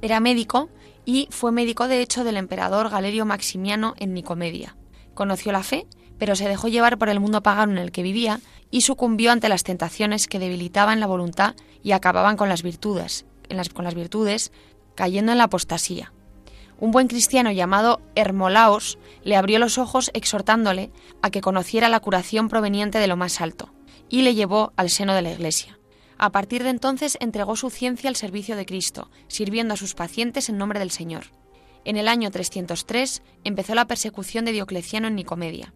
Era 0.00 0.20
médico 0.20 0.68
y 1.04 1.26
fue 1.32 1.50
médico 1.50 1.88
de 1.88 2.02
hecho 2.02 2.22
del 2.22 2.36
emperador 2.36 2.88
Galerio 2.88 3.26
Maximiano 3.26 3.94
en 3.98 4.14
Nicomedia. 4.14 4.76
Conoció 5.14 5.50
la 5.50 5.64
fe 5.64 5.88
pero 6.18 6.36
se 6.36 6.48
dejó 6.48 6.68
llevar 6.68 6.98
por 6.98 7.08
el 7.08 7.20
mundo 7.20 7.42
pagano 7.42 7.72
en 7.72 7.78
el 7.78 7.92
que 7.92 8.02
vivía 8.02 8.40
y 8.70 8.82
sucumbió 8.82 9.32
ante 9.32 9.48
las 9.48 9.64
tentaciones 9.64 10.26
que 10.26 10.38
debilitaban 10.38 11.00
la 11.00 11.06
voluntad 11.06 11.54
y 11.82 11.92
acababan 11.92 12.36
con 12.36 12.48
las 12.48 12.62
virtudes, 12.62 13.24
con 13.72 13.84
las 13.84 13.94
virtudes, 13.94 14.52
cayendo 14.94 15.32
en 15.32 15.38
la 15.38 15.44
apostasía. 15.44 16.12
Un 16.80 16.92
buen 16.92 17.08
cristiano 17.08 17.50
llamado 17.50 18.00
Hermolaos 18.14 18.98
le 19.24 19.36
abrió 19.36 19.58
los 19.58 19.78
ojos 19.78 20.10
exhortándole 20.14 20.90
a 21.22 21.30
que 21.30 21.40
conociera 21.40 21.88
la 21.88 22.00
curación 22.00 22.48
proveniente 22.48 22.98
de 22.98 23.08
lo 23.08 23.16
más 23.16 23.40
alto, 23.40 23.72
y 24.08 24.22
le 24.22 24.34
llevó 24.34 24.72
al 24.76 24.90
seno 24.90 25.14
de 25.14 25.22
la 25.22 25.32
Iglesia. 25.32 25.78
A 26.18 26.30
partir 26.30 26.62
de 26.62 26.70
entonces 26.70 27.16
entregó 27.20 27.56
su 27.56 27.70
ciencia 27.70 28.08
al 28.08 28.16
servicio 28.16 28.56
de 28.56 28.66
Cristo, 28.66 29.10
sirviendo 29.28 29.74
a 29.74 29.76
sus 29.76 29.94
pacientes 29.94 30.48
en 30.48 30.58
nombre 30.58 30.78
del 30.78 30.90
Señor. 30.90 31.26
En 31.84 31.96
el 31.96 32.08
año 32.08 32.30
303 32.30 33.22
empezó 33.44 33.74
la 33.74 33.86
persecución 33.86 34.44
de 34.44 34.52
Diocleciano 34.52 35.08
en 35.08 35.14
Nicomedia. 35.14 35.72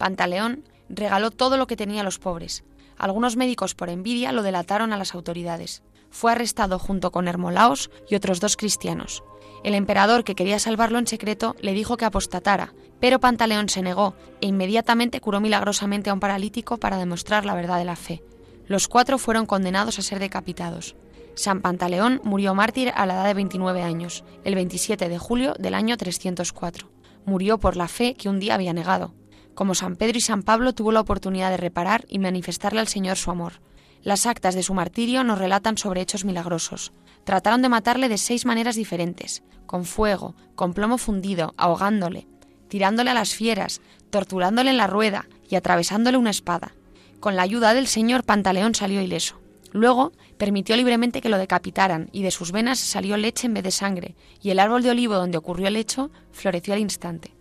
Pantaleón 0.00 0.64
regaló 0.88 1.30
todo 1.30 1.58
lo 1.58 1.66
que 1.66 1.76
tenía 1.76 2.00
a 2.00 2.04
los 2.04 2.18
pobres. 2.18 2.64
Algunos 2.96 3.36
médicos 3.36 3.74
por 3.74 3.90
envidia 3.90 4.32
lo 4.32 4.42
delataron 4.42 4.94
a 4.94 4.96
las 4.96 5.14
autoridades. 5.14 5.82
Fue 6.08 6.32
arrestado 6.32 6.78
junto 6.78 7.12
con 7.12 7.28
Hermolaos 7.28 7.90
y 8.08 8.14
otros 8.14 8.40
dos 8.40 8.56
cristianos. 8.56 9.22
El 9.62 9.74
emperador, 9.74 10.24
que 10.24 10.34
quería 10.34 10.58
salvarlo 10.58 10.98
en 10.98 11.06
secreto, 11.06 11.54
le 11.60 11.74
dijo 11.74 11.98
que 11.98 12.06
apostatara, 12.06 12.72
pero 12.98 13.20
Pantaleón 13.20 13.68
se 13.68 13.82
negó 13.82 14.14
e 14.40 14.46
inmediatamente 14.46 15.20
curó 15.20 15.38
milagrosamente 15.38 16.08
a 16.08 16.14
un 16.14 16.20
paralítico 16.20 16.78
para 16.78 16.96
demostrar 16.96 17.44
la 17.44 17.54
verdad 17.54 17.76
de 17.76 17.84
la 17.84 17.96
fe. 17.96 18.22
Los 18.66 18.88
cuatro 18.88 19.18
fueron 19.18 19.44
condenados 19.44 19.98
a 19.98 20.02
ser 20.02 20.18
decapitados. 20.18 20.96
San 21.34 21.60
Pantaleón 21.60 22.22
murió 22.24 22.54
mártir 22.54 22.90
a 22.96 23.04
la 23.04 23.16
edad 23.16 23.26
de 23.26 23.34
29 23.34 23.82
años, 23.82 24.24
el 24.44 24.54
27 24.54 25.10
de 25.10 25.18
julio 25.18 25.52
del 25.58 25.74
año 25.74 25.98
304. 25.98 26.88
Murió 27.26 27.60
por 27.60 27.76
la 27.76 27.86
fe 27.86 28.14
que 28.14 28.30
un 28.30 28.40
día 28.40 28.54
había 28.54 28.72
negado. 28.72 29.12
Como 29.60 29.74
San 29.74 29.96
Pedro 29.96 30.16
y 30.16 30.22
San 30.22 30.42
Pablo 30.42 30.72
tuvo 30.72 30.90
la 30.90 31.00
oportunidad 31.00 31.50
de 31.50 31.58
reparar 31.58 32.06
y 32.08 32.18
manifestarle 32.18 32.80
al 32.80 32.88
Señor 32.88 33.18
su 33.18 33.30
amor. 33.30 33.60
Las 34.02 34.24
actas 34.24 34.54
de 34.54 34.62
su 34.62 34.72
martirio 34.72 35.22
nos 35.22 35.38
relatan 35.38 35.76
sobre 35.76 36.00
hechos 36.00 36.24
milagrosos. 36.24 36.94
Trataron 37.24 37.60
de 37.60 37.68
matarle 37.68 38.08
de 38.08 38.16
seis 38.16 38.46
maneras 38.46 38.74
diferentes, 38.74 39.42
con 39.66 39.84
fuego, 39.84 40.34
con 40.54 40.72
plomo 40.72 40.96
fundido, 40.96 41.52
ahogándole, 41.58 42.26
tirándole 42.68 43.10
a 43.10 43.14
las 43.14 43.34
fieras, 43.34 43.82
torturándole 44.08 44.70
en 44.70 44.78
la 44.78 44.86
rueda 44.86 45.28
y 45.46 45.56
atravesándole 45.56 46.16
una 46.16 46.30
espada. 46.30 46.74
Con 47.20 47.36
la 47.36 47.42
ayuda 47.42 47.74
del 47.74 47.86
Señor 47.86 48.24
Pantaleón 48.24 48.74
salió 48.74 49.02
ileso. 49.02 49.42
Luego 49.72 50.12
permitió 50.38 50.74
libremente 50.74 51.20
que 51.20 51.28
lo 51.28 51.36
decapitaran 51.36 52.08
y 52.12 52.22
de 52.22 52.30
sus 52.30 52.50
venas 52.50 52.78
salió 52.78 53.18
leche 53.18 53.46
en 53.46 53.52
vez 53.52 53.64
de 53.64 53.72
sangre, 53.72 54.16
y 54.40 54.48
el 54.48 54.58
árbol 54.58 54.82
de 54.82 54.92
olivo 54.92 55.16
donde 55.16 55.36
ocurrió 55.36 55.68
el 55.68 55.76
hecho 55.76 56.10
floreció 56.32 56.72
al 56.72 56.80
instante. 56.80 57.34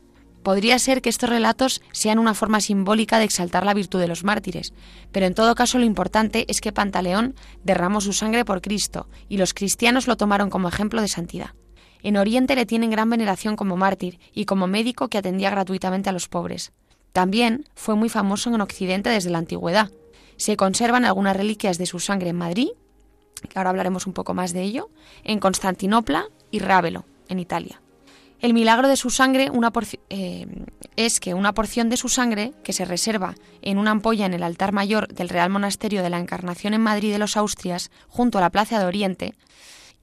Podría 0.49 0.79
ser 0.79 1.03
que 1.03 1.09
estos 1.11 1.29
relatos 1.29 1.79
sean 1.91 2.17
una 2.17 2.33
forma 2.33 2.59
simbólica 2.59 3.19
de 3.19 3.25
exaltar 3.25 3.63
la 3.67 3.75
virtud 3.75 3.99
de 3.99 4.07
los 4.07 4.23
mártires, 4.23 4.73
pero 5.11 5.27
en 5.27 5.35
todo 5.35 5.53
caso 5.53 5.77
lo 5.77 5.85
importante 5.85 6.45
es 6.47 6.59
que 6.59 6.71
Pantaleón 6.71 7.35
derramó 7.63 8.01
su 8.01 8.13
sangre 8.13 8.43
por 8.45 8.59
Cristo 8.59 9.07
y 9.27 9.37
los 9.37 9.53
cristianos 9.53 10.07
lo 10.07 10.17
tomaron 10.17 10.49
como 10.49 10.67
ejemplo 10.67 11.03
de 11.03 11.07
santidad. 11.07 11.51
En 12.01 12.17
Oriente 12.17 12.55
le 12.55 12.65
tienen 12.65 12.89
gran 12.89 13.11
veneración 13.11 13.55
como 13.55 13.77
mártir 13.77 14.19
y 14.33 14.45
como 14.45 14.65
médico 14.65 15.07
que 15.07 15.19
atendía 15.19 15.51
gratuitamente 15.51 16.09
a 16.09 16.13
los 16.13 16.27
pobres. 16.27 16.71
También 17.13 17.65
fue 17.75 17.93
muy 17.93 18.09
famoso 18.09 18.49
en 18.49 18.61
Occidente 18.61 19.11
desde 19.11 19.29
la 19.29 19.37
antigüedad. 19.37 19.91
Se 20.37 20.57
conservan 20.57 21.05
algunas 21.05 21.37
reliquias 21.37 21.77
de 21.77 21.85
su 21.85 21.99
sangre 21.99 22.29
en 22.29 22.37
Madrid, 22.37 22.69
que 23.47 23.59
ahora 23.59 23.69
hablaremos 23.69 24.07
un 24.07 24.13
poco 24.13 24.33
más 24.33 24.51
de 24.53 24.63
ello, 24.63 24.89
en 25.23 25.39
Constantinopla 25.39 26.25
y 26.49 26.57
Rávelo, 26.57 27.05
en 27.27 27.37
Italia. 27.37 27.79
El 28.41 28.53
milagro 28.53 28.87
de 28.87 28.95
su 28.95 29.09
sangre 29.09 29.51
eh, 30.09 30.47
es 30.95 31.19
que 31.19 31.33
una 31.33 31.53
porción 31.53 31.89
de 31.89 31.97
su 31.97 32.07
sangre, 32.07 32.53
que 32.63 32.71
se 32.71 32.85
reserva 32.85 33.35
en 33.61 33.77
una 33.77 33.91
ampolla 33.91 34.25
en 34.25 34.33
el 34.33 34.43
altar 34.43 34.71
mayor 34.71 35.09
del 35.09 35.27
Real 35.27 35.49
Monasterio 35.49 36.03
de 36.03 36.09
la 36.09 36.19
Encarnación 36.19 36.73
en 36.73 36.81
Madrid 36.81 37.11
de 37.11 37.19
los 37.19 37.35
Austrias, 37.35 37.91
junto 38.07 38.37
a 38.37 38.41
la 38.41 38.49
Plaza 38.49 38.79
de 38.79 38.85
Oriente, 38.85 39.33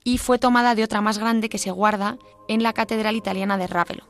y 0.04 0.18
fue 0.18 0.38
tomada 0.38 0.74
de 0.74 0.84
otra 0.84 1.00
más 1.00 1.16
grande 1.16 1.48
que 1.48 1.56
se 1.56 1.70
guarda 1.70 2.18
en 2.46 2.62
la 2.62 2.74
Catedral 2.74 3.16
Italiana 3.16 3.56
de 3.56 3.68
Ravelo. 3.68 4.06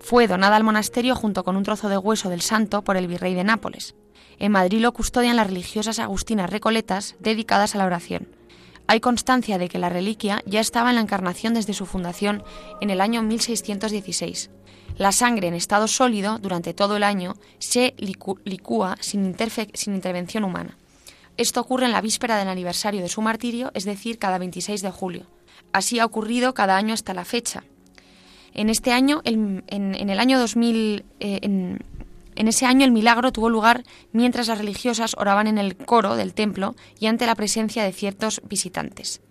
Fue 0.00 0.26
donada 0.26 0.56
al 0.56 0.64
monasterio 0.64 1.14
junto 1.14 1.44
con 1.44 1.54
un 1.54 1.62
trozo 1.62 1.90
de 1.90 1.98
hueso 1.98 2.30
del 2.30 2.40
santo 2.40 2.82
por 2.82 2.96
el 2.96 3.08
virrey 3.08 3.34
de 3.34 3.44
Nápoles. 3.44 3.94
En 4.38 4.52
Madrid 4.52 4.80
lo 4.80 4.92
custodian 4.92 5.36
las 5.36 5.48
religiosas 5.48 5.98
agustinas 5.98 6.48
recoletas 6.48 7.14
dedicadas 7.20 7.74
a 7.74 7.78
la 7.78 7.86
oración 7.86 8.28
hay 8.88 9.00
constancia 9.00 9.58
de 9.58 9.68
que 9.68 9.78
la 9.78 9.88
reliquia 9.88 10.42
ya 10.46 10.60
estaba 10.60 10.90
en 10.90 10.96
la 10.96 11.02
encarnación 11.02 11.54
desde 11.54 11.74
su 11.74 11.86
fundación 11.86 12.44
en 12.80 12.90
el 12.90 13.00
año 13.00 13.22
1616. 13.22 14.50
La 14.96 15.12
sangre 15.12 15.48
en 15.48 15.54
estado 15.54 15.88
sólido 15.88 16.38
durante 16.38 16.72
todo 16.72 16.96
el 16.96 17.02
año 17.02 17.34
se 17.58 17.94
licúa 17.98 18.96
sin, 19.00 19.36
sin 19.74 19.94
intervención 19.94 20.44
humana. 20.44 20.76
Esto 21.36 21.60
ocurre 21.60 21.86
en 21.86 21.92
la 21.92 22.00
víspera 22.00 22.38
del 22.38 22.48
aniversario 22.48 23.02
de 23.02 23.08
su 23.08 23.20
martirio, 23.20 23.70
es 23.74 23.84
decir, 23.84 24.18
cada 24.18 24.38
26 24.38 24.80
de 24.80 24.90
julio. 24.90 25.26
Así 25.72 25.98
ha 25.98 26.06
ocurrido 26.06 26.54
cada 26.54 26.76
año 26.76 26.94
hasta 26.94 27.12
la 27.12 27.26
fecha. 27.26 27.64
En 28.54 28.70
este 28.70 28.92
año, 28.92 29.20
en, 29.24 29.64
el 29.68 30.18
año 30.18 30.38
2000, 30.38 31.04
en 31.20 31.84
ese 32.48 32.66
año 32.66 32.84
el 32.84 32.92
milagro 32.92 33.32
tuvo 33.32 33.48
lugar 33.48 33.82
mientras 34.12 34.48
las 34.48 34.58
religiosas 34.58 35.16
oraban 35.18 35.46
en 35.46 35.58
el 35.58 35.76
coro 35.76 36.16
del 36.16 36.34
templo 36.34 36.74
y 37.00 37.06
ante 37.06 37.26
la 37.26 37.34
presencia 37.34 37.82
de 37.82 37.92
ciertos 37.92 38.42
visitantes. 38.48 39.22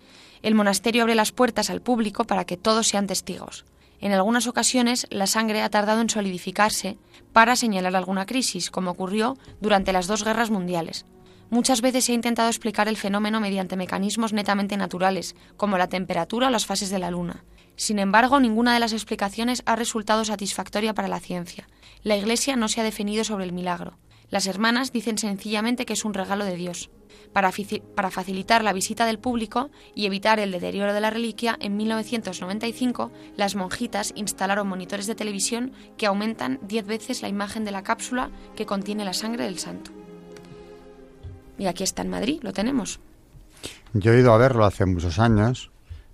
El 0.42 0.54
monasterio 0.54 1.02
abre 1.02 1.14
las 1.14 1.32
puertas 1.32 1.70
al 1.70 1.80
público 1.80 2.24
para 2.24 2.44
que 2.44 2.56
todos 2.56 2.88
sean 2.88 3.06
testigos. 3.06 3.64
En 4.00 4.12
algunas 4.12 4.46
ocasiones 4.46 5.06
la 5.10 5.26
sangre 5.26 5.62
ha 5.62 5.70
tardado 5.70 6.00
en 6.00 6.10
solidificarse 6.10 6.98
para 7.32 7.56
señalar 7.56 7.96
alguna 7.96 8.26
crisis, 8.26 8.70
como 8.70 8.90
ocurrió 8.90 9.38
durante 9.60 9.92
las 9.92 10.06
dos 10.06 10.24
guerras 10.24 10.50
mundiales. 10.50 11.06
Muchas 11.48 11.80
veces 11.80 12.04
se 12.04 12.12
ha 12.12 12.14
intentado 12.16 12.48
explicar 12.48 12.88
el 12.88 12.96
fenómeno 12.96 13.40
mediante 13.40 13.76
mecanismos 13.76 14.32
netamente 14.32 14.76
naturales, 14.76 15.36
como 15.56 15.78
la 15.78 15.88
temperatura 15.88 16.48
o 16.48 16.50
las 16.50 16.66
fases 16.66 16.90
de 16.90 16.98
la 16.98 17.10
luna. 17.10 17.44
Sin 17.76 17.98
embargo, 17.98 18.40
ninguna 18.40 18.74
de 18.74 18.80
las 18.80 18.92
explicaciones 18.92 19.62
ha 19.64 19.76
resultado 19.76 20.24
satisfactoria 20.24 20.94
para 20.94 21.08
la 21.08 21.20
ciencia. 21.20 21.68
La 22.06 22.16
Iglesia 22.16 22.54
no 22.54 22.68
se 22.68 22.80
ha 22.80 22.84
definido 22.84 23.24
sobre 23.24 23.46
el 23.46 23.52
milagro. 23.52 23.98
Las 24.30 24.46
hermanas 24.46 24.92
dicen 24.92 25.18
sencillamente 25.18 25.86
que 25.86 25.94
es 25.94 26.04
un 26.04 26.14
regalo 26.14 26.44
de 26.44 26.54
Dios. 26.54 26.88
Para, 27.32 27.50
facilitar 27.50 28.62
la 28.62 28.72
visita 28.72 29.06
del 29.06 29.18
público 29.18 29.70
y 29.92 30.06
evitar 30.06 30.38
el 30.38 30.52
deterioro 30.52 30.94
de 30.94 31.00
la 31.00 31.10
reliquia, 31.10 31.56
en 31.60 31.76
1995 31.76 33.10
las 33.36 33.56
monjitas 33.56 34.12
instalaron 34.14 34.68
monitores 34.68 35.08
de 35.08 35.16
televisión 35.16 35.72
que 35.96 36.06
aumentan 36.06 36.60
10 36.62 36.86
veces 36.86 37.22
la 37.22 37.28
imagen 37.28 37.64
de 37.64 37.72
la 37.72 37.82
cápsula 37.82 38.30
que 38.54 38.66
contiene 38.66 39.04
la 39.04 39.12
sangre 39.12 39.42
del 39.42 39.58
santo. 39.58 39.90
Y 41.58 41.66
aquí 41.66 41.82
está 41.82 42.02
en 42.02 42.10
Madrid, 42.10 42.38
lo 42.42 42.52
tenemos. 42.52 43.00
Yo 43.94 44.12
he 44.12 44.20
ido 44.20 44.32
a 44.32 44.38
verlo 44.38 44.64
hace 44.64 44.86
muchos 44.86 45.18
años 45.18 45.72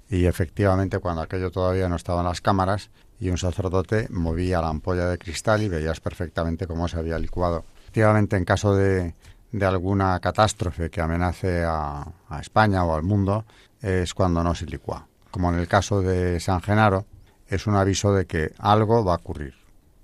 y 0.08 0.24
efectivamente 0.24 1.00
cuando 1.00 1.20
aquello 1.20 1.50
todavía 1.50 1.90
no 1.90 1.96
estaba 1.96 2.20
en 2.20 2.28
las 2.28 2.40
cámaras 2.40 2.90
y 3.22 3.30
un 3.30 3.38
sacerdote 3.38 4.08
movía 4.10 4.60
la 4.60 4.68
ampolla 4.68 5.06
de 5.06 5.16
cristal 5.16 5.62
y 5.62 5.68
veías 5.68 6.00
perfectamente 6.00 6.66
cómo 6.66 6.88
se 6.88 6.98
había 6.98 7.20
licuado. 7.20 7.64
Efectivamente, 7.82 8.36
en 8.36 8.44
caso 8.44 8.74
de, 8.74 9.14
de 9.52 9.64
alguna 9.64 10.18
catástrofe 10.18 10.90
que 10.90 11.00
amenace 11.00 11.62
a, 11.62 12.04
a, 12.28 12.40
España 12.40 12.82
o 12.84 12.96
al 12.96 13.04
mundo, 13.04 13.44
es 13.80 14.12
cuando 14.12 14.42
no 14.42 14.56
se 14.56 14.66
licúa. 14.66 15.06
Como 15.30 15.52
en 15.52 15.60
el 15.60 15.68
caso 15.68 16.02
de 16.02 16.40
San 16.40 16.62
Genaro, 16.62 17.06
es 17.46 17.68
un 17.68 17.76
aviso 17.76 18.12
de 18.12 18.26
que 18.26 18.54
algo 18.58 19.04
va 19.04 19.12
a 19.12 19.18
ocurrir. 19.18 19.54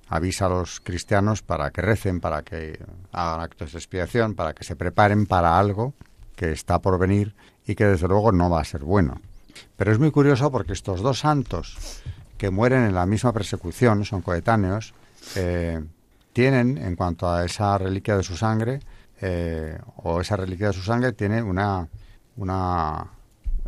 Avisa 0.06 0.46
a 0.46 0.50
los 0.50 0.78
cristianos 0.78 1.42
para 1.42 1.72
que 1.72 1.82
recen, 1.82 2.20
para 2.20 2.42
que 2.42 2.78
hagan 3.10 3.40
actos 3.40 3.72
de 3.72 3.78
expiación, 3.78 4.36
para 4.36 4.52
que 4.52 4.62
se 4.62 4.76
preparen 4.76 5.26
para 5.26 5.58
algo 5.58 5.92
que 6.36 6.52
está 6.52 6.78
por 6.78 7.00
venir 7.00 7.34
y 7.66 7.74
que 7.74 7.84
desde 7.84 8.06
luego 8.06 8.30
no 8.30 8.48
va 8.48 8.60
a 8.60 8.64
ser 8.64 8.84
bueno. 8.84 9.20
Pero 9.76 9.90
es 9.90 9.98
muy 9.98 10.12
curioso 10.12 10.52
porque 10.52 10.72
estos 10.72 11.00
dos 11.00 11.18
santos 11.18 11.76
que 12.38 12.50
mueren 12.50 12.84
en 12.84 12.94
la 12.94 13.04
misma 13.04 13.32
persecución, 13.32 14.04
son 14.04 14.22
coetáneos, 14.22 14.94
eh, 15.34 15.84
tienen, 16.32 16.78
en 16.78 16.94
cuanto 16.94 17.28
a 17.28 17.44
esa 17.44 17.76
reliquia 17.76 18.16
de 18.16 18.22
su 18.22 18.36
sangre, 18.36 18.80
eh, 19.20 19.76
o 19.96 20.20
esa 20.20 20.36
reliquia 20.36 20.68
de 20.68 20.72
su 20.72 20.82
sangre, 20.82 21.12
tiene 21.12 21.42
una, 21.42 21.88
una 22.36 23.04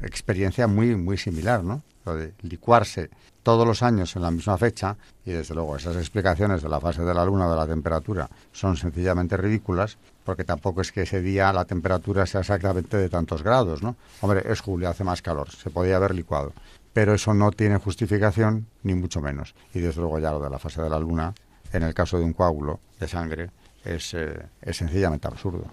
experiencia 0.00 0.68
muy, 0.68 0.94
muy 0.94 1.18
similar, 1.18 1.64
¿no? 1.64 1.82
Lo 2.06 2.14
de 2.14 2.32
licuarse 2.42 3.10
todos 3.42 3.66
los 3.66 3.82
años 3.82 4.14
en 4.16 4.22
la 4.22 4.30
misma 4.30 4.56
fecha, 4.56 4.96
y 5.24 5.32
desde 5.32 5.54
luego 5.54 5.76
esas 5.76 5.96
explicaciones 5.96 6.62
de 6.62 6.68
la 6.68 6.80
fase 6.80 7.02
de 7.02 7.12
la 7.12 7.24
luna 7.24 7.50
de 7.50 7.56
la 7.56 7.66
temperatura 7.66 8.28
son 8.52 8.76
sencillamente 8.76 9.36
ridículas, 9.36 9.98
porque 10.24 10.44
tampoco 10.44 10.82
es 10.82 10.92
que 10.92 11.02
ese 11.02 11.20
día 11.20 11.52
la 11.52 11.64
temperatura 11.64 12.26
sea 12.26 12.42
exactamente 12.42 12.96
de 12.96 13.08
tantos 13.08 13.42
grados, 13.42 13.82
¿no? 13.82 13.96
Hombre, 14.20 14.44
es 14.46 14.60
julio, 14.60 14.88
hace 14.88 15.04
más 15.04 15.22
calor, 15.22 15.50
se 15.50 15.70
podía 15.70 15.96
haber 15.96 16.14
licuado. 16.14 16.52
Pero 16.92 17.14
eso 17.14 17.34
no 17.34 17.50
tiene 17.52 17.76
justificación, 17.76 18.66
ni 18.82 18.94
mucho 18.94 19.20
menos. 19.20 19.54
Y 19.74 19.80
desde 19.80 20.00
luego 20.00 20.18
ya 20.18 20.32
lo 20.32 20.40
de 20.40 20.50
la 20.50 20.58
fase 20.58 20.82
de 20.82 20.90
la 20.90 20.98
luna, 20.98 21.32
en 21.72 21.82
el 21.82 21.94
caso 21.94 22.18
de 22.18 22.24
un 22.24 22.32
coágulo 22.32 22.80
de 22.98 23.06
sangre, 23.06 23.50
es, 23.84 24.14
eh, 24.14 24.42
es 24.60 24.76
sencillamente 24.76 25.28
absurdo. 25.28 25.64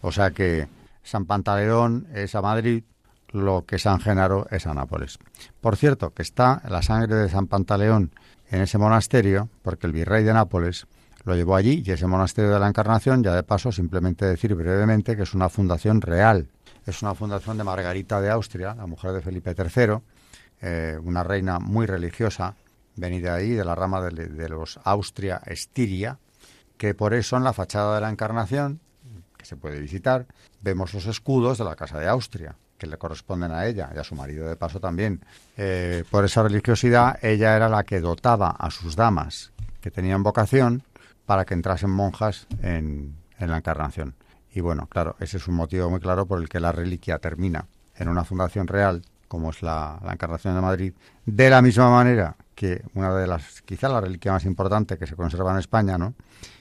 O 0.00 0.10
sea 0.10 0.32
que 0.32 0.66
San 1.02 1.26
Pantaleón 1.26 2.06
es 2.14 2.34
a 2.34 2.42
Madrid, 2.42 2.82
lo 3.30 3.64
que 3.64 3.78
San 3.78 4.00
Genaro 4.00 4.46
es 4.50 4.66
a 4.66 4.74
Nápoles. 4.74 5.18
Por 5.60 5.76
cierto, 5.76 6.10
que 6.10 6.22
está 6.22 6.62
la 6.68 6.82
sangre 6.82 7.14
de 7.16 7.28
San 7.28 7.46
Pantaleón 7.46 8.12
en 8.50 8.60
ese 8.60 8.78
monasterio, 8.78 9.48
porque 9.62 9.86
el 9.86 9.92
virrey 9.92 10.24
de 10.24 10.34
Nápoles 10.34 10.86
lo 11.24 11.34
llevó 11.34 11.56
allí 11.56 11.82
y 11.84 11.90
ese 11.90 12.06
monasterio 12.06 12.50
de 12.50 12.60
la 12.60 12.68
Encarnación, 12.68 13.22
ya 13.22 13.34
de 13.34 13.42
paso, 13.42 13.72
simplemente 13.72 14.26
decir 14.26 14.54
brevemente 14.54 15.16
que 15.16 15.22
es 15.22 15.34
una 15.34 15.48
fundación 15.48 16.00
real. 16.00 16.48
Es 16.84 17.00
una 17.02 17.14
fundación 17.14 17.56
de 17.58 17.64
Margarita 17.64 18.20
de 18.20 18.30
Austria, 18.30 18.74
la 18.74 18.86
mujer 18.86 19.12
de 19.12 19.22
Felipe 19.22 19.54
III, 19.56 19.98
eh, 20.62 20.98
una 21.02 21.22
reina 21.22 21.58
muy 21.58 21.86
religiosa, 21.86 22.54
venida 22.96 23.34
ahí 23.34 23.50
de 23.50 23.64
la 23.64 23.74
rama 23.74 24.00
de, 24.00 24.28
de 24.28 24.48
los 24.48 24.80
Austria-Estiria, 24.84 26.18
que 26.76 26.94
por 26.94 27.14
eso 27.14 27.36
en 27.36 27.44
la 27.44 27.52
fachada 27.52 27.94
de 27.96 28.00
la 28.00 28.10
Encarnación, 28.10 28.80
que 29.36 29.44
se 29.44 29.56
puede 29.56 29.80
visitar, 29.80 30.26
vemos 30.60 30.94
los 30.94 31.06
escudos 31.06 31.58
de 31.58 31.64
la 31.64 31.76
Casa 31.76 31.98
de 31.98 32.08
Austria 32.08 32.56
que 32.82 32.88
le 32.88 32.98
corresponden 32.98 33.52
a 33.52 33.66
ella 33.66 33.90
y 33.94 33.98
a 34.00 34.02
su 34.02 34.16
marido 34.16 34.48
de 34.48 34.56
paso 34.56 34.80
también. 34.80 35.24
Eh, 35.56 36.02
por 36.10 36.24
esa 36.24 36.42
religiosidad, 36.42 37.16
ella 37.22 37.54
era 37.54 37.68
la 37.68 37.84
que 37.84 38.00
dotaba 38.00 38.50
a 38.50 38.72
sus 38.72 38.96
damas 38.96 39.52
que 39.80 39.92
tenían 39.92 40.24
vocación 40.24 40.82
para 41.24 41.44
que 41.44 41.54
entrasen 41.54 41.90
monjas 41.90 42.48
en, 42.60 43.14
en 43.38 43.50
la 43.50 43.58
encarnación. 43.58 44.16
Y 44.52 44.62
bueno, 44.62 44.88
claro, 44.88 45.14
ese 45.20 45.36
es 45.36 45.46
un 45.46 45.54
motivo 45.54 45.90
muy 45.90 46.00
claro 46.00 46.26
por 46.26 46.40
el 46.40 46.48
que 46.48 46.58
la 46.58 46.72
reliquia 46.72 47.20
termina 47.20 47.66
en 47.94 48.08
una 48.08 48.24
fundación 48.24 48.66
real, 48.66 49.02
como 49.32 49.48
es 49.48 49.62
la, 49.62 49.98
Encarnación 50.12 50.54
de 50.54 50.60
Madrid, 50.60 50.92
de 51.24 51.48
la 51.48 51.62
misma 51.62 51.88
manera 51.88 52.36
que 52.54 52.82
una 52.92 53.14
de 53.14 53.26
las, 53.26 53.62
quizá 53.62 53.88
la 53.88 53.98
reliquia 53.98 54.30
más 54.30 54.44
importante 54.44 54.98
que 54.98 55.06
se 55.06 55.16
conserva 55.16 55.52
en 55.52 55.58
España, 55.58 55.96
¿no? 55.96 56.12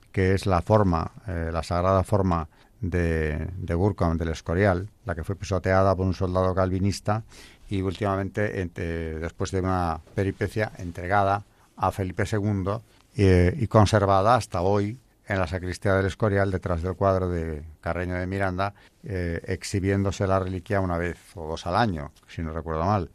que 0.10 0.34
es 0.34 0.46
la 0.46 0.62
forma, 0.62 1.12
eh, 1.28 1.50
la 1.52 1.64
sagrada 1.64 2.02
forma 2.06 2.48
de, 2.80 3.50
de 3.58 3.76
Burkham, 3.76 4.18
del 4.18 4.30
Escorial, 4.30 4.88
la 5.04 5.16
que 5.16 5.26
fue 5.26 5.36
pisoteada 5.36 5.94
por 5.98 6.06
un 6.06 6.14
soldado 6.14 6.56
calvinista 6.56 7.26
y 7.70 7.82
últimamente, 7.82 8.66
después 9.20 9.52
de 9.52 9.60
una 9.60 10.00
peripecia, 10.16 10.72
entregada 10.78 11.44
a 11.76 11.92
Felipe 11.92 12.24
II 12.24 12.78
y 13.18 13.68
conservada 13.68 14.36
hasta 14.36 14.62
hoy 14.62 14.98
en 15.32 15.40
la 15.40 15.48
sacristía 15.48 15.94
del 15.96 16.08
Escorial, 16.08 16.52
detrás 16.52 16.82
del 16.82 16.96
cuadro 16.96 17.30
de 17.30 17.64
Carreño 17.80 18.16
de 18.16 18.28
Miranda, 18.28 18.74
eh, 19.02 19.42
exhibiéndose 19.46 20.28
la 20.28 20.40
reliquia 20.40 20.82
una 20.82 20.98
vez 20.98 21.18
o 21.36 21.48
dos 21.48 21.66
al 21.66 21.78
año, 21.78 22.12
si 22.28 22.42
no 22.42 22.52
recuerdo 22.52 22.84
mal. 22.84 23.10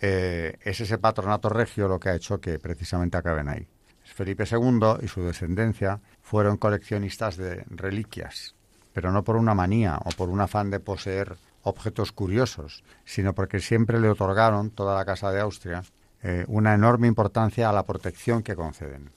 Eh, 0.00 0.56
es 0.62 0.80
ese 0.80 0.98
patronato 0.98 1.48
regio 1.48 1.88
lo 1.88 1.98
que 1.98 2.08
ha 2.08 2.14
hecho 2.14 2.40
que 2.40 2.60
precisamente 2.60 3.16
acaben 3.16 3.48
ahí. 3.48 3.66
Felipe 4.04 4.44
II 4.48 5.02
y 5.02 5.08
su 5.08 5.24
descendencia 5.24 6.00
fueron 6.22 6.56
coleccionistas 6.56 7.36
de 7.36 7.64
reliquias, 7.68 8.54
pero 8.92 9.10
no 9.10 9.24
por 9.24 9.34
una 9.34 9.54
manía 9.54 9.98
o 10.04 10.10
por 10.10 10.28
un 10.28 10.40
afán 10.40 10.70
de 10.70 10.78
poseer 10.78 11.36
objetos 11.62 12.12
curiosos, 12.12 12.84
sino 13.04 13.34
porque 13.34 13.58
siempre 13.58 13.98
le 13.98 14.08
otorgaron, 14.08 14.70
toda 14.70 14.94
la 14.94 15.04
Casa 15.04 15.32
de 15.32 15.40
Austria, 15.40 15.82
eh, 16.22 16.44
una 16.46 16.74
enorme 16.74 17.08
importancia 17.08 17.68
a 17.68 17.72
la 17.72 17.86
protección 17.86 18.44
que 18.44 18.54
conceden. 18.54 19.10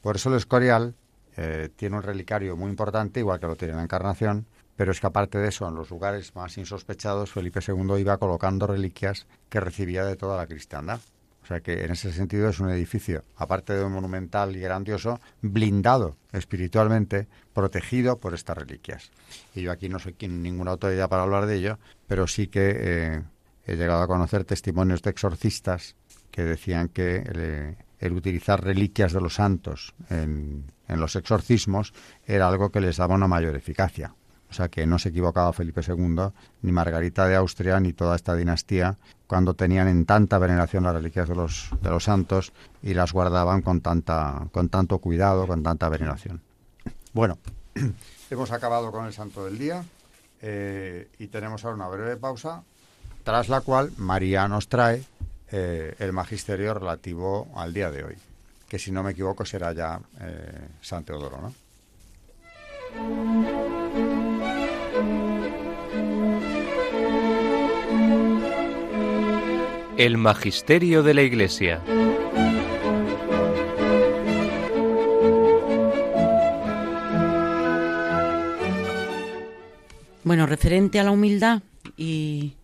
Por 0.00 0.16
eso 0.16 0.28
el 0.30 0.36
Escorial 0.36 0.94
eh, 1.36 1.68
tiene 1.74 1.96
un 1.96 2.02
relicario 2.02 2.56
muy 2.56 2.70
importante, 2.70 3.20
igual 3.20 3.40
que 3.40 3.46
lo 3.46 3.56
tiene 3.56 3.74
la 3.74 3.82
Encarnación, 3.82 4.46
pero 4.76 4.92
es 4.92 5.00
que 5.00 5.06
aparte 5.06 5.38
de 5.38 5.48
eso, 5.48 5.68
en 5.68 5.74
los 5.74 5.90
lugares 5.90 6.34
más 6.34 6.56
insospechados, 6.56 7.30
Felipe 7.30 7.60
II 7.66 7.98
iba 7.98 8.16
colocando 8.16 8.66
reliquias 8.66 9.26
que 9.48 9.60
recibía 9.60 10.04
de 10.04 10.16
toda 10.16 10.36
la 10.36 10.46
cristiandad. 10.46 11.00
O 11.42 11.46
sea 11.46 11.60
que 11.60 11.84
en 11.84 11.90
ese 11.90 12.12
sentido 12.12 12.48
es 12.48 12.60
un 12.60 12.70
edificio, 12.70 13.24
aparte 13.36 13.72
de 13.72 13.84
monumental 13.86 14.56
y 14.56 14.60
grandioso, 14.60 15.20
blindado 15.42 16.16
espiritualmente, 16.32 17.28
protegido 17.52 18.18
por 18.18 18.34
estas 18.34 18.56
reliquias. 18.56 19.10
Y 19.54 19.62
yo 19.62 19.72
aquí 19.72 19.88
no 19.88 19.98
soy 19.98 20.14
ninguna 20.20 20.70
autoridad 20.70 21.08
para 21.08 21.24
hablar 21.24 21.46
de 21.46 21.56
ello, 21.56 21.78
pero 22.06 22.26
sí 22.26 22.46
que 22.46 22.76
eh, 22.78 23.22
he 23.66 23.76
llegado 23.76 24.02
a 24.02 24.06
conocer 24.06 24.44
testimonios 24.44 25.02
de 25.02 25.10
exorcistas 25.10 25.96
que 26.30 26.44
decían 26.44 26.88
que 26.88 27.22
eh, 27.26 27.76
el 27.98 28.12
utilizar 28.12 28.62
reliquias 28.62 29.12
de 29.12 29.20
los 29.20 29.34
santos 29.34 29.94
en, 30.08 30.64
en 30.90 31.00
los 31.00 31.16
exorcismos 31.16 31.92
era 32.26 32.48
algo 32.48 32.70
que 32.70 32.80
les 32.80 32.96
daba 32.96 33.14
una 33.14 33.28
mayor 33.28 33.56
eficacia. 33.56 34.14
O 34.50 34.52
sea 34.52 34.68
que 34.68 34.84
no 34.84 34.98
se 34.98 35.10
equivocaba 35.10 35.52
Felipe 35.52 35.80
II, 35.86 36.32
ni 36.62 36.72
Margarita 36.72 37.26
de 37.28 37.36
Austria, 37.36 37.78
ni 37.78 37.92
toda 37.92 38.16
esta 38.16 38.34
dinastía, 38.34 38.96
cuando 39.28 39.54
tenían 39.54 39.86
en 39.86 40.04
tanta 40.04 40.38
veneración 40.38 40.82
las 40.82 40.94
reliquias 40.94 41.28
de 41.28 41.36
los, 41.36 41.70
de 41.80 41.88
los 41.88 42.04
santos 42.04 42.52
y 42.82 42.94
las 42.94 43.12
guardaban 43.12 43.62
con, 43.62 43.80
tanta, 43.80 44.48
con 44.50 44.68
tanto 44.68 44.98
cuidado, 44.98 45.46
con 45.46 45.62
tanta 45.62 45.88
veneración. 45.88 46.40
Bueno, 47.12 47.38
hemos 48.30 48.50
acabado 48.50 48.90
con 48.90 49.06
el 49.06 49.12
santo 49.12 49.44
del 49.44 49.56
día 49.56 49.84
eh, 50.42 51.08
y 51.20 51.28
tenemos 51.28 51.64
ahora 51.64 51.76
una 51.76 51.88
breve 51.88 52.16
pausa, 52.16 52.64
tras 53.22 53.48
la 53.48 53.60
cual 53.60 53.92
María 53.98 54.48
nos 54.48 54.68
trae 54.68 55.04
eh, 55.52 55.94
el 56.00 56.12
magisterio 56.12 56.74
relativo 56.74 57.48
al 57.54 57.72
día 57.72 57.92
de 57.92 58.02
hoy, 58.02 58.16
que 58.70 58.78
si 58.78 58.92
no 58.92 59.02
me 59.02 59.10
equivoco 59.10 59.44
será 59.44 59.72
ya 59.72 60.00
eh, 60.20 60.68
San 60.80 61.04
Teodoro, 61.04 61.40
¿no? 61.40 61.52
El 69.96 70.16
Magisterio 70.18 71.02
de 71.02 71.14
la 71.14 71.22
Iglesia. 71.22 71.82
Bueno, 80.22 80.46
referente 80.46 81.00
a 81.00 81.04
la 81.04 81.10
humildad 81.10 81.62
y 81.96 82.54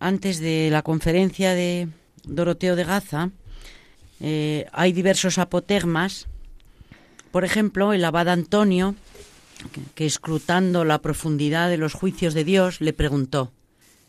antes 0.00 0.40
de 0.40 0.70
la 0.70 0.80
conferencia 0.80 1.52
de 1.52 1.88
Doroteo 2.24 2.76
de 2.76 2.84
Gaza, 2.84 3.30
eh, 4.20 4.66
hay 4.72 4.92
diversos 4.92 5.38
apotegmas. 5.38 6.26
Por 7.30 7.44
ejemplo, 7.44 7.92
el 7.92 8.04
abad 8.04 8.28
Antonio, 8.28 8.94
que 9.94 10.06
escrutando 10.06 10.84
la 10.84 11.00
profundidad 11.00 11.68
de 11.68 11.76
los 11.76 11.94
juicios 11.94 12.34
de 12.34 12.44
Dios, 12.44 12.80
le 12.80 12.92
preguntó, 12.92 13.52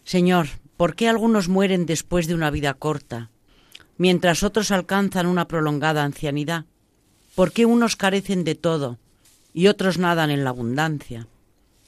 Señor, 0.04 0.48
¿Por 0.78 0.96
qué 0.96 1.10
algunos 1.10 1.50
mueren 1.50 1.88
después 1.88 2.28
de 2.28 2.36
una 2.36 2.52
vida 2.52 2.76
corta 2.76 3.32
mientras 3.98 4.44
otros 4.44 4.70
alcanzan 4.70 5.26
una 5.26 5.48
prolongada 5.48 6.04
ancianidad? 6.04 6.66
¿Por 7.34 7.52
qué 7.52 7.66
unos 7.66 7.96
carecen 7.96 8.44
de 8.44 8.54
todo 8.54 9.00
y 9.56 9.68
otros 9.68 9.98
nadan 9.98 10.30
en 10.30 10.44
la 10.44 10.52
abundancia? 10.52 11.28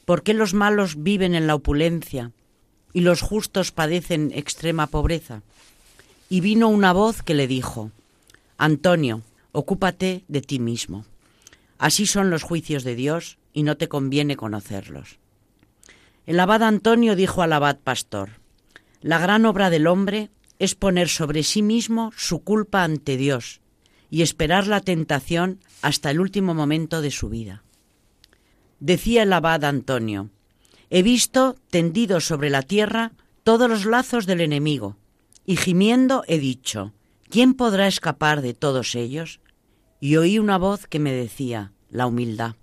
¿Por 0.05 0.23
qué 0.23 0.33
los 0.33 0.55
malos 0.55 1.03
viven 1.03 1.35
en 1.35 1.45
la 1.45 1.53
opulencia 1.53 2.31
y 2.91 3.01
los 3.01 3.21
justos 3.21 3.71
padecen 3.71 4.31
extrema 4.33 4.87
pobreza? 4.87 5.43
Y 6.27 6.41
vino 6.41 6.67
una 6.67 6.91
voz 6.91 7.21
que 7.21 7.35
le 7.35 7.45
dijo, 7.45 7.91
Antonio, 8.61 9.21
ocúpate 9.53 10.25
de 10.27 10.41
ti 10.41 10.59
mismo. 10.59 11.05
Así 11.77 12.05
son 12.05 12.29
los 12.29 12.43
juicios 12.43 12.83
de 12.83 12.93
Dios 12.93 13.37
y 13.53 13.63
no 13.63 13.77
te 13.77 13.87
conviene 13.87 14.35
conocerlos. 14.35 15.17
El 16.25 16.41
abad 16.41 16.63
Antonio 16.63 17.15
dijo 17.15 17.41
al 17.41 17.53
abad 17.53 17.79
pastor, 17.79 18.31
La 19.01 19.17
gran 19.17 19.45
obra 19.45 19.69
del 19.69 19.87
hombre 19.87 20.29
es 20.59 20.75
poner 20.75 21.07
sobre 21.07 21.43
sí 21.43 21.61
mismo 21.61 22.11
su 22.17 22.43
culpa 22.43 22.83
ante 22.83 23.15
Dios 23.15 23.61
y 24.11 24.23
esperar 24.23 24.67
la 24.67 24.81
tentación 24.81 25.61
hasta 25.81 26.11
el 26.11 26.19
último 26.19 26.53
momento 26.53 27.01
de 27.01 27.11
su 27.11 27.29
vida. 27.29 27.63
Decía 28.81 29.23
el 29.23 29.31
abad 29.31 29.63
Antonio, 29.63 30.31
He 30.89 31.01
visto 31.01 31.55
tendidos 31.69 32.25
sobre 32.25 32.49
la 32.49 32.63
tierra 32.63 33.13
todos 33.43 33.69
los 33.69 33.85
lazos 33.85 34.25
del 34.25 34.41
enemigo, 34.41 34.97
y 35.45 35.55
gimiendo 35.55 36.25
he 36.27 36.39
dicho, 36.39 36.91
¿quién 37.29 37.53
podrá 37.53 37.87
escapar 37.87 38.41
de 38.41 38.53
todos 38.53 38.95
ellos? 38.95 39.39
Y 39.99 40.17
oí 40.17 40.39
una 40.39 40.57
voz 40.57 40.87
que 40.87 40.99
me 40.99 41.11
decía, 41.11 41.71
la 41.89 42.07
humildad. 42.07 42.55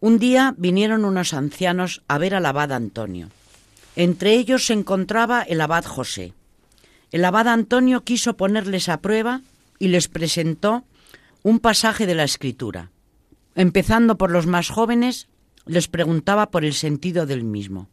Un 0.00 0.18
día 0.18 0.54
vinieron 0.56 1.04
unos 1.04 1.34
ancianos 1.34 2.02
a 2.08 2.18
ver 2.18 2.34
al 2.34 2.46
abad 2.46 2.72
Antonio. 2.72 3.28
Entre 3.96 4.34
ellos 4.34 4.66
se 4.66 4.72
encontraba 4.72 5.42
el 5.42 5.60
abad 5.60 5.84
José. 5.84 6.32
El 7.12 7.24
abad 7.24 7.48
Antonio 7.48 8.02
quiso 8.04 8.36
ponerles 8.36 8.88
a 8.88 9.00
prueba 9.00 9.42
y 9.78 9.88
les 9.88 10.08
presentó 10.08 10.84
un 11.42 11.58
pasaje 11.58 12.06
de 12.06 12.14
la 12.14 12.24
Escritura. 12.24 12.90
Empezando 13.54 14.16
por 14.16 14.30
los 14.30 14.46
más 14.46 14.70
jóvenes, 14.70 15.28
les 15.66 15.88
preguntaba 15.88 16.50
por 16.50 16.64
el 16.64 16.74
sentido 16.74 17.26
del 17.26 17.44
mismo. 17.44 17.88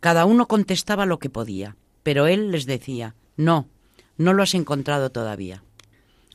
Cada 0.00 0.24
uno 0.24 0.46
contestaba 0.46 1.06
lo 1.06 1.18
que 1.18 1.30
podía, 1.30 1.76
pero 2.02 2.26
él 2.26 2.50
les 2.50 2.66
decía, 2.66 3.14
no, 3.36 3.68
no 4.16 4.32
lo 4.32 4.42
has 4.42 4.54
encontrado 4.54 5.10
todavía. 5.10 5.62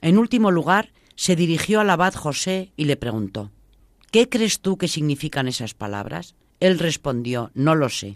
En 0.02 0.18
último 0.18 0.52
lugar, 0.52 0.92
se 1.16 1.36
dirigió 1.36 1.80
al 1.82 1.90
abad 1.90 2.14
José 2.14 2.72
y 2.76 2.86
le 2.86 2.98
preguntó, 2.98 3.52
¿Qué 4.12 4.28
crees 4.28 4.60
tú 4.60 4.78
que 4.78 4.88
significan 4.88 5.48
esas 5.48 5.74
palabras? 5.74 6.36
Él 6.60 6.80
respondió, 6.80 7.52
no 7.54 7.76
lo 7.76 7.90
sé. 7.90 8.16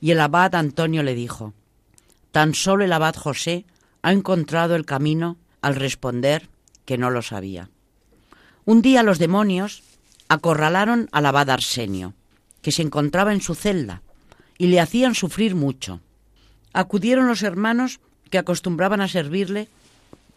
Y 0.00 0.10
el 0.10 0.20
abad 0.20 0.54
Antonio 0.54 1.02
le 1.02 1.14
dijo, 1.14 1.54
Tan 2.30 2.54
solo 2.54 2.84
el 2.84 2.92
abad 2.92 3.14
José 3.14 3.64
ha 4.02 4.12
encontrado 4.12 4.74
el 4.76 4.84
camino 4.84 5.38
al 5.62 5.76
responder 5.76 6.48
que 6.84 6.98
no 6.98 7.10
lo 7.10 7.22
sabía. 7.22 7.70
Un 8.64 8.82
día 8.82 9.02
los 9.02 9.18
demonios 9.18 9.82
acorralaron 10.28 11.08
al 11.12 11.26
abad 11.26 11.50
Arsenio, 11.50 12.14
que 12.60 12.72
se 12.72 12.82
encontraba 12.82 13.32
en 13.32 13.40
su 13.40 13.54
celda, 13.54 14.02
y 14.58 14.66
le 14.66 14.80
hacían 14.80 15.14
sufrir 15.14 15.54
mucho. 15.54 16.00
Acudieron 16.72 17.26
los 17.26 17.42
hermanos 17.42 18.00
que 18.34 18.38
acostumbraban 18.38 19.00
a 19.00 19.06
servirle, 19.06 19.68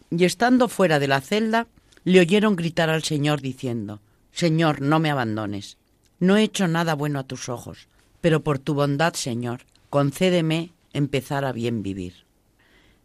y 0.08 0.24
estando 0.24 0.68
fuera 0.68 1.00
de 1.00 1.08
la 1.08 1.20
celda, 1.20 1.66
le 2.04 2.20
oyeron 2.20 2.54
gritar 2.54 2.90
al 2.90 3.02
Señor 3.02 3.40
diciendo, 3.40 4.00
Señor, 4.30 4.80
no 4.80 5.00
me 5.00 5.10
abandones. 5.10 5.78
No 6.20 6.36
he 6.36 6.44
hecho 6.44 6.68
nada 6.68 6.94
bueno 6.94 7.18
a 7.18 7.24
tus 7.24 7.48
ojos, 7.48 7.88
pero 8.20 8.44
por 8.44 8.60
tu 8.60 8.74
bondad, 8.74 9.14
Señor, 9.14 9.62
concédeme 9.90 10.70
empezar 10.92 11.44
a 11.44 11.50
bien 11.50 11.82
vivir. 11.82 12.24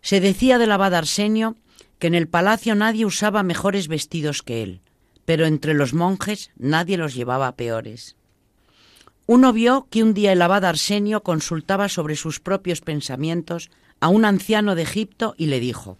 Se 0.03 0.19
decía 0.19 0.59
del 0.59 0.71
abad 0.71 0.93
Arsenio 0.93 1.55
que 1.97 2.05
en 2.05 2.13
el 2.13 2.27
palacio 2.27 2.75
nadie 2.75 3.07
usaba 3.07 3.41
mejores 3.41 3.87
vestidos 3.87 4.43
que 4.43 4.61
él, 4.61 4.81
pero 5.25 5.47
entre 5.47 5.73
los 5.73 5.95
monjes 5.95 6.51
nadie 6.55 6.97
los 6.97 7.15
llevaba 7.15 7.55
peores. 7.55 8.15
Uno 9.25 9.53
vio 9.53 9.87
que 9.89 10.03
un 10.03 10.13
día 10.13 10.33
el 10.33 10.41
abad 10.43 10.65
Arsenio 10.65 11.23
consultaba 11.23 11.89
sobre 11.89 12.15
sus 12.15 12.39
propios 12.39 12.81
pensamientos 12.81 13.71
a 14.03 14.09
un 14.09 14.25
anciano 14.25 14.75
de 14.75 14.81
Egipto 14.81 15.33
y 15.37 15.45
le 15.45 15.61
dijo, 15.61 15.97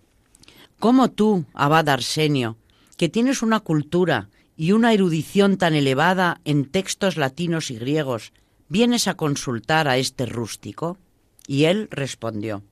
¿Cómo 0.78 1.10
tú, 1.10 1.46
abad 1.54 1.88
Arsenio, 1.88 2.58
que 2.98 3.08
tienes 3.08 3.42
una 3.42 3.62
cultura 3.62 4.28
y 4.58 4.74
una 4.74 4.92
erudición 4.92 5.56
tan 5.56 5.74
elevada 5.74 6.42
en 6.44 6.66
textos 6.66 7.16
latinos 7.16 7.72
y 7.72 7.78
griegos, 7.78 8.34
vienes 8.68 9.08
a 9.08 9.14
consultar 9.14 9.88
a 9.88 9.96
este 9.96 10.26
rústico? 10.26 10.98
Y 11.48 11.64
él 11.64 11.88
respondió, 11.92 12.64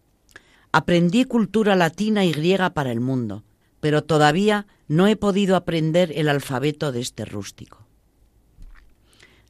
Aprendí 0.73 1.23
cultura 1.23 1.77
latina 1.77 2.25
y 2.25 2.33
griega 2.33 2.71
para 2.71 2.91
el 2.91 2.99
mundo, 2.99 3.45
pero 3.79 4.03
todavía 4.03 4.67
no 4.89 5.07
he 5.07 5.15
podido 5.15 5.55
aprender 5.55 6.11
el 6.13 6.27
alfabeto 6.27 6.91
de 6.91 6.99
este 6.99 7.23
rústico. 7.23 7.87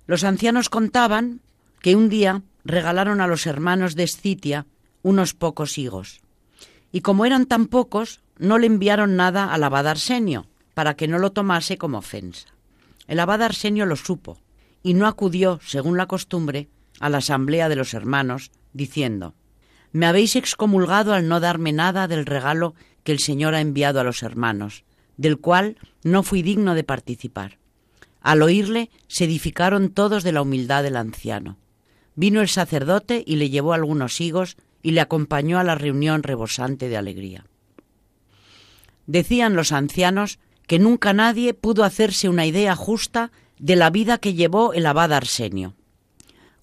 Los 0.05 0.23
ancianos 0.25 0.69
contaban 0.69 1.41
que 1.81 1.95
un 1.95 2.07
día 2.07 2.43
regalaron 2.63 3.19
a 3.19 3.25
los 3.25 3.47
hermanos 3.47 3.95
de 3.95 4.03
Escitia 4.03 4.67
unos 5.03 5.33
pocos 5.33 5.77
higos, 5.77 6.21
y 6.91 7.01
como 7.01 7.25
eran 7.25 7.45
tan 7.45 7.67
pocos, 7.67 8.21
no 8.37 8.57
le 8.57 8.67
enviaron 8.67 9.15
nada 9.15 9.53
al 9.53 9.63
abad 9.63 9.87
Arsenio, 9.87 10.47
para 10.73 10.95
que 10.95 11.07
no 11.07 11.19
lo 11.19 11.31
tomase 11.31 11.77
como 11.77 11.99
ofensa. 11.99 12.47
El 13.07 13.19
abad 13.19 13.41
Arsenio 13.41 13.85
lo 13.85 13.95
supo, 13.95 14.39
y 14.83 14.93
no 14.93 15.07
acudió, 15.07 15.59
según 15.63 15.97
la 15.97 16.07
costumbre, 16.07 16.69
a 16.99 17.09
la 17.09 17.19
asamblea 17.19 17.69
de 17.69 17.75
los 17.75 17.93
hermanos, 17.93 18.51
diciendo, 18.73 19.35
Me 19.91 20.05
habéis 20.05 20.35
excomulgado 20.35 21.13
al 21.13 21.27
no 21.27 21.39
darme 21.39 21.71
nada 21.71 22.07
del 22.07 22.25
regalo 22.25 22.73
que 23.03 23.11
el 23.11 23.19
Señor 23.19 23.55
ha 23.55 23.61
enviado 23.61 23.99
a 23.99 24.03
los 24.03 24.23
hermanos, 24.23 24.83
del 25.17 25.39
cual 25.39 25.77
no 26.03 26.23
fui 26.23 26.41
digno 26.41 26.75
de 26.75 26.83
participar. 26.83 27.57
Al 28.21 28.41
oírle, 28.41 28.89
se 29.07 29.25
edificaron 29.25 29.89
todos 29.89 30.23
de 30.23 30.31
la 30.31 30.41
humildad 30.41 30.83
del 30.83 30.95
anciano. 30.95 31.57
Vino 32.15 32.41
el 32.41 32.49
sacerdote 32.49 33.23
y 33.25 33.37
le 33.37 33.49
llevó 33.49 33.73
algunos 33.73 34.21
higos 34.21 34.57
y 34.81 34.91
le 34.91 35.01
acompañó 35.01 35.59
a 35.59 35.63
la 35.63 35.75
reunión 35.75 36.23
rebosante 36.23 36.89
de 36.89 36.97
alegría. 36.97 37.45
Decían 39.07 39.55
los 39.55 39.71
ancianos 39.71 40.39
que 40.67 40.79
nunca 40.79 41.13
nadie 41.13 41.53
pudo 41.53 41.83
hacerse 41.83 42.29
una 42.29 42.45
idea 42.45 42.75
justa 42.75 43.31
de 43.59 43.75
la 43.75 43.89
vida 43.89 44.17
que 44.17 44.33
llevó 44.33 44.73
el 44.73 44.85
abad 44.85 45.13
Arsenio. 45.13 45.75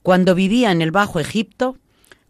Cuando 0.03 0.35
vivía 0.35 0.73
en 0.73 0.81
el 0.81 0.91
Bajo 0.91 1.21
Egipto, 1.21 1.77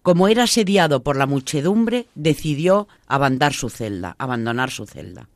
como 0.03 0.29
era 0.29 0.45
asediado 0.45 1.03
por 1.03 1.17
la 1.17 1.27
muchedumbre, 1.27 2.07
decidió 2.15 2.89
abandonar 3.07 3.53
su 3.53 3.71
celda, 3.71 4.17
abandonar 4.19 4.71
su 4.71 4.87
celda. 4.87 5.29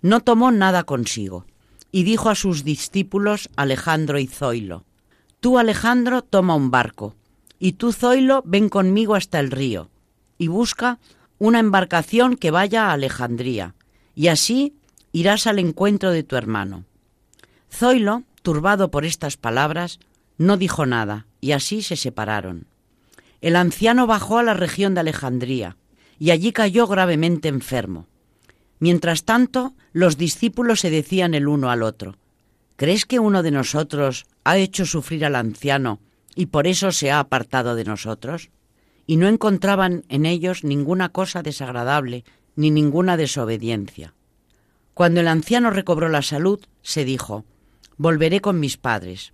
No 0.00 0.20
tomó 0.20 0.52
nada 0.52 0.84
consigo 0.84 1.46
y 1.90 2.02
dijo 2.02 2.28
a 2.28 2.34
sus 2.34 2.62
discípulos 2.62 3.48
Alejandro 3.56 4.18
y 4.18 4.26
Zoilo: 4.26 4.84
Tú, 5.40 5.58
Alejandro, 5.58 6.22
toma 6.22 6.54
un 6.54 6.70
barco, 6.70 7.14
y 7.58 7.72
tú, 7.72 7.92
Zoilo, 7.92 8.42
ven 8.46 8.68
conmigo 8.68 9.14
hasta 9.14 9.40
el 9.40 9.50
río 9.50 9.90
y 10.38 10.48
busca 10.48 10.98
una 11.38 11.58
embarcación 11.58 12.36
que 12.36 12.50
vaya 12.50 12.86
a 12.86 12.92
Alejandría, 12.92 13.74
y 14.14 14.28
así 14.28 14.74
irás 15.12 15.46
al 15.46 15.58
encuentro 15.58 16.10
de 16.10 16.22
tu 16.22 16.36
hermano. 16.36 16.84
Zoilo, 17.70 18.22
turbado 18.42 18.90
por 18.90 19.04
estas 19.04 19.36
palabras, 19.36 20.00
no 20.38 20.56
dijo 20.56 20.86
nada, 20.86 21.26
y 21.40 21.52
así 21.52 21.82
se 21.82 21.96
separaron. 21.96 22.66
El 23.40 23.56
anciano 23.56 24.06
bajó 24.06 24.38
a 24.38 24.42
la 24.42 24.54
región 24.54 24.94
de 24.94 25.00
Alejandría, 25.00 25.76
y 26.18 26.30
allí 26.30 26.52
cayó 26.52 26.86
gravemente 26.86 27.48
enfermo. 27.48 28.06
Mientras 28.80 29.24
tanto, 29.24 29.74
los 29.92 30.16
discípulos 30.16 30.80
se 30.80 30.90
decían 30.90 31.34
el 31.34 31.48
uno 31.48 31.70
al 31.70 31.82
otro, 31.82 32.16
¿Crees 32.78 33.06
que 33.06 33.18
uno 33.18 33.42
de 33.42 33.50
nosotros 33.50 34.24
ha 34.44 34.56
hecho 34.56 34.86
sufrir 34.86 35.24
al 35.24 35.34
anciano 35.34 35.98
y 36.36 36.46
por 36.46 36.68
eso 36.68 36.92
se 36.92 37.10
ha 37.10 37.18
apartado 37.18 37.74
de 37.74 37.82
nosotros? 37.82 38.50
Y 39.08 39.16
no 39.16 39.26
encontraban 39.26 40.04
en 40.10 40.26
ellos 40.26 40.64
ninguna 40.64 41.08
cosa 41.08 41.42
desagradable 41.42 42.24
ni 42.56 42.70
ninguna 42.70 43.16
desobediencia. 43.16 44.12
Cuando 44.92 45.20
el 45.20 45.28
anciano 45.28 45.70
recobró 45.70 46.10
la 46.10 46.22
salud, 46.22 46.60
se 46.82 47.06
dijo, 47.06 47.44
Volveré 47.96 48.40
con 48.40 48.60
mis 48.60 48.76
padres. 48.76 49.32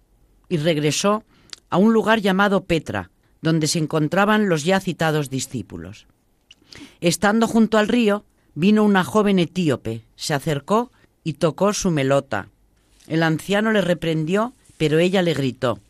Y 0.48 0.58
regresó 0.58 1.24
a 1.70 1.76
un 1.76 1.92
lugar 1.92 2.20
llamado 2.20 2.64
Petra, 2.64 3.10
donde 3.42 3.66
se 3.66 3.80
encontraban 3.80 4.48
los 4.48 4.64
ya 4.64 4.78
citados 4.78 5.28
discípulos. 5.28 6.06
Estando 7.00 7.48
junto 7.48 7.76
al 7.76 7.88
río, 7.88 8.24
vino 8.54 8.84
una 8.84 9.02
joven 9.02 9.40
etíope, 9.40 10.04
se 10.14 10.34
acercó 10.34 10.92
y 11.24 11.34
tocó 11.34 11.72
su 11.72 11.90
melota. 11.90 12.48
El 13.08 13.24
anciano 13.24 13.72
le 13.72 13.80
reprendió, 13.80 14.54
pero 14.76 15.00
ella 15.00 15.22
le 15.22 15.34
gritó, 15.34 15.80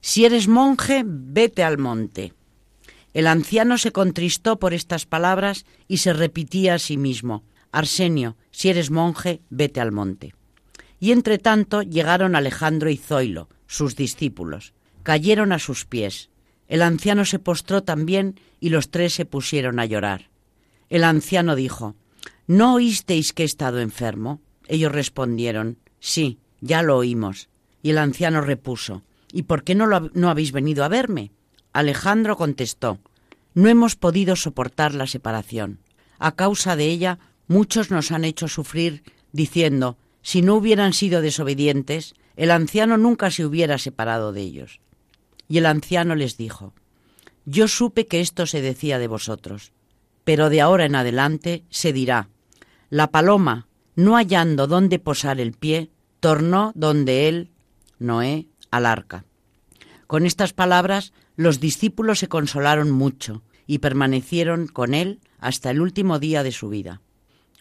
Si 0.00 0.24
eres 0.24 0.48
monje, 0.48 1.02
vete 1.04 1.62
al 1.62 1.76
monte. 1.76 2.32
El 3.14 3.28
anciano 3.28 3.78
se 3.78 3.92
contristó 3.92 4.58
por 4.58 4.74
estas 4.74 5.06
palabras 5.06 5.64
y 5.86 5.98
se 5.98 6.12
repetía 6.12 6.74
a 6.74 6.78
sí 6.80 6.96
mismo, 6.96 7.44
Arsenio, 7.70 8.36
si 8.50 8.68
eres 8.68 8.90
monje, 8.90 9.40
vete 9.50 9.80
al 9.80 9.92
monte. 9.92 10.34
Y 10.98 11.12
entre 11.12 11.38
tanto 11.38 11.82
llegaron 11.82 12.34
Alejandro 12.34 12.90
y 12.90 12.96
Zoilo, 12.96 13.48
sus 13.66 13.94
discípulos. 13.96 14.74
Cayeron 15.02 15.52
a 15.52 15.58
sus 15.58 15.84
pies. 15.84 16.30
El 16.66 16.82
anciano 16.82 17.24
se 17.24 17.38
postró 17.38 17.82
también 17.82 18.40
y 18.58 18.70
los 18.70 18.90
tres 18.90 19.14
se 19.14 19.26
pusieron 19.26 19.78
a 19.78 19.86
llorar. 19.86 20.30
El 20.88 21.04
anciano 21.04 21.56
dijo, 21.56 21.94
¿no 22.46 22.74
oísteis 22.74 23.32
que 23.32 23.42
he 23.42 23.46
estado 23.46 23.80
enfermo? 23.80 24.40
Ellos 24.66 24.92
respondieron, 24.92 25.78
sí, 26.00 26.38
ya 26.60 26.82
lo 26.82 26.96
oímos. 26.96 27.48
Y 27.82 27.90
el 27.90 27.98
anciano 27.98 28.40
repuso, 28.40 29.02
¿y 29.32 29.42
por 29.42 29.62
qué 29.62 29.74
no, 29.74 29.86
lo, 29.86 30.10
no 30.14 30.30
habéis 30.30 30.52
venido 30.52 30.84
a 30.84 30.88
verme? 30.88 31.32
Alejandro 31.74 32.36
contestó, 32.36 33.00
no 33.52 33.68
hemos 33.68 33.96
podido 33.96 34.36
soportar 34.36 34.94
la 34.94 35.08
separación. 35.08 35.80
A 36.20 36.36
causa 36.36 36.76
de 36.76 36.86
ella, 36.86 37.18
muchos 37.48 37.90
nos 37.90 38.12
han 38.12 38.24
hecho 38.24 38.46
sufrir, 38.46 39.02
diciendo, 39.32 39.98
si 40.22 40.40
no 40.40 40.54
hubieran 40.54 40.92
sido 40.92 41.20
desobedientes, 41.20 42.14
el 42.36 42.52
anciano 42.52 42.96
nunca 42.96 43.32
se 43.32 43.44
hubiera 43.44 43.76
separado 43.78 44.32
de 44.32 44.42
ellos. 44.42 44.80
Y 45.48 45.58
el 45.58 45.66
anciano 45.66 46.14
les 46.14 46.36
dijo, 46.36 46.72
Yo 47.44 47.66
supe 47.66 48.06
que 48.06 48.20
esto 48.20 48.46
se 48.46 48.62
decía 48.62 49.00
de 49.00 49.08
vosotros, 49.08 49.72
pero 50.22 50.50
de 50.50 50.60
ahora 50.60 50.84
en 50.84 50.94
adelante 50.94 51.64
se 51.70 51.92
dirá, 51.92 52.28
La 52.88 53.10
paloma, 53.10 53.66
no 53.96 54.14
hallando 54.14 54.68
dónde 54.68 55.00
posar 55.00 55.40
el 55.40 55.52
pie, 55.52 55.90
tornó 56.20 56.70
donde 56.76 57.26
él, 57.26 57.50
Noé, 57.98 58.46
al 58.70 58.86
arca. 58.86 59.24
Con 60.06 60.24
estas 60.24 60.52
palabras 60.52 61.12
los 61.36 61.60
discípulos 61.60 62.18
se 62.18 62.28
consolaron 62.28 62.90
mucho 62.90 63.42
y 63.66 63.78
permanecieron 63.78 64.66
con 64.66 64.94
él 64.94 65.20
hasta 65.38 65.70
el 65.70 65.80
último 65.80 66.18
día 66.18 66.42
de 66.42 66.52
su 66.52 66.68
vida. 66.68 67.00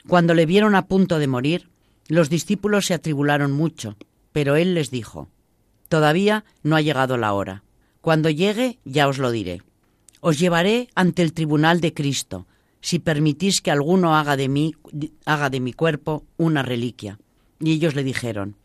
Cuando 0.08 0.34
le 0.34 0.46
vieron 0.46 0.76
a 0.76 0.88
punto 0.88 1.20
de 1.20 1.28
morir, 1.28 1.70
los 2.08 2.30
discípulos 2.30 2.86
se 2.86 2.94
atribularon 2.94 3.52
mucho, 3.52 3.96
pero 4.32 4.56
él 4.56 4.74
les 4.74 4.92
dijo, 4.92 5.30
Todavía 5.88 6.44
no 6.64 6.76
ha 6.76 6.82
llegado 6.82 7.18
la 7.18 7.34
hora. 7.34 7.64
Cuando 8.02 8.30
llegue 8.30 8.80
ya 8.84 9.08
os 9.08 9.18
lo 9.18 9.32
diré. 9.32 9.62
Os 10.20 10.40
llevaré 10.40 10.90
ante 10.96 11.22
el 11.22 11.34
tribunal 11.34 11.82
de 11.82 11.94
Cristo, 11.94 12.48
si 12.82 13.00
permitís 13.00 13.62
que 13.62 13.72
alguno 13.72 14.16
haga 14.16 14.36
de 14.36 14.50
mí, 14.50 14.76
haga 15.26 15.50
de 15.50 15.60
mi 15.60 15.72
cuerpo 15.72 16.26
una 16.38 16.64
reliquia. 16.64 17.20
Y 17.60 17.72
ellos 17.72 17.96
le 17.96 18.04
dijeron, 18.04 18.58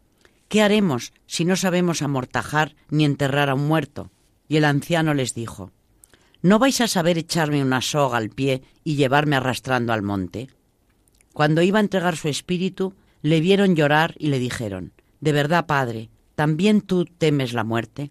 ¿qué 0.49 0.63
haremos 0.63 1.13
si 1.27 1.45
no 1.45 1.55
sabemos 1.55 2.03
amortajar 2.03 2.75
ni 2.91 3.05
enterrar 3.05 3.49
a 3.49 3.55
un 3.55 3.69
muerto? 3.69 4.11
Y 4.49 4.57
el 4.57 4.65
anciano 4.65 5.15
les 5.15 5.35
dijo, 5.35 5.73
¿no 6.43 6.59
vais 6.59 6.81
a 6.81 6.89
saber 6.89 7.19
echarme 7.19 7.63
una 7.63 7.81
soga 7.81 8.19
al 8.19 8.31
pie 8.31 8.63
y 8.85 8.97
llevarme 8.97 9.37
arrastrando 9.37 9.93
al 9.93 10.03
monte? 10.03 10.49
Cuando 11.33 11.63
iba 11.63 11.79
a 11.79 11.83
entregar 11.83 12.17
su 12.17 12.29
espíritu, 12.29 12.95
le 13.23 13.41
vieron 13.41 13.77
llorar 13.77 14.15
y 14.19 14.29
le 14.29 14.39
dijeron, 14.39 14.93
¿De 15.21 15.33
verdad, 15.33 15.67
Padre, 15.67 16.11
también 16.35 16.81
tú 16.81 17.05
temes 17.05 17.53
la 17.53 17.65
muerte? 17.65 18.11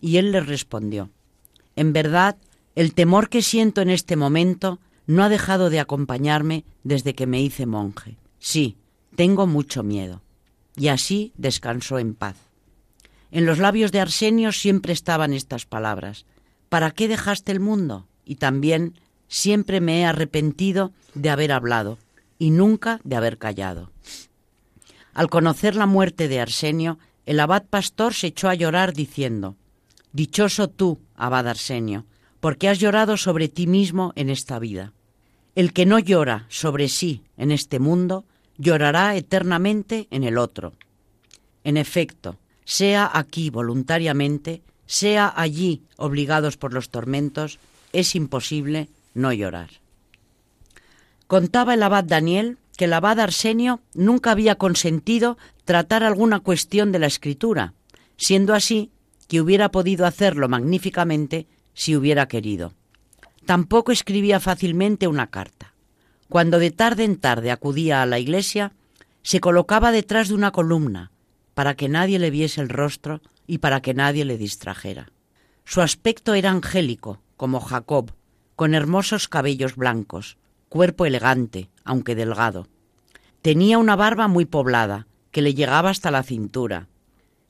Y 0.00 0.16
él 0.16 0.32
les 0.32 0.46
respondió, 0.46 1.10
En 1.76 1.92
verdad, 1.92 2.36
el 2.74 2.94
temor 2.94 3.28
que 3.28 3.42
siento 3.42 3.80
en 3.80 3.90
este 3.90 4.16
momento 4.16 4.78
no 5.06 5.24
ha 5.24 5.28
dejado 5.28 5.70
de 5.70 5.80
acompañarme 5.80 6.64
desde 6.84 7.14
que 7.14 7.26
me 7.26 7.40
hice 7.40 7.66
monje. 7.66 8.18
Sí, 8.38 8.76
tengo 9.16 9.46
mucho 9.46 9.82
miedo. 9.82 10.22
Y 10.76 10.88
así 10.88 11.32
descansó 11.36 11.98
en 11.98 12.14
paz. 12.14 12.36
En 13.30 13.46
los 13.46 13.58
labios 13.58 13.92
de 13.92 14.00
Arsenio 14.00 14.52
siempre 14.52 14.92
estaban 14.92 15.32
estas 15.32 15.66
palabras. 15.66 16.24
¿Para 16.68 16.90
qué 16.90 17.08
dejaste 17.08 17.52
el 17.52 17.60
mundo? 17.60 18.06
Y 18.24 18.36
también 18.36 18.94
siempre 19.28 19.80
me 19.80 20.00
he 20.00 20.04
arrepentido 20.04 20.92
de 21.14 21.30
haber 21.30 21.52
hablado 21.52 21.98
y 22.38 22.50
nunca 22.50 23.00
de 23.04 23.16
haber 23.16 23.38
callado. 23.38 23.90
Al 25.12 25.28
conocer 25.28 25.74
la 25.74 25.86
muerte 25.86 26.28
de 26.28 26.40
Arsenio, 26.40 26.98
el 27.26 27.40
abad 27.40 27.64
pastor 27.64 28.14
se 28.14 28.28
echó 28.28 28.48
a 28.48 28.54
llorar 28.54 28.92
diciendo, 28.94 29.56
Dichoso 30.12 30.68
tú, 30.68 31.00
abad 31.14 31.48
Arsenio, 31.48 32.06
porque 32.40 32.68
has 32.68 32.78
llorado 32.78 33.16
sobre 33.16 33.48
ti 33.48 33.66
mismo 33.66 34.12
en 34.16 34.30
esta 34.30 34.58
vida. 34.58 34.92
El 35.54 35.72
que 35.72 35.86
no 35.86 35.98
llora 35.98 36.46
sobre 36.48 36.88
sí 36.88 37.24
en 37.36 37.50
este 37.50 37.78
mundo, 37.80 38.24
llorará 38.56 39.16
eternamente 39.16 40.06
en 40.10 40.24
el 40.24 40.38
otro. 40.38 40.74
En 41.64 41.76
efecto, 41.76 42.38
sea 42.68 43.10
aquí 43.14 43.48
voluntariamente, 43.48 44.60
sea 44.84 45.32
allí 45.34 45.84
obligados 45.96 46.58
por 46.58 46.74
los 46.74 46.90
tormentos, 46.90 47.58
es 47.94 48.14
imposible 48.14 48.90
no 49.14 49.32
llorar. 49.32 49.70
Contaba 51.26 51.72
el 51.72 51.82
abad 51.82 52.04
Daniel 52.04 52.58
que 52.76 52.84
el 52.84 52.92
abad 52.92 53.20
Arsenio 53.20 53.80
nunca 53.94 54.32
había 54.32 54.56
consentido 54.56 55.38
tratar 55.64 56.02
alguna 56.02 56.40
cuestión 56.40 56.92
de 56.92 56.98
la 56.98 57.06
escritura, 57.06 57.72
siendo 58.18 58.52
así 58.52 58.90
que 59.28 59.40
hubiera 59.40 59.70
podido 59.70 60.04
hacerlo 60.04 60.46
magníficamente 60.50 61.46
si 61.72 61.96
hubiera 61.96 62.28
querido. 62.28 62.74
Tampoco 63.46 63.92
escribía 63.92 64.40
fácilmente 64.40 65.08
una 65.08 65.28
carta. 65.28 65.72
Cuando 66.28 66.58
de 66.58 66.70
tarde 66.70 67.04
en 67.04 67.16
tarde 67.16 67.50
acudía 67.50 68.02
a 68.02 68.06
la 68.06 68.18
iglesia, 68.18 68.74
se 69.22 69.40
colocaba 69.40 69.90
detrás 69.90 70.28
de 70.28 70.34
una 70.34 70.50
columna, 70.50 71.12
para 71.58 71.74
que 71.74 71.88
nadie 71.88 72.20
le 72.20 72.30
viese 72.30 72.60
el 72.60 72.68
rostro 72.68 73.20
y 73.48 73.58
para 73.58 73.82
que 73.82 73.92
nadie 73.92 74.24
le 74.24 74.38
distrajera. 74.38 75.10
Su 75.64 75.80
aspecto 75.80 76.34
era 76.34 76.52
angélico, 76.52 77.20
como 77.36 77.58
Jacob, 77.58 78.12
con 78.54 78.74
hermosos 78.74 79.26
cabellos 79.26 79.74
blancos, 79.74 80.38
cuerpo 80.68 81.04
elegante, 81.04 81.68
aunque 81.82 82.14
delgado. 82.14 82.68
Tenía 83.42 83.78
una 83.78 83.96
barba 83.96 84.28
muy 84.28 84.44
poblada, 84.44 85.08
que 85.32 85.42
le 85.42 85.52
llegaba 85.52 85.90
hasta 85.90 86.12
la 86.12 86.22
cintura. 86.22 86.86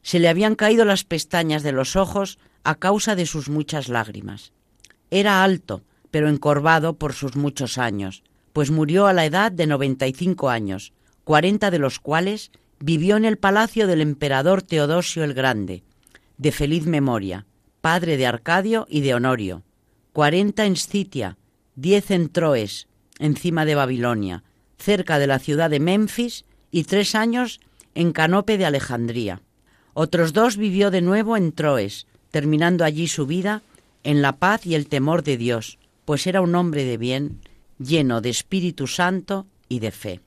Se 0.01 0.19
le 0.21 0.31
habían 0.31 0.55
caído 0.55 0.87
las 0.87 1.05
pestañas 1.05 1.63
de 1.63 1.73
los 1.73 1.95
ojos 1.95 2.39
a 2.65 2.77
causa 2.77 3.15
de 3.15 3.27
sus 3.27 3.51
muchas 3.51 3.91
lágrimas. 3.91 4.55
Era 5.11 5.45
alto, 5.45 5.83
pero 6.11 6.31
encorvado 6.31 6.95
por 6.95 7.13
sus 7.13 7.37
muchos 7.37 7.77
años, 7.77 8.23
pues 8.55 8.71
murió 8.71 9.07
a 9.07 9.13
la 9.13 9.27
edad 9.27 9.53
de 9.53 9.67
noventa 9.67 10.07
y 10.07 10.15
cinco 10.15 10.49
años, 10.49 10.95
cuarenta 11.25 11.71
de 11.71 11.79
los 11.79 12.01
cuales 12.01 12.53
vivió 12.81 13.17
en 13.17 13.25
el 13.25 13.39
palacio 13.39 13.87
del 13.87 14.01
emperador 14.01 14.63
Teodosio 14.63 15.25
el 15.25 15.35
Grande, 15.35 15.83
de 16.37 16.53
feliz 16.53 16.87
memoria, 16.87 17.47
padre 17.81 18.17
de 18.17 18.27
Arcadio 18.27 18.87
y 18.89 19.01
de 19.01 19.15
Honorio, 19.15 19.63
cuarenta 20.13 20.67
en 20.67 20.77
Scitia, 20.77 21.37
diez 21.75 22.11
en 22.11 22.29
Troes, 22.29 22.89
encima 23.19 23.65
de 23.65 23.75
Babilonia, 23.75 24.45
cerca 24.79 25.19
de 25.19 25.27
la 25.27 25.39
ciudad 25.39 25.71
de 25.71 25.81
Memphis, 25.81 26.45
y 26.71 26.85
tres 26.85 27.15
años 27.15 27.61
en 27.95 28.13
Canope 28.13 28.59
de 28.59 28.67
Alejandría. 28.67 29.43
Otros 29.95 30.33
dos 30.33 30.57
vivió 30.57 30.91
de 30.91 31.01
nuevo 31.01 31.37
en 31.37 31.53
Troes, 31.53 32.07
terminando 32.31 32.85
allí 32.85 33.09
su 33.09 33.27
vida 33.27 33.63
en 34.05 34.23
la 34.23 34.37
paz 34.37 34.67
y 34.67 34.75
el 34.75 34.87
temor 34.87 35.23
de 35.23 35.37
Dios, 35.37 35.79
pues 36.05 36.27
era 36.27 36.41
un 36.41 36.55
hombre 36.55 36.85
de 36.85 36.97
bien, 36.97 37.41
lleno 37.79 38.21
de 38.21 38.31
Espíritu 38.31 38.87
Santo 38.87 39.47
y 39.69 39.81
de 39.81 39.91
fe. 39.91 40.21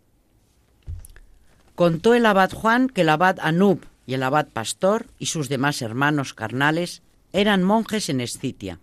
Contó 1.82 2.14
el 2.14 2.28
abad 2.28 2.52
Juan 2.52 2.90
que 2.90 3.02
el 3.02 3.10
abad 3.10 3.40
Anub 3.42 3.82
y 4.06 4.14
el 4.14 4.22
abad 4.22 4.46
Pastor 4.46 5.08
y 5.18 5.26
sus 5.26 5.50
demás 5.50 5.82
hermanos 5.82 6.36
carnales 6.36 7.02
eran 7.34 7.64
monjes 7.64 8.08
en 8.10 8.22
Escitia. 8.22 8.78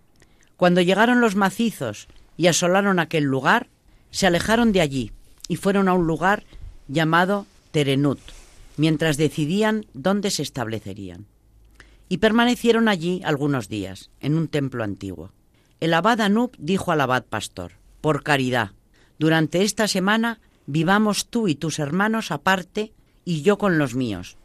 Cuando 0.57 0.81
llegaron 0.81 1.21
los 1.21 1.37
macizos 1.37 2.09
y 2.35 2.47
asolaron 2.47 2.99
aquel 2.99 3.23
lugar, 3.23 3.69
se 4.11 4.27
alejaron 4.27 4.73
de 4.73 4.81
allí 4.81 5.13
y 5.47 5.55
fueron 5.55 5.87
a 5.87 5.93
un 5.93 6.07
lugar 6.07 6.43
llamado 6.89 7.45
Terenut, 7.71 8.19
mientras 8.75 9.15
decidían 9.15 9.85
dónde 9.93 10.29
se 10.29 10.43
establecerían. 10.43 11.25
Y 12.09 12.17
permanecieron 12.17 12.89
allí 12.89 13.21
algunos 13.23 13.69
días, 13.69 14.09
en 14.19 14.35
un 14.35 14.49
templo 14.49 14.83
antiguo. 14.83 15.31
El 15.79 15.93
abad 15.93 16.19
Anub 16.19 16.51
dijo 16.57 16.91
al 16.91 16.99
abad 16.99 17.23
pastor, 17.23 17.71
por 18.01 18.23
caridad, 18.23 18.71
durante 19.19 19.63
esta 19.63 19.87
semana 19.87 20.41
vivamos 20.69 21.25
tú 21.25 21.47
y 21.47 21.55
tus 21.55 21.79
hermanos 21.79 22.29
aparte 22.29 22.93
y 23.25 23.41
yo 23.41 23.57
con 23.57 23.79
los 23.79 23.95
míos, 23.95 24.37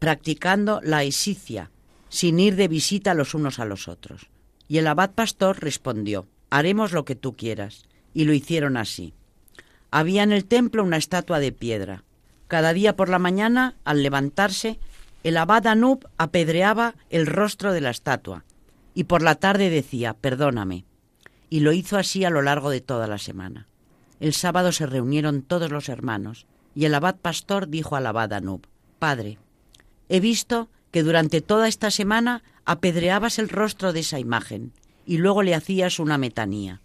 practicando 0.00 0.80
la 0.82 1.04
esicia, 1.04 1.70
sin 2.08 2.40
ir 2.40 2.56
de 2.56 2.66
visita 2.66 3.14
los 3.14 3.34
unos 3.34 3.60
a 3.60 3.64
los 3.64 3.86
otros. 3.86 4.26
Y 4.66 4.78
el 4.78 4.88
abad 4.88 5.12
pastor 5.12 5.60
respondió, 5.60 6.26
haremos 6.50 6.90
lo 6.90 7.04
que 7.04 7.14
tú 7.14 7.34
quieras 7.34 7.84
y 8.14 8.24
lo 8.24 8.32
hicieron 8.32 8.76
así. 8.76 9.14
Había 9.92 10.24
en 10.24 10.32
el 10.32 10.44
templo 10.44 10.82
una 10.82 10.96
estatua 10.96 11.38
de 11.38 11.52
piedra. 11.52 12.02
Cada 12.48 12.72
día 12.72 12.96
por 12.96 13.08
la 13.08 13.20
mañana, 13.20 13.76
al 13.84 14.02
levantarse, 14.02 14.80
el 15.22 15.36
abad 15.36 15.68
Anub 15.68 16.08
apedreaba 16.18 16.96
el 17.10 17.26
rostro 17.26 17.72
de 17.72 17.80
la 17.80 17.90
estatua 17.90 18.44
y 18.92 19.04
por 19.04 19.22
la 19.22 19.36
tarde 19.36 19.70
decía, 19.70 20.14
perdóname. 20.14 20.84
Y 21.48 21.60
lo 21.60 21.72
hizo 21.72 21.96
así 21.96 22.24
a 22.24 22.30
lo 22.30 22.42
largo 22.42 22.70
de 22.70 22.80
toda 22.80 23.06
la 23.06 23.18
semana. 23.18 23.68
El 24.20 24.32
sábado 24.32 24.72
se 24.72 24.86
reunieron 24.86 25.42
todos 25.42 25.70
los 25.70 25.88
hermanos 25.88 26.46
y 26.74 26.84
el 26.84 26.94
abad 26.94 27.16
pastor 27.16 27.68
dijo 27.68 27.96
al 27.96 28.06
abad 28.06 28.32
Anub, 28.32 28.66
Padre, 28.98 29.38
he 30.08 30.20
visto 30.20 30.68
que 30.90 31.02
durante 31.02 31.40
toda 31.40 31.68
esta 31.68 31.90
semana 31.90 32.42
apedreabas 32.64 33.38
el 33.38 33.48
rostro 33.48 33.92
de 33.92 34.00
esa 34.00 34.18
imagen 34.18 34.72
y 35.06 35.18
luego 35.18 35.42
le 35.42 35.54
hacías 35.54 35.98
una 35.98 36.18
metanía. 36.18 36.80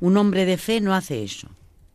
Un 0.00 0.16
hombre 0.16 0.44
de 0.44 0.56
fe 0.56 0.80
no 0.80 0.94
hace 0.94 1.22
eso. 1.22 1.48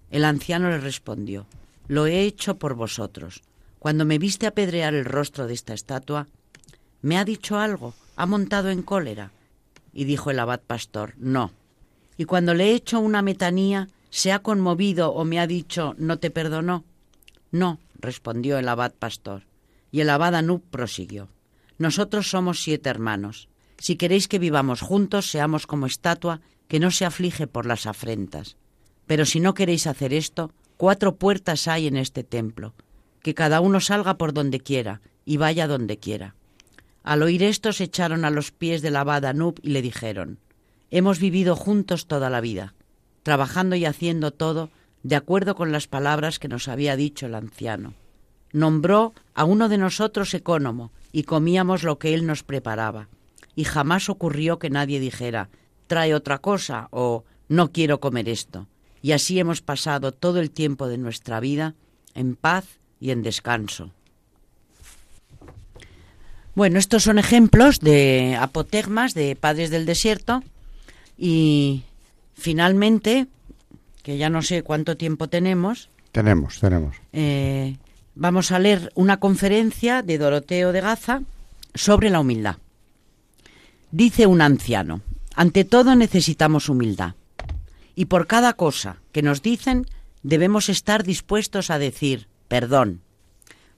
El 0.10 0.26
anciano 0.26 0.70
le 0.70 0.80
respondió, 0.80 1.46
Lo 1.88 2.06
he 2.06 2.22
hecho 2.22 2.58
por 2.58 2.76
vosotros. 2.76 3.42
Cuando 3.80 4.06
me 4.06 4.18
viste 4.18 4.48
apedrear 4.48 4.94
el 4.94 5.06
rostro 5.06 5.48
de 5.48 5.54
esta 5.54 5.74
estatua, 5.74 6.28
¿me 7.02 7.18
ha 7.18 7.26
dicho 7.26 7.58
algo? 7.58 7.94
¿Ha 8.16 8.26
montado 8.26 8.70
en 8.70 8.82
cólera? 8.82 9.32
Y 9.94 10.06
dijo 10.06 10.32
el 10.32 10.40
abad 10.40 10.62
pastor, 10.62 11.14
No. 11.18 11.52
Y 12.18 12.26
cuando 12.26 12.54
le 12.54 12.66
he 12.66 12.76
hecho 12.76 13.00
una 13.00 13.22
metanía, 13.22 13.88
se 14.12 14.32
ha 14.32 14.40
conmovido 14.40 15.14
o 15.14 15.26
me 15.26 15.40
ha 15.40 15.48
dicho 15.48 15.96
no 15.98 16.20
te 16.20 16.30
perdonó? 16.30 16.84
No, 17.50 17.80
respondió 17.96 18.60
el 18.60 18.68
abad 18.68 18.94
pastor. 18.94 19.48
Y 19.90 20.02
el 20.02 20.10
abad 20.10 20.36
Anub 20.36 20.62
prosiguió. 20.70 21.30
Nosotros 21.78 22.30
somos 22.30 22.62
siete 22.62 22.90
hermanos. 22.90 23.50
Si 23.78 23.96
queréis 23.96 24.28
que 24.28 24.38
vivamos 24.38 24.82
juntos, 24.82 25.32
seamos 25.32 25.66
como 25.66 25.86
estatua 25.88 26.42
que 26.68 26.80
no 26.80 26.92
se 26.92 27.06
aflige 27.06 27.48
por 27.48 27.66
las 27.66 27.88
afrentas. 27.88 28.58
Pero 29.08 29.26
si 29.26 29.40
no 29.40 29.54
queréis 29.54 29.88
hacer 29.88 30.14
esto, 30.14 30.52
cuatro 30.78 31.16
puertas 31.16 31.68
hay 31.68 31.88
en 31.88 31.98
este 31.98 32.24
templo, 32.24 32.74
que 33.24 33.34
cada 33.34 33.60
uno 33.60 33.80
salga 33.80 34.18
por 34.18 34.34
donde 34.34 34.60
quiera 34.60 35.02
y 35.26 35.38
vaya 35.38 35.68
donde 35.68 35.98
quiera. 35.98 36.36
Al 37.04 37.24
oír 37.24 37.44
esto 37.44 37.74
se 37.74 37.86
echaron 37.86 38.26
a 38.26 38.30
los 38.30 38.52
pies 38.52 38.82
del 38.82 38.96
abad 38.96 39.26
Anub 39.26 39.60
y 39.64 39.70
le 39.70 39.82
dijeron, 39.82 40.40
Hemos 40.92 41.20
vivido 41.20 41.56
juntos 41.56 42.06
toda 42.06 42.30
la 42.30 42.42
vida, 42.42 42.76
trabajando 43.24 43.76
y 43.76 43.86
haciendo 43.86 44.32
todo 44.32 44.70
de 45.04 45.16
acuerdo 45.16 45.56
con 45.56 45.72
las 45.72 45.88
palabras 45.88 46.40
que 46.40 46.48
nos 46.48 46.68
había 46.68 46.96
dicho 46.96 47.26
el 47.26 47.36
anciano. 47.36 47.94
Nombró 48.52 49.14
a 49.34 49.46
uno 49.46 49.70
de 49.70 49.78
nosotros 49.78 50.34
ecónomo 50.34 50.92
y 51.12 51.24
comíamos 51.24 51.84
lo 51.84 51.98
que 51.98 52.14
él 52.14 52.26
nos 52.26 52.44
preparaba. 52.44 53.08
Y 53.56 53.64
jamás 53.64 54.10
ocurrió 54.10 54.60
que 54.60 54.70
nadie 54.70 55.00
dijera, 55.00 55.50
trae 55.88 56.14
otra 56.14 56.38
cosa 56.38 56.88
o 56.92 57.24
no 57.50 57.72
quiero 57.72 58.00
comer 58.00 58.30
esto. 58.30 58.68
Y 59.02 59.14
así 59.14 59.40
hemos 59.40 59.62
pasado 59.62 60.12
todo 60.12 60.40
el 60.40 60.52
tiempo 60.52 60.88
de 60.88 60.98
nuestra 60.98 61.40
vida 61.40 61.76
en 62.14 62.36
paz 62.36 62.66
y 63.00 63.12
en 63.12 63.24
descanso. 63.24 63.92
Bueno, 66.54 66.80
estos 66.80 67.04
son 67.04 67.18
ejemplos 67.18 67.80
de 67.80 68.38
apotegmas, 68.40 69.14
de 69.14 69.36
padres 69.36 69.70
del 69.70 69.86
desierto. 69.86 70.44
Y 71.18 71.84
finalmente, 72.42 73.28
que 74.04 74.18
ya 74.18 74.30
no 74.30 74.42
sé 74.42 74.64
cuánto 74.64 74.98
tiempo 74.98 75.30
tenemos. 75.30 75.90
Tenemos, 76.12 76.60
tenemos. 76.60 76.98
Eh, 77.14 77.78
vamos 78.16 78.52
a 78.52 78.60
leer 78.60 78.92
una 78.96 79.20
conferencia 79.20 80.02
de 80.02 80.18
Doroteo 80.18 80.74
de 80.74 80.82
Gaza 80.82 81.22
sobre 81.74 82.10
la 82.10 82.20
humildad. 82.20 82.58
Dice 83.92 84.26
un 84.26 84.42
anciano, 84.42 85.02
ante 85.36 85.64
todo 85.64 85.96
necesitamos 85.96 86.68
humildad. 86.68 87.16
Y 87.96 88.06
por 88.06 88.28
cada 88.28 88.54
cosa 88.54 88.98
que 89.12 89.22
nos 89.22 89.42
dicen 89.42 89.86
debemos 90.24 90.70
estar 90.70 91.04
dispuestos 91.04 91.70
a 91.70 91.80
decir 91.80 92.28
perdón, 92.48 93.02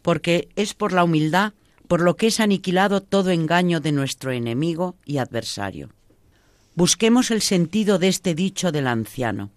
porque 0.02 0.50
es 0.56 0.74
por 0.74 0.94
la 0.94 1.04
humildad 1.04 1.54
por 1.88 2.02
lo 2.02 2.16
que 2.16 2.28
es 2.28 2.40
aniquilado 2.40 3.02
todo 3.02 3.30
engaño 3.30 3.80
de 3.80 3.92
nuestro 3.92 4.32
enemigo 4.32 4.96
y 5.06 5.18
adversario. 5.18 5.90
Busquemos 6.76 7.30
el 7.30 7.42
sentido 7.42 8.00
de 8.00 8.08
este 8.08 8.34
dicho 8.34 8.72
del 8.72 8.88
anciano. 8.88 9.52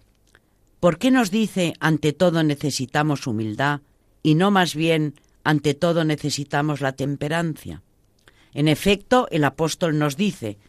¿Por 0.79 0.99
qué 0.99 1.09
nos 1.09 1.31
dice 1.31 1.73
ante 1.79 2.13
todo 2.13 2.43
necesitamos 2.43 3.25
humildad 3.25 3.81
y 4.21 4.35
no 4.35 4.51
más 4.51 4.75
bien 4.75 5.15
ante 5.43 5.73
todo 5.73 6.03
necesitamos 6.03 6.79
la 6.79 6.91
temperancia? 6.91 7.81
En 8.53 8.67
efecto, 8.67 9.27
el 9.31 9.45
apóstol 9.45 9.97
nos 9.97 10.15
dice, 10.15 10.59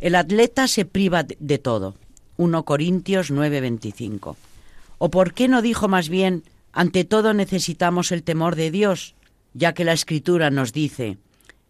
el 0.00 0.16
atleta 0.16 0.66
se 0.66 0.84
priva 0.84 1.22
de 1.22 1.58
todo. 1.58 1.94
1 2.38 2.64
Corintios 2.64 3.30
9:25. 3.30 4.36
¿O 4.98 5.10
por 5.10 5.32
qué 5.32 5.46
no 5.46 5.62
dijo 5.62 5.86
más 5.86 6.08
bien, 6.08 6.42
ante 6.72 7.04
todo 7.04 7.34
necesitamos 7.34 8.10
el 8.10 8.24
temor 8.24 8.56
de 8.56 8.72
Dios, 8.72 9.14
ya 9.52 9.74
que 9.74 9.84
la 9.84 9.92
escritura 9.92 10.50
nos 10.50 10.72
dice, 10.72 11.18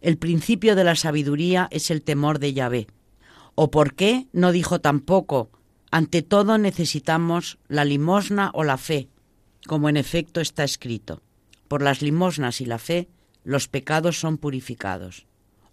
el 0.00 0.16
principio 0.16 0.76
de 0.76 0.84
la 0.84 0.96
sabiduría 0.96 1.68
es 1.70 1.90
el 1.90 2.00
temor 2.00 2.38
de 2.38 2.54
Yahvé? 2.54 2.86
¿O 3.54 3.70
por 3.70 3.94
qué 3.94 4.26
no 4.32 4.50
dijo 4.50 4.80
tampoco, 4.80 5.50
ante 5.90 6.22
todo 6.22 6.58
necesitamos 6.58 7.58
la 7.68 7.84
limosna 7.84 8.50
o 8.52 8.64
la 8.64 8.78
fe, 8.78 9.08
como 9.66 9.88
en 9.88 9.96
efecto 9.96 10.40
está 10.40 10.64
escrito? 10.64 11.22
Por 11.68 11.80
las 11.82 12.02
limosnas 12.02 12.60
y 12.60 12.66
la 12.66 12.78
fe 12.78 13.08
los 13.44 13.68
pecados 13.68 14.18
son 14.18 14.38
purificados. 14.38 15.26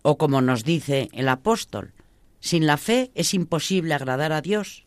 O 0.03 0.17
como 0.17 0.41
nos 0.41 0.63
dice 0.63 1.09
el 1.13 1.27
apóstol, 1.27 1.93
sin 2.39 2.67
la 2.67 2.77
fe 2.77 3.11
es 3.15 3.33
imposible 3.33 3.93
agradar 3.93 4.31
a 4.31 4.41
Dios. 4.41 4.85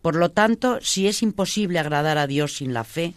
Por 0.00 0.14
lo 0.14 0.30
tanto, 0.30 0.78
si 0.80 1.08
es 1.08 1.22
imposible 1.22 1.78
agradar 1.78 2.16
a 2.16 2.26
Dios 2.26 2.56
sin 2.56 2.72
la 2.72 2.84
fe, 2.84 3.14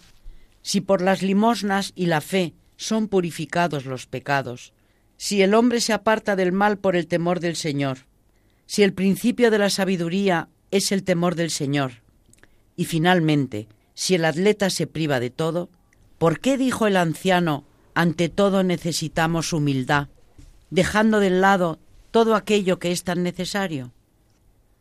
si 0.61 0.81
por 0.81 1.01
las 1.01 1.21
limosnas 1.21 1.93
y 1.95 2.07
la 2.07 2.19
fe 2.19 2.53
son 2.75 3.07
purificados 3.07 3.85
los 3.85 4.07
pecados, 4.07 4.73
si 5.17 5.41
el 5.41 5.53
hombre 5.53 5.81
se 5.81 5.93
aparta 5.93 6.35
del 6.35 6.51
mal 6.51 6.77
por 6.77 6.95
el 6.95 7.07
temor 7.07 7.39
del 7.39 7.55
Señor, 7.55 8.08
si 8.69 8.83
el 8.83 8.93
principio 8.93 9.49
de 9.49 9.57
la 9.57 9.71
sabiduría 9.71 10.47
es 10.69 10.91
el 10.91 11.03
temor 11.03 11.33
del 11.33 11.49
Señor, 11.49 12.03
y 12.75 12.85
finalmente, 12.85 13.67
si 13.95 14.13
el 14.13 14.23
atleta 14.23 14.69
se 14.69 14.85
priva 14.85 15.19
de 15.19 15.31
todo, 15.31 15.71
¿por 16.19 16.39
qué 16.39 16.55
dijo 16.55 16.85
el 16.85 16.95
anciano, 16.95 17.63
ante 17.95 18.29
todo 18.29 18.61
necesitamos 18.61 19.53
humildad, 19.53 20.09
dejando 20.69 21.19
de 21.19 21.31
lado 21.31 21.79
todo 22.11 22.35
aquello 22.35 22.77
que 22.77 22.91
es 22.91 23.03
tan 23.03 23.23
necesario? 23.23 23.91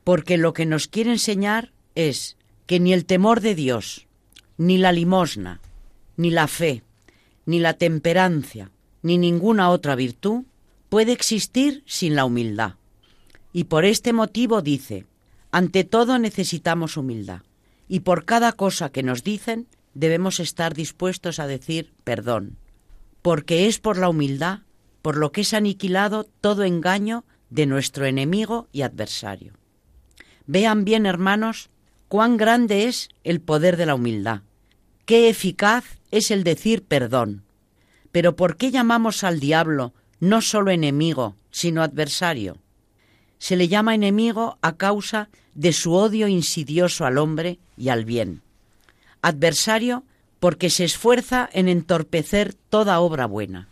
Porque 0.04 0.36
lo 0.36 0.52
que 0.52 0.66
nos 0.66 0.86
quiere 0.86 1.12
enseñar 1.12 1.72
es 1.94 2.36
que 2.66 2.80
ni 2.80 2.92
el 2.92 3.06
temor 3.06 3.40
de 3.40 3.54
Dios, 3.54 4.06
ni 4.58 4.76
la 4.76 4.92
limosna, 4.92 5.62
ni 6.18 6.30
la 6.30 6.46
fe, 6.46 6.82
ni 7.46 7.58
la 7.58 7.72
temperancia, 7.72 8.70
ni 9.00 9.16
ninguna 9.16 9.70
otra 9.70 9.94
virtud 9.94 10.42
puede 10.90 11.12
existir 11.12 11.82
sin 11.86 12.16
la 12.16 12.26
humildad. 12.26 12.74
Y 13.58 13.64
por 13.64 13.84
este 13.84 14.12
motivo 14.12 14.62
dice, 14.62 15.04
ante 15.50 15.82
todo 15.82 16.20
necesitamos 16.20 16.96
humildad, 16.96 17.42
y 17.88 18.00
por 18.00 18.24
cada 18.24 18.52
cosa 18.52 18.92
que 18.92 19.02
nos 19.02 19.24
dicen 19.24 19.66
debemos 19.94 20.38
estar 20.38 20.74
dispuestos 20.74 21.40
a 21.40 21.48
decir 21.48 21.92
perdón, 22.04 22.56
porque 23.20 23.66
es 23.66 23.80
por 23.80 23.98
la 23.98 24.10
humildad 24.10 24.60
por 25.02 25.16
lo 25.16 25.32
que 25.32 25.40
es 25.40 25.54
aniquilado 25.54 26.22
todo 26.40 26.62
engaño 26.62 27.24
de 27.50 27.66
nuestro 27.66 28.06
enemigo 28.06 28.68
y 28.70 28.82
adversario. 28.82 29.54
Vean 30.46 30.84
bien, 30.84 31.04
hermanos, 31.04 31.68
cuán 32.06 32.36
grande 32.36 32.86
es 32.86 33.08
el 33.24 33.40
poder 33.40 33.76
de 33.76 33.86
la 33.86 33.96
humildad, 33.96 34.42
qué 35.04 35.28
eficaz 35.28 35.98
es 36.12 36.30
el 36.30 36.44
decir 36.44 36.84
perdón. 36.84 37.42
Pero 38.12 38.36
¿por 38.36 38.56
qué 38.56 38.70
llamamos 38.70 39.24
al 39.24 39.40
diablo 39.40 39.94
no 40.20 40.42
solo 40.42 40.70
enemigo, 40.70 41.34
sino 41.50 41.82
adversario? 41.82 42.58
Se 43.38 43.56
le 43.56 43.68
llama 43.68 43.94
enemigo 43.94 44.58
a 44.62 44.76
causa 44.76 45.28
de 45.54 45.72
su 45.72 45.94
odio 45.94 46.28
insidioso 46.28 47.04
al 47.04 47.18
hombre 47.18 47.58
y 47.76 47.88
al 47.88 48.04
bien. 48.04 48.42
Adversario 49.22 50.04
porque 50.40 50.70
se 50.70 50.84
esfuerza 50.84 51.48
en 51.52 51.68
entorpecer 51.68 52.54
toda 52.54 53.00
obra 53.00 53.26
buena. 53.26 53.68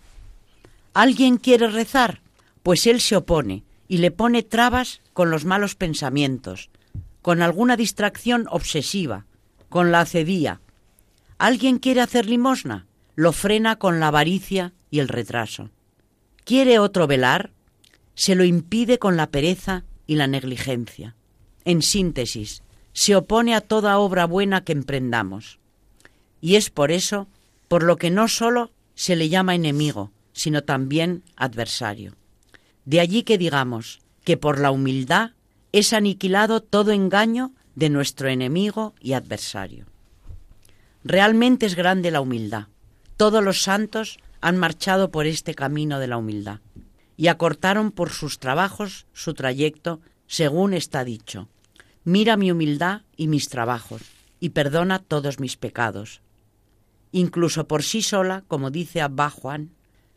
¿Alguien 0.95 1.37
quiere 1.37 1.69
rezar? 1.69 2.21
Pues 2.63 2.87
él 2.87 3.01
se 3.01 3.17
opone 3.17 3.63
y 3.89 3.99
le 3.99 4.11
pone 4.11 4.43
trabas 4.43 5.01
con 5.13 5.31
los 5.31 5.45
malos 5.45 5.75
pensamientos, 5.75 6.71
con 7.23 7.43
alguna 7.43 7.77
distracción 7.77 8.47
obsesiva, 8.51 9.27
con 9.69 9.93
la 9.93 10.01
acedía. 10.01 10.61
¿Alguien 11.39 11.79
quiere 11.79 12.01
hacer 12.01 12.27
limosna? 12.27 12.87
Lo 13.15 13.33
frena 13.33 13.77
con 13.77 14.01
la 14.01 14.09
avaricia 14.09 14.73
y 14.91 15.01
el 15.01 15.09
retraso. 15.09 15.71
¿Quiere 16.45 16.79
otro 16.79 17.07
velar? 17.07 17.51
Se 18.17 18.35
lo 18.35 18.45
impide 18.45 18.99
con 18.99 19.17
la 19.17 19.29
pereza 19.29 19.85
y 20.07 20.17
la 20.17 20.27
negligencia. 20.27 21.15
En 21.65 21.83
síntesis, 21.83 22.63
se 22.93 23.15
opone 23.15 23.55
a 23.55 23.61
toda 23.61 23.99
obra 23.99 24.25
buena 24.25 24.65
que 24.65 24.73
emprendamos. 24.73 25.59
Y 26.41 26.57
es 26.57 26.71
por 26.71 26.91
eso 26.91 27.29
por 27.69 27.83
lo 27.83 27.99
que 27.99 28.11
no 28.11 28.27
sólo 28.27 28.71
se 28.95 29.17
le 29.17 29.29
llama 29.29 29.55
enemigo, 29.55 30.13
sino 30.33 30.65
también 30.65 31.25
adversario. 31.37 32.15
De 32.87 33.01
allí 33.01 33.23
que 33.23 33.37
digamos 33.37 34.01
que 34.25 34.39
por 34.39 34.59
la 34.61 34.71
humildad 34.71 35.33
es 35.73 35.93
aniquilado 35.93 36.63
todo 36.63 36.93
engaño 36.93 37.53
de 37.75 37.91
nuestro 37.91 38.29
enemigo 38.29 38.95
y 38.99 39.13
adversario. 39.13 39.85
Realmente 41.05 41.67
es 41.67 41.75
grande 41.75 42.11
la 42.11 42.23
humildad. 42.23 42.69
Todos 43.19 43.45
los 43.45 43.61
santos 43.61 44.19
han 44.41 44.57
marchado 44.57 45.11
por 45.11 45.27
este 45.27 45.55
camino 45.55 45.99
de 45.99 46.07
la 46.07 46.17
humildad 46.17 46.61
y 47.17 47.29
acortaron 47.29 47.91
por 47.91 48.11
sus 48.11 48.39
trabajos 48.39 49.07
su 49.13 49.35
trayecto 49.35 50.01
según 50.27 50.75
está 50.75 51.05
dicho. 51.05 51.49
Mira 52.05 52.37
mi 52.37 52.51
humildad 52.51 53.03
y 53.17 53.29
mis 53.29 53.49
trabajos 53.49 54.03
y 54.41 54.51
perdona 54.51 54.99
todos 54.99 55.41
mis 55.41 55.57
pecados. 55.57 56.21
Incluso 57.13 57.67
por 57.67 57.83
sí 57.83 58.03
sola, 58.03 58.45
como 58.49 58.71
dice 58.71 59.01
Abba 59.01 59.31
Juan, 59.31 59.71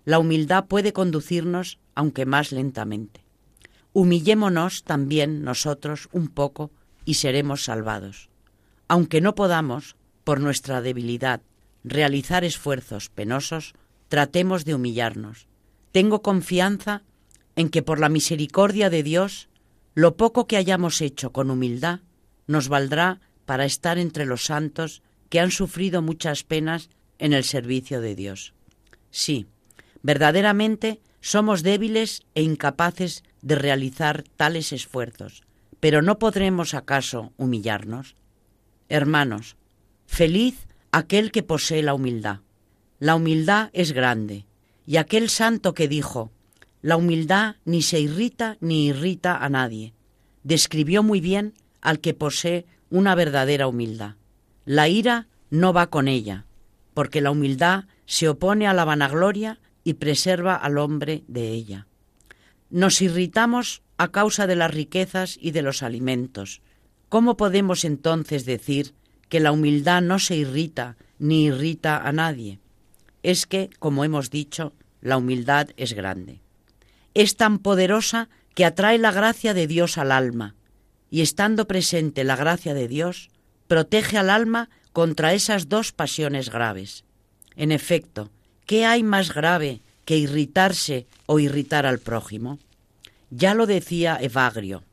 la 0.06 0.20
humildad 0.20 0.66
puede 0.66 0.93
conducirnos, 0.93 1.80
aunque 1.95 2.26
más 2.26 2.52
lentamente. 2.52 3.24
Humillémonos 3.93 4.84
también 4.84 5.43
nosotros 5.43 6.10
un 6.12 6.28
poco 6.28 6.72
y 7.06 7.16
seremos 7.16 7.64
salvados. 7.64 8.30
Aunque 8.88 9.22
no 9.22 9.36
podamos, 9.36 9.95
por 10.24 10.39
nuestra 10.39 10.82
debilidad, 10.82 11.41
realizar 11.84 12.43
esfuerzos 12.43 13.10
penosos, 13.10 13.74
tratemos 14.10 14.66
de 14.66 14.76
humillarnos. 14.76 15.49
Tengo 15.92 16.22
confianza 16.22 17.04
en 17.56 17.70
que 17.70 17.82
por 17.82 18.00
la 18.00 18.10
misericordia 18.10 18.90
de 18.90 19.04
Dios, 19.04 19.50
lo 19.96 20.16
poco 20.16 20.48
que 20.48 20.58
hayamos 20.58 21.02
hecho 21.02 21.32
con 21.32 21.52
humildad 21.52 22.02
nos 22.48 22.70
valdrá 22.70 23.20
para 23.46 23.66
estar 23.66 23.98
entre 23.98 24.26
los 24.26 24.46
santos 24.46 25.02
que 25.30 25.40
han 25.40 25.52
sufrido 25.52 26.02
muchas 26.02 26.44
penas 26.44 26.90
en 27.18 27.34
el 27.34 27.44
servicio 27.44 28.02
de 28.02 28.16
Dios. 28.16 28.54
Sí, 29.12 29.48
verdaderamente 30.02 31.02
somos 31.22 31.64
débiles 31.64 32.24
e 32.34 32.44
incapaces 32.44 33.24
de 33.42 33.56
realizar 33.56 34.24
tales 34.38 34.72
esfuerzos, 34.72 35.44
pero 35.80 36.02
¿no 36.02 36.20
podremos 36.20 36.74
acaso 36.74 37.34
humillarnos? 37.38 38.16
Hermanos, 38.88 39.58
feliz 40.06 40.68
aquel 40.92 41.32
que 41.32 41.44
posee 41.44 41.84
la 41.84 41.94
humildad. 41.94 42.40
La 43.00 43.16
humildad 43.16 43.70
es 43.74 43.92
grande, 43.92 44.46
y 44.90 44.98
aquel 44.98 45.30
santo 45.30 45.76
que 45.76 45.88
dijo, 45.88 46.32
la 46.82 46.98
humildad 46.98 47.58
ni 47.64 47.84
se 47.84 48.00
irrita 48.00 48.58
ni 48.60 48.88
irrita 48.88 49.38
a 49.38 49.48
nadie, 49.48 49.94
describió 50.42 51.04
muy 51.04 51.22
bien 51.22 51.54
al 51.80 52.00
que 52.00 52.16
posee 52.16 52.66
una 52.90 53.14
verdadera 53.14 53.68
humildad. 53.68 54.16
La 54.66 54.90
ira 54.90 55.28
no 55.52 55.74
va 55.74 55.92
con 55.92 56.08
ella, 56.08 56.48
porque 56.96 57.22
la 57.22 57.30
humildad 57.30 57.84
se 58.08 58.30
opone 58.30 58.66
a 58.66 58.74
la 58.74 58.84
vanagloria 58.84 59.60
y 59.84 59.94
preserva 59.94 60.56
al 60.56 60.80
hombre 60.80 61.24
de 61.28 61.50
ella. 61.50 61.86
Nos 62.72 63.04
irritamos 63.04 63.84
a 63.98 64.08
causa 64.08 64.48
de 64.48 64.56
las 64.56 64.74
riquezas 64.74 65.38
y 65.40 65.52
de 65.52 65.62
los 65.62 65.84
alimentos. 65.84 66.64
¿Cómo 67.10 67.38
podemos 67.38 67.86
entonces 67.86 68.44
decir 68.44 68.96
que 69.28 69.40
la 69.40 69.52
humildad 69.52 70.02
no 70.02 70.18
se 70.18 70.36
irrita 70.36 70.98
ni 71.20 71.44
irrita 71.44 71.96
a 71.96 72.12
nadie? 72.12 72.60
Es 73.24 73.45
que, 73.45 73.70
como 73.80 74.03
hemos 74.03 74.30
dicho, 74.30 74.74
la 75.01 75.17
humildad 75.17 75.70
es 75.78 75.93
grande. 75.93 76.41
Es 77.13 77.36
tan 77.36 77.59
poderosa 77.59 78.30
que 78.55 78.65
atrae 78.65 78.97
la 78.97 79.11
gracia 79.11 79.53
de 79.53 79.67
Dios 79.67 79.97
al 79.97 80.11
alma, 80.11 80.55
y 81.09 81.22
estando 81.22 81.67
presente 81.67 82.24
la 82.24 82.36
gracia 82.36 82.74
de 82.74 82.88
Dios, 82.88 83.30
protege 83.67 84.17
al 84.17 84.30
alma 84.30 84.70
contra 84.93 85.34
esas 85.34 85.70
dos 85.70 85.91
pasiones 85.91 86.49
graves. 86.49 87.03
En 87.55 87.72
efecto, 87.72 88.30
¿qué 88.65 88.86
hay 88.86 89.03
más 89.03 89.34
grave 89.34 89.82
que 90.05 90.17
irritarse 90.17 91.07
o 91.26 91.39
irritar 91.39 91.86
al 91.86 91.99
prójimo? 91.99 92.59
Ya 93.30 93.53
lo 93.53 93.65
decía 93.65 94.17
Evagrio, 94.20 94.84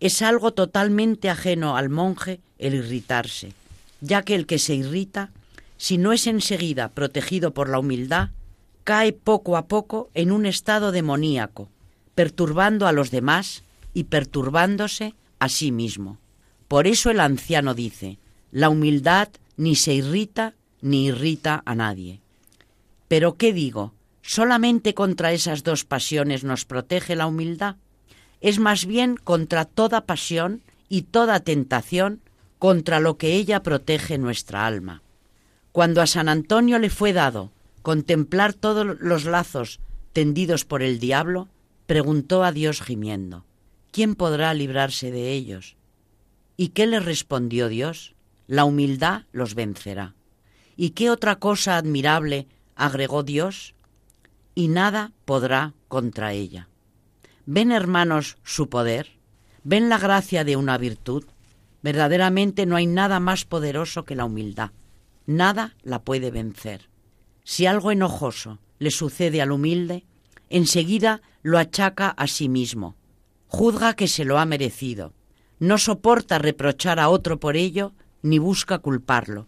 es 0.00 0.22
algo 0.22 0.52
totalmente 0.52 1.30
ajeno 1.30 1.76
al 1.76 1.88
monje 1.88 2.40
el 2.58 2.74
irritarse, 2.74 3.52
ya 4.00 4.22
que 4.22 4.34
el 4.34 4.46
que 4.46 4.58
se 4.58 4.74
irrita, 4.74 5.30
si 5.76 5.98
no 5.98 6.12
es 6.12 6.26
enseguida 6.26 6.90
protegido 6.90 7.52
por 7.52 7.68
la 7.68 7.78
humildad, 7.78 8.30
cae 8.84 9.12
poco 9.12 9.56
a 9.56 9.66
poco 9.66 10.10
en 10.14 10.30
un 10.30 10.46
estado 10.46 10.92
demoníaco, 10.92 11.68
perturbando 12.14 12.86
a 12.86 12.92
los 12.92 13.10
demás 13.10 13.64
y 13.92 14.04
perturbándose 14.04 15.14
a 15.38 15.48
sí 15.48 15.72
mismo. 15.72 16.18
Por 16.68 16.86
eso 16.86 17.10
el 17.10 17.20
anciano 17.20 17.74
dice, 17.74 18.18
la 18.52 18.68
humildad 18.68 19.28
ni 19.56 19.74
se 19.74 19.94
irrita 19.94 20.54
ni 20.80 21.06
irrita 21.06 21.62
a 21.64 21.74
nadie. 21.74 22.20
Pero 23.08 23.36
¿qué 23.36 23.52
digo? 23.52 23.92
¿Solamente 24.22 24.94
contra 24.94 25.32
esas 25.32 25.62
dos 25.62 25.84
pasiones 25.84 26.44
nos 26.44 26.64
protege 26.64 27.16
la 27.16 27.26
humildad? 27.26 27.76
Es 28.40 28.58
más 28.58 28.86
bien 28.86 29.16
contra 29.16 29.64
toda 29.64 30.06
pasión 30.06 30.62
y 30.88 31.02
toda 31.02 31.40
tentación 31.40 32.20
contra 32.58 33.00
lo 33.00 33.16
que 33.16 33.34
ella 33.34 33.62
protege 33.62 34.18
nuestra 34.18 34.66
alma. 34.66 35.02
Cuando 35.76 36.00
a 36.00 36.06
San 36.06 36.30
Antonio 36.30 36.78
le 36.78 36.88
fue 36.88 37.12
dado 37.12 37.52
contemplar 37.82 38.54
todos 38.54 38.98
los 38.98 39.26
lazos 39.26 39.78
tendidos 40.14 40.64
por 40.64 40.82
el 40.82 40.98
diablo, 40.98 41.50
preguntó 41.86 42.44
a 42.44 42.50
Dios 42.50 42.80
gimiendo, 42.80 43.44
¿quién 43.90 44.14
podrá 44.14 44.54
librarse 44.54 45.10
de 45.10 45.32
ellos? 45.32 45.76
¿Y 46.56 46.68
qué 46.68 46.86
le 46.86 46.98
respondió 46.98 47.68
Dios? 47.68 48.14
La 48.46 48.64
humildad 48.64 49.24
los 49.32 49.54
vencerá. 49.54 50.14
¿Y 50.78 50.92
qué 50.92 51.10
otra 51.10 51.36
cosa 51.36 51.76
admirable 51.76 52.48
agregó 52.74 53.22
Dios? 53.22 53.74
Y 54.54 54.68
nada 54.68 55.12
podrá 55.26 55.74
contra 55.88 56.32
ella. 56.32 56.70
¿Ven, 57.44 57.70
hermanos, 57.70 58.38
su 58.44 58.70
poder? 58.70 59.18
¿Ven 59.62 59.90
la 59.90 59.98
gracia 59.98 60.42
de 60.42 60.56
una 60.56 60.78
virtud? 60.78 61.26
Verdaderamente 61.82 62.64
no 62.64 62.76
hay 62.76 62.86
nada 62.86 63.20
más 63.20 63.44
poderoso 63.44 64.06
que 64.06 64.16
la 64.16 64.24
humildad. 64.24 64.70
Nada 65.26 65.76
la 65.82 66.02
puede 66.02 66.30
vencer. 66.30 66.88
Si 67.44 67.66
algo 67.66 67.90
enojoso 67.90 68.58
le 68.78 68.90
sucede 68.90 69.42
al 69.42 69.52
humilde, 69.52 70.04
enseguida 70.48 71.22
lo 71.42 71.58
achaca 71.58 72.08
a 72.08 72.26
sí 72.26 72.48
mismo. 72.48 72.96
Juzga 73.48 73.94
que 73.94 74.08
se 74.08 74.24
lo 74.24 74.38
ha 74.38 74.46
merecido. 74.46 75.12
No 75.58 75.78
soporta 75.78 76.38
reprochar 76.38 76.98
a 77.00 77.08
otro 77.08 77.40
por 77.40 77.56
ello, 77.56 77.92
ni 78.22 78.38
busca 78.38 78.78
culparlo 78.78 79.46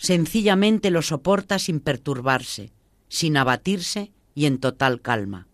sencillamente 0.00 0.90
lo 0.90 1.02
soporta 1.02 1.58
sin 1.58 1.78
perturbarse, 1.78 2.72
sin 3.08 3.36
abatirse 3.36 4.12
y 4.34 4.46
en 4.46 4.58
total 4.58 5.02
calma. 5.02 5.46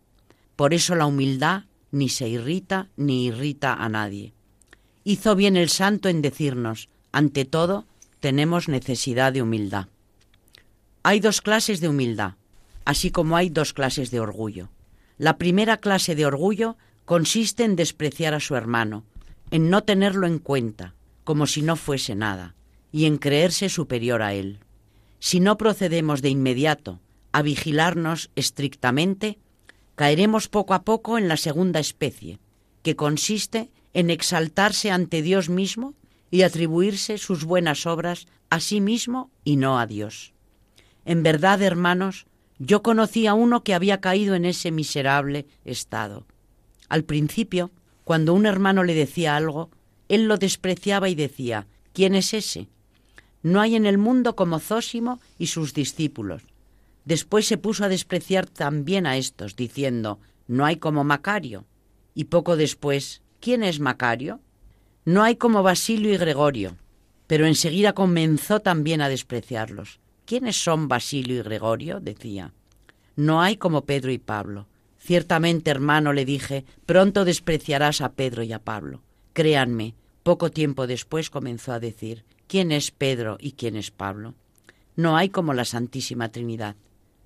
Por 0.55 0.73
eso 0.73 0.95
la 0.95 1.05
humildad 1.05 1.65
ni 1.91 2.09
se 2.09 2.29
irrita 2.29 2.89
ni 2.97 3.27
irrita 3.27 3.75
a 3.75 3.89
nadie. 3.89 4.35
Hizo 5.03 5.35
bien 5.35 5.57
el 5.57 5.69
santo 5.69 6.09
en 6.09 6.23
decirnos, 6.23 6.89
ante 7.11 7.45
todo, 7.45 7.87
tenemos 8.21 8.69
necesidad 8.69 9.33
de 9.33 9.43
humildad. 9.43 9.89
Hay 11.03 11.21
dos 11.21 11.41
clases 11.41 11.81
de 11.81 11.89
humildad, 11.89 12.35
así 12.85 13.11
como 13.11 13.37
hay 13.37 13.49
dos 13.49 13.73
clases 13.73 14.11
de 14.11 14.21
orgullo. 14.21 14.71
La 15.19 15.39
primera 15.39 15.79
clase 15.79 16.15
de 16.15 16.27
orgullo 16.27 16.77
consiste 17.05 17.65
en 17.65 17.77
despreciar 17.77 18.35
a 18.35 18.41
su 18.41 18.57
hermano, 18.57 19.05
en 19.51 19.71
no 19.71 19.85
tenerlo 19.85 20.27
en 20.27 20.39
cuenta, 20.39 20.95
como 21.25 21.47
si 21.47 21.63
no 21.63 21.77
fuese 21.77 22.15
nada 22.15 22.55
y 22.93 23.05
en 23.07 23.19
creerse 23.19 23.69
superior 23.69 24.23
a 24.23 24.35
él. 24.35 24.61
Si 25.19 25.41
no 25.41 25.59
procedemos 25.59 26.23
de 26.23 26.31
inmediato 26.31 27.01
a 27.33 27.43
vigilarnos 27.43 28.31
estrictamente, 28.37 29.39
caeremos 29.95 30.49
poco 30.49 30.75
a 30.75 30.83
poco 30.83 31.19
en 31.19 31.29
la 31.29 31.37
segunda 31.37 31.81
especie, 31.81 32.39
que 32.83 32.97
consiste 32.97 33.71
en 33.93 34.11
exaltarse 34.11 34.91
ante 34.91 35.23
Dios 35.23 35.49
mismo 35.49 35.95
y 36.31 36.43
atribuirse 36.43 37.19
sus 37.19 37.45
buenas 37.45 37.87
obras 37.87 38.27
a 38.51 38.61
sí 38.61 38.81
mismo 38.81 39.31
y 39.45 39.57
no 39.57 39.79
a 39.79 39.87
Dios. 39.87 40.33
En 41.05 41.23
verdad, 41.23 41.63
hermanos, 41.63 42.27
yo 42.59 42.83
conocí 42.83 43.27
a 43.27 43.35
uno 43.35 43.63
que 43.63 43.75
había 43.75 44.01
caído 44.01 44.35
en 44.35 44.45
ese 44.45 44.71
miserable 44.71 45.47
estado. 45.65 46.27
Al 46.89 47.05
principio, 47.05 47.71
cuando 48.05 48.35
un 48.35 48.47
hermano 48.47 48.85
le 48.85 48.95
decía 48.95 49.37
algo, 49.37 49.71
él 50.09 50.27
lo 50.27 50.39
despreciaba 50.39 51.09
y 51.09 51.15
decía, 51.15 51.67
¿quién 51.93 52.15
es 52.15 52.35
ese? 52.35 52.69
No 53.43 53.61
hay 53.61 53.77
en 53.77 53.87
el 53.87 53.99
mundo 53.99 54.37
como 54.37 54.59
Zósimo 54.59 55.21
y 55.39 55.49
sus 55.49 55.75
discípulos. 55.75 56.43
Después 57.05 57.47
se 57.47 57.59
puso 57.59 57.85
a 57.85 57.89
despreciar 57.89 58.47
también 58.47 59.07
a 59.07 59.17
estos, 59.17 59.55
diciendo, 59.55 60.19
no 60.49 60.65
hay 60.65 60.77
como 60.77 61.05
Macario. 61.05 61.65
Y 62.15 62.25
poco 62.25 62.57
después, 62.57 63.23
¿quién 63.41 63.63
es 63.63 63.79
Macario? 63.79 64.41
No 65.07 65.23
hay 65.23 65.37
como 65.37 65.63
Basilio 65.63 66.13
y 66.13 66.17
Gregorio. 66.17 66.77
Pero 67.29 67.47
enseguida 67.47 67.93
comenzó 67.93 68.59
también 68.59 69.01
a 69.01 69.09
despreciarlos. 69.09 70.01
¿Quiénes 70.25 70.57
son 70.57 70.89
Basilio 70.89 71.39
y 71.39 71.43
Gregorio? 71.43 72.01
decía. 72.01 72.53
No 73.15 73.41
hay 73.41 73.57
como 73.57 73.85
Pedro 73.85 74.11
y 74.11 74.19
Pablo. 74.19 74.67
Ciertamente, 74.99 75.71
hermano, 75.71 76.13
le 76.13 76.25
dije, 76.25 76.65
pronto 76.87 77.25
despreciarás 77.25 78.01
a 78.01 78.15
Pedro 78.15 78.43
y 78.43 78.53
a 78.53 78.59
Pablo. 78.59 79.01
Créanme, 79.33 79.95
poco 80.25 80.51
tiempo 80.51 80.89
después 80.89 81.31
comenzó 81.31 81.73
a 81.73 81.79
decir, 81.79 82.25
quién 82.49 82.73
es 82.73 82.91
Pedro 82.91 83.39
y 83.39 83.53
quién 83.53 83.77
es 83.77 83.93
Pablo. 83.93 84.35
No 84.97 85.17
hay 85.17 85.29
como 85.29 85.55
la 85.55 85.65
Santísima 85.65 86.31
Trinidad. 86.31 86.75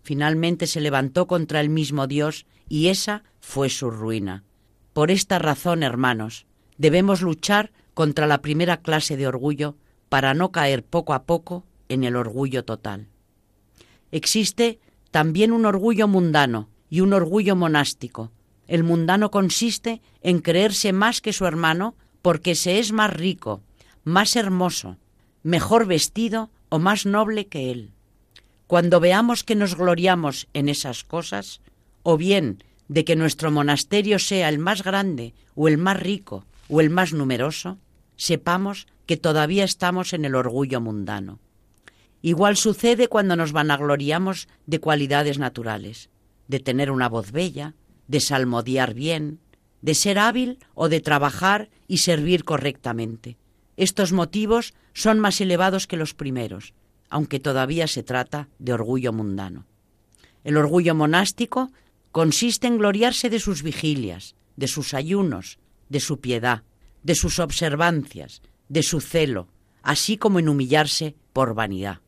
Finalmente 0.02 0.66
se 0.66 0.82
levantó 0.82 1.26
contra 1.26 1.60
el 1.62 1.70
mismo 1.70 2.06
Dios 2.06 2.44
y 2.68 2.88
esa 2.88 3.24
fue 3.40 3.70
su 3.70 3.90
ruina. 3.90 4.44
Por 4.92 5.10
esta 5.10 5.38
razón, 5.38 5.82
hermanos, 5.82 6.46
debemos 6.80 7.20
luchar 7.20 7.72
contra 7.92 8.26
la 8.26 8.40
primera 8.40 8.78
clase 8.78 9.18
de 9.18 9.26
orgullo 9.26 9.76
para 10.08 10.32
no 10.32 10.50
caer 10.50 10.82
poco 10.82 11.12
a 11.12 11.24
poco 11.24 11.66
en 11.90 12.04
el 12.04 12.16
orgullo 12.16 12.64
total. 12.64 13.08
Existe 14.12 14.80
también 15.10 15.52
un 15.52 15.66
orgullo 15.66 16.08
mundano 16.08 16.70
y 16.88 17.02
un 17.02 17.12
orgullo 17.12 17.54
monástico. 17.54 18.32
El 18.66 18.82
mundano 18.82 19.30
consiste 19.30 20.00
en 20.22 20.38
creerse 20.40 20.94
más 20.94 21.20
que 21.20 21.34
su 21.34 21.44
hermano 21.44 21.96
porque 22.22 22.54
se 22.54 22.78
es 22.78 22.92
más 22.92 23.12
rico, 23.12 23.60
más 24.02 24.34
hermoso, 24.34 24.96
mejor 25.42 25.84
vestido 25.84 26.48
o 26.70 26.78
más 26.78 27.04
noble 27.04 27.46
que 27.46 27.70
él. 27.70 27.90
Cuando 28.66 29.00
veamos 29.00 29.44
que 29.44 29.54
nos 29.54 29.76
gloriamos 29.76 30.48
en 30.54 30.70
esas 30.70 31.04
cosas, 31.04 31.60
o 32.04 32.16
bien 32.16 32.64
de 32.88 33.04
que 33.04 33.16
nuestro 33.16 33.50
monasterio 33.50 34.18
sea 34.18 34.48
el 34.48 34.58
más 34.58 34.82
grande 34.82 35.34
o 35.54 35.68
el 35.68 35.76
más 35.76 36.00
rico 36.00 36.46
o 36.70 36.80
el 36.80 36.90
más 36.90 37.12
numeroso, 37.12 37.78
sepamos 38.16 38.86
que 39.06 39.16
todavía 39.16 39.64
estamos 39.64 40.12
en 40.12 40.24
el 40.24 40.34
orgullo 40.34 40.80
mundano. 40.80 41.40
Igual 42.22 42.56
sucede 42.56 43.08
cuando 43.08 43.34
nos 43.34 43.52
vanagloriamos 43.52 44.48
de 44.66 44.78
cualidades 44.78 45.38
naturales, 45.38 46.10
de 46.48 46.60
tener 46.60 46.90
una 46.90 47.08
voz 47.08 47.32
bella, 47.32 47.74
de 48.08 48.20
salmodiar 48.20 48.94
bien, 48.94 49.40
de 49.82 49.94
ser 49.94 50.18
hábil 50.18 50.58
o 50.74 50.88
de 50.88 51.00
trabajar 51.00 51.70
y 51.88 51.98
servir 51.98 52.44
correctamente. 52.44 53.36
estos 53.76 54.12
motivos 54.12 54.74
son 54.92 55.18
más 55.18 55.40
elevados 55.40 55.86
que 55.86 55.96
los 55.96 56.12
primeros, 56.12 56.74
aunque 57.08 57.40
todavía 57.40 57.86
se 57.86 58.02
trata 58.02 58.48
de 58.58 58.74
orgullo 58.74 59.12
mundano. 59.12 59.64
El 60.44 60.58
orgullo 60.58 60.94
monástico 60.94 61.70
consiste 62.12 62.66
en 62.66 62.76
gloriarse 62.76 63.30
de 63.30 63.40
sus 63.40 63.62
vigilias, 63.62 64.34
de 64.56 64.68
sus 64.68 64.92
ayunos, 64.92 65.58
de 65.90 66.00
su 66.00 66.20
piedad, 66.20 66.62
de 67.02 67.14
sus 67.14 67.38
observancias, 67.38 68.40
de 68.70 68.82
su 68.82 69.02
celo, 69.02 69.48
así 69.82 70.16
como 70.16 70.38
en 70.38 70.48
humillarse 70.48 71.14
por 71.34 71.54
vanidad. 71.54 71.98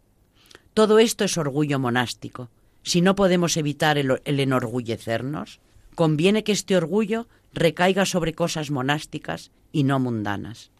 Todo 0.72 0.98
esto 0.98 1.24
es 1.24 1.36
orgullo 1.36 1.78
monástico. 1.78 2.48
Si 2.82 3.02
no 3.02 3.14
podemos 3.14 3.56
evitar 3.58 3.98
el, 3.98 4.18
enorgullecernos, 4.24 5.60
conviene 5.94 6.44
que 6.44 6.52
este 6.52 6.76
orgullo 6.76 7.28
recaiga 7.52 8.06
sobre 8.06 8.32
cosas 8.32 8.70
monásticas 8.70 9.50
y 9.72 9.84
no 9.84 9.98
mundanas. 9.98 10.70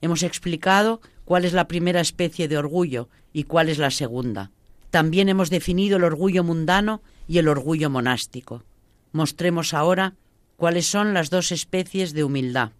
Hemos 0.00 0.24
explicado 0.24 1.00
cuál 1.24 1.44
es 1.44 1.52
la 1.52 1.68
primera 1.68 2.00
especie 2.00 2.48
de 2.48 2.58
orgullo 2.58 3.08
y 3.32 3.44
cuál 3.44 3.68
es 3.68 3.78
la 3.78 3.90
segunda. 3.90 4.50
También 4.90 5.28
hemos 5.28 5.48
definido 5.48 5.96
el 5.96 6.04
orgullo 6.04 6.42
mundano 6.42 7.02
y 7.28 7.38
el 7.38 7.48
orgullo 7.48 7.88
monástico. 7.88 8.64
Mostremos 9.12 9.74
ahora 9.74 10.14
cuáles 10.62 10.86
son 10.86 11.12
las 11.12 11.28
dos 11.28 11.50
especies 11.50 12.12
de 12.12 12.22
humildad. 12.22 12.70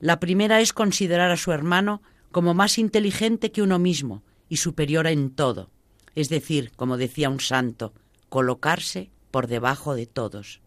La 0.00 0.20
primera 0.20 0.60
es 0.60 0.74
considerar 0.74 1.30
a 1.30 1.38
su 1.38 1.50
hermano 1.50 2.02
como 2.30 2.52
más 2.52 2.76
inteligente 2.76 3.52
que 3.52 3.62
uno 3.62 3.78
mismo 3.78 4.22
y 4.50 4.58
superior 4.58 5.06
en 5.06 5.30
todo, 5.30 5.70
es 6.14 6.28
decir, 6.28 6.72
como 6.76 6.98
decía 6.98 7.30
un 7.30 7.40
santo, 7.40 7.94
colocarse 8.28 9.08
por 9.30 9.46
debajo 9.46 9.94
de 9.94 10.04
todos. 10.04 10.60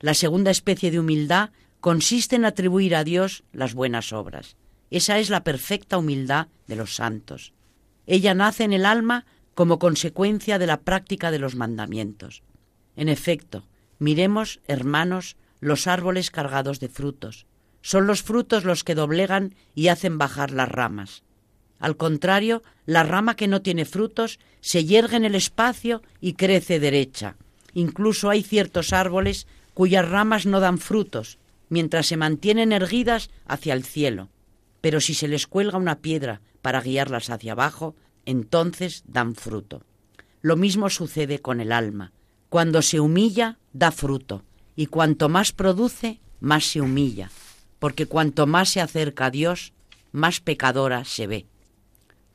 La 0.00 0.14
segunda 0.14 0.50
especie 0.50 0.90
de 0.90 1.00
humildad 1.00 1.50
consiste 1.80 2.36
en 2.36 2.46
atribuir 2.46 2.96
a 2.96 3.04
Dios 3.04 3.44
las 3.52 3.74
buenas 3.74 4.14
obras. 4.14 4.56
Esa 4.90 5.18
es 5.18 5.28
la 5.28 5.44
perfecta 5.44 5.98
humildad 5.98 6.48
de 6.66 6.76
los 6.76 6.94
santos. 6.94 7.52
Ella 8.06 8.32
nace 8.32 8.64
en 8.64 8.72
el 8.72 8.86
alma 8.86 9.26
como 9.52 9.78
consecuencia 9.78 10.58
de 10.58 10.66
la 10.66 10.80
práctica 10.80 11.30
de 11.30 11.40
los 11.40 11.56
mandamientos. 11.56 12.42
En 12.96 13.10
efecto, 13.10 13.66
miremos, 13.98 14.62
hermanos, 14.66 15.36
los 15.64 15.86
árboles 15.86 16.30
cargados 16.30 16.78
de 16.78 16.90
frutos. 16.90 17.46
Son 17.80 18.06
los 18.06 18.22
frutos 18.22 18.64
los 18.64 18.84
que 18.84 18.94
doblegan 18.94 19.54
y 19.74 19.88
hacen 19.88 20.18
bajar 20.18 20.50
las 20.50 20.68
ramas. 20.68 21.22
Al 21.78 21.96
contrario, 21.96 22.62
la 22.84 23.02
rama 23.02 23.34
que 23.34 23.48
no 23.48 23.62
tiene 23.62 23.86
frutos 23.86 24.38
se 24.60 24.84
yergue 24.84 25.16
en 25.16 25.24
el 25.24 25.34
espacio 25.34 26.02
y 26.20 26.34
crece 26.34 26.80
derecha. 26.80 27.36
Incluso 27.72 28.28
hay 28.28 28.42
ciertos 28.42 28.92
árboles 28.92 29.46
cuyas 29.72 30.06
ramas 30.06 30.44
no 30.44 30.60
dan 30.60 30.76
frutos, 30.76 31.38
mientras 31.70 32.06
se 32.08 32.18
mantienen 32.18 32.72
erguidas 32.72 33.30
hacia 33.46 33.72
el 33.72 33.84
cielo. 33.84 34.28
Pero 34.82 35.00
si 35.00 35.14
se 35.14 35.28
les 35.28 35.46
cuelga 35.46 35.78
una 35.78 36.00
piedra 36.00 36.42
para 36.60 36.82
guiarlas 36.82 37.30
hacia 37.30 37.52
abajo, 37.52 37.96
entonces 38.26 39.02
dan 39.06 39.34
fruto. 39.34 39.82
Lo 40.42 40.56
mismo 40.56 40.90
sucede 40.90 41.38
con 41.38 41.62
el 41.62 41.72
alma. 41.72 42.12
Cuando 42.50 42.82
se 42.82 43.00
humilla, 43.00 43.58
da 43.72 43.90
fruto, 43.92 44.44
y 44.76 44.86
cuanto 44.86 45.28
más 45.28 45.52
produce, 45.52 46.20
más 46.40 46.64
se 46.64 46.80
humilla 46.80 47.30
porque 47.84 48.06
cuanto 48.06 48.46
más 48.46 48.70
se 48.70 48.80
acerca 48.80 49.26
a 49.26 49.30
Dios, 49.30 49.74
más 50.10 50.40
pecadora 50.40 51.04
se 51.04 51.26
ve. 51.26 51.44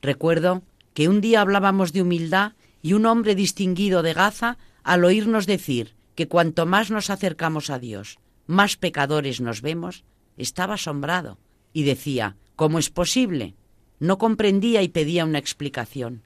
Recuerdo 0.00 0.62
que 0.94 1.08
un 1.08 1.20
día 1.20 1.40
hablábamos 1.40 1.92
de 1.92 2.02
humildad 2.02 2.52
y 2.82 2.92
un 2.92 3.04
hombre 3.04 3.34
distinguido 3.34 4.04
de 4.04 4.14
Gaza, 4.14 4.58
al 4.84 5.04
oírnos 5.04 5.46
decir 5.46 5.96
que 6.14 6.28
cuanto 6.28 6.66
más 6.66 6.92
nos 6.92 7.10
acercamos 7.10 7.68
a 7.68 7.80
Dios, 7.80 8.20
más 8.46 8.76
pecadores 8.76 9.40
nos 9.40 9.60
vemos, 9.60 10.04
estaba 10.36 10.74
asombrado 10.74 11.36
y 11.72 11.82
decía, 11.82 12.36
¿cómo 12.54 12.78
es 12.78 12.88
posible? 12.88 13.56
No 13.98 14.18
comprendía 14.18 14.82
y 14.82 14.88
pedía 14.88 15.24
una 15.24 15.38
explicación. 15.38 16.22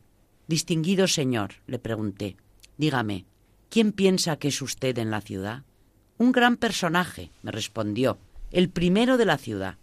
Distinguido 0.48 1.08
señor, 1.08 1.54
le 1.66 1.78
pregunté, 1.78 2.36
dígame, 2.76 3.24
¿quién 3.70 3.92
piensa 3.92 4.36
que 4.36 4.48
es 4.48 4.60
usted 4.60 4.98
en 4.98 5.10
la 5.10 5.22
ciudad? 5.22 5.64
Un 6.16 6.32
gran 6.32 6.56
personaje, 6.56 7.30
me 7.42 7.50
respondió, 7.50 8.18
el 8.52 8.68
primero 8.68 9.16
de 9.16 9.24
la 9.24 9.36
ciudad. 9.36 9.78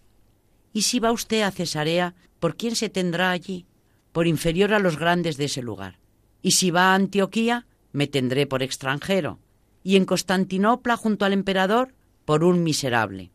Y 0.74 0.84
si 0.84 1.00
va 1.00 1.12
usted 1.12 1.42
a 1.42 1.52
Cesarea, 1.52 2.16
¿por 2.40 2.56
quién 2.56 2.76
se 2.76 2.90
tendrá 2.90 3.32
allí? 3.32 3.66
Por 4.14 4.28
inferior 4.28 4.74
a 4.74 4.80
los 4.80 4.98
grandes 4.98 5.36
de 5.38 5.46
ese 5.46 5.62
lugar. 5.62 6.00
Y 6.42 6.52
si 6.52 6.72
va 6.72 6.92
a 6.92 6.96
Antioquía, 6.96 7.68
me 7.92 8.08
tendré 8.08 8.48
por 8.48 8.64
extranjero. 8.64 9.40
Y 9.84 9.98
en 9.98 10.06
Constantinopla, 10.06 10.96
junto 10.96 11.26
al 11.26 11.34
emperador, 11.34 11.94
por 12.24 12.44
un 12.44 12.64
miserable. 12.64 13.32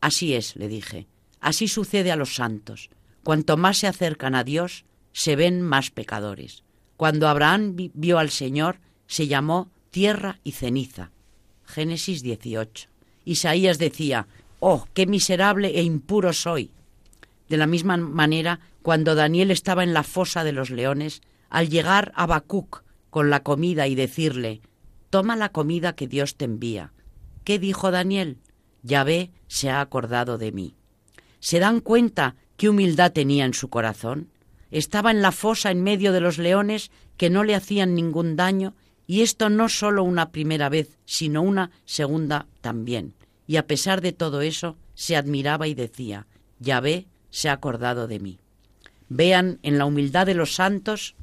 Así 0.00 0.34
es, 0.34 0.56
le 0.56 0.68
dije. 0.68 1.06
Así 1.40 1.66
sucede 1.68 2.12
a 2.12 2.16
los 2.16 2.34
santos. 2.34 2.90
Cuanto 3.22 3.56
más 3.56 3.78
se 3.78 3.86
acercan 3.86 4.34
a 4.34 4.44
Dios, 4.44 4.84
se 5.12 5.36
ven 5.36 5.62
más 5.62 5.90
pecadores. 5.90 6.62
Cuando 6.96 7.28
Abraham 7.28 7.76
vio 7.94 8.18
al 8.18 8.30
Señor, 8.30 8.80
se 9.06 9.28
llamó 9.28 9.70
tierra 9.90 10.40
y 10.44 10.52
ceniza. 10.52 11.10
Génesis 11.64 12.22
18. 12.22 12.88
Isaías 13.24 13.78
decía, 13.78 14.26
Oh, 14.60 14.86
qué 14.94 15.06
miserable 15.06 15.78
e 15.78 15.82
impuro 15.82 16.32
soy. 16.32 16.70
De 17.48 17.56
la 17.56 17.66
misma 17.66 17.96
manera, 17.96 18.60
cuando 18.82 19.14
Daniel 19.14 19.50
estaba 19.50 19.84
en 19.84 19.94
la 19.94 20.02
fosa 20.02 20.44
de 20.44 20.52
los 20.52 20.70
leones, 20.70 21.22
al 21.50 21.68
llegar 21.68 22.12
a 22.16 22.26
Bacuc 22.26 22.82
con 23.10 23.30
la 23.30 23.42
comida 23.42 23.86
y 23.86 23.94
decirle, 23.94 24.60
Toma 25.10 25.36
la 25.36 25.50
comida 25.50 25.94
que 25.94 26.08
Dios 26.08 26.36
te 26.36 26.44
envía. 26.44 26.92
¿Qué 27.44 27.58
dijo 27.58 27.90
Daniel? 27.90 28.38
Yahvé 28.82 29.30
se 29.46 29.70
ha 29.70 29.80
acordado 29.80 30.38
de 30.38 30.50
mí. 30.50 30.74
¿Se 31.40 31.60
dan 31.60 31.80
cuenta 31.80 32.36
qué 32.56 32.68
humildad 32.68 33.12
tenía 33.12 33.44
en 33.44 33.54
su 33.54 33.68
corazón? 33.68 34.30
Estaba 34.70 35.10
en 35.10 35.22
la 35.22 35.30
fosa 35.30 35.70
en 35.70 35.82
medio 35.82 36.12
de 36.12 36.20
los 36.20 36.38
leones 36.38 36.90
que 37.16 37.30
no 37.30 37.44
le 37.44 37.54
hacían 37.54 37.94
ningún 37.94 38.34
daño, 38.34 38.74
y 39.06 39.22
esto 39.22 39.50
no 39.50 39.68
solo 39.68 40.02
una 40.04 40.30
primera 40.30 40.68
vez, 40.68 40.96
sino 41.04 41.42
una 41.42 41.70
segunda 41.84 42.46
también 42.60 43.14
y 43.46 43.56
a 43.56 43.66
pesar 43.66 44.00
de 44.00 44.12
todo 44.12 44.40
eso 44.40 44.76
se 44.94 45.16
admiraba 45.16 45.66
y 45.66 45.74
decía, 45.74 46.26
Yahvé 46.60 47.06
se 47.30 47.48
ha 47.48 47.52
acordado 47.52 48.06
de 48.06 48.20
mí. 48.20 48.38
Vean 49.08 49.58
en 49.62 49.78
la 49.78 49.84
humildad 49.84 50.26
de 50.26 50.34
los 50.34 50.54
santos 50.54 51.14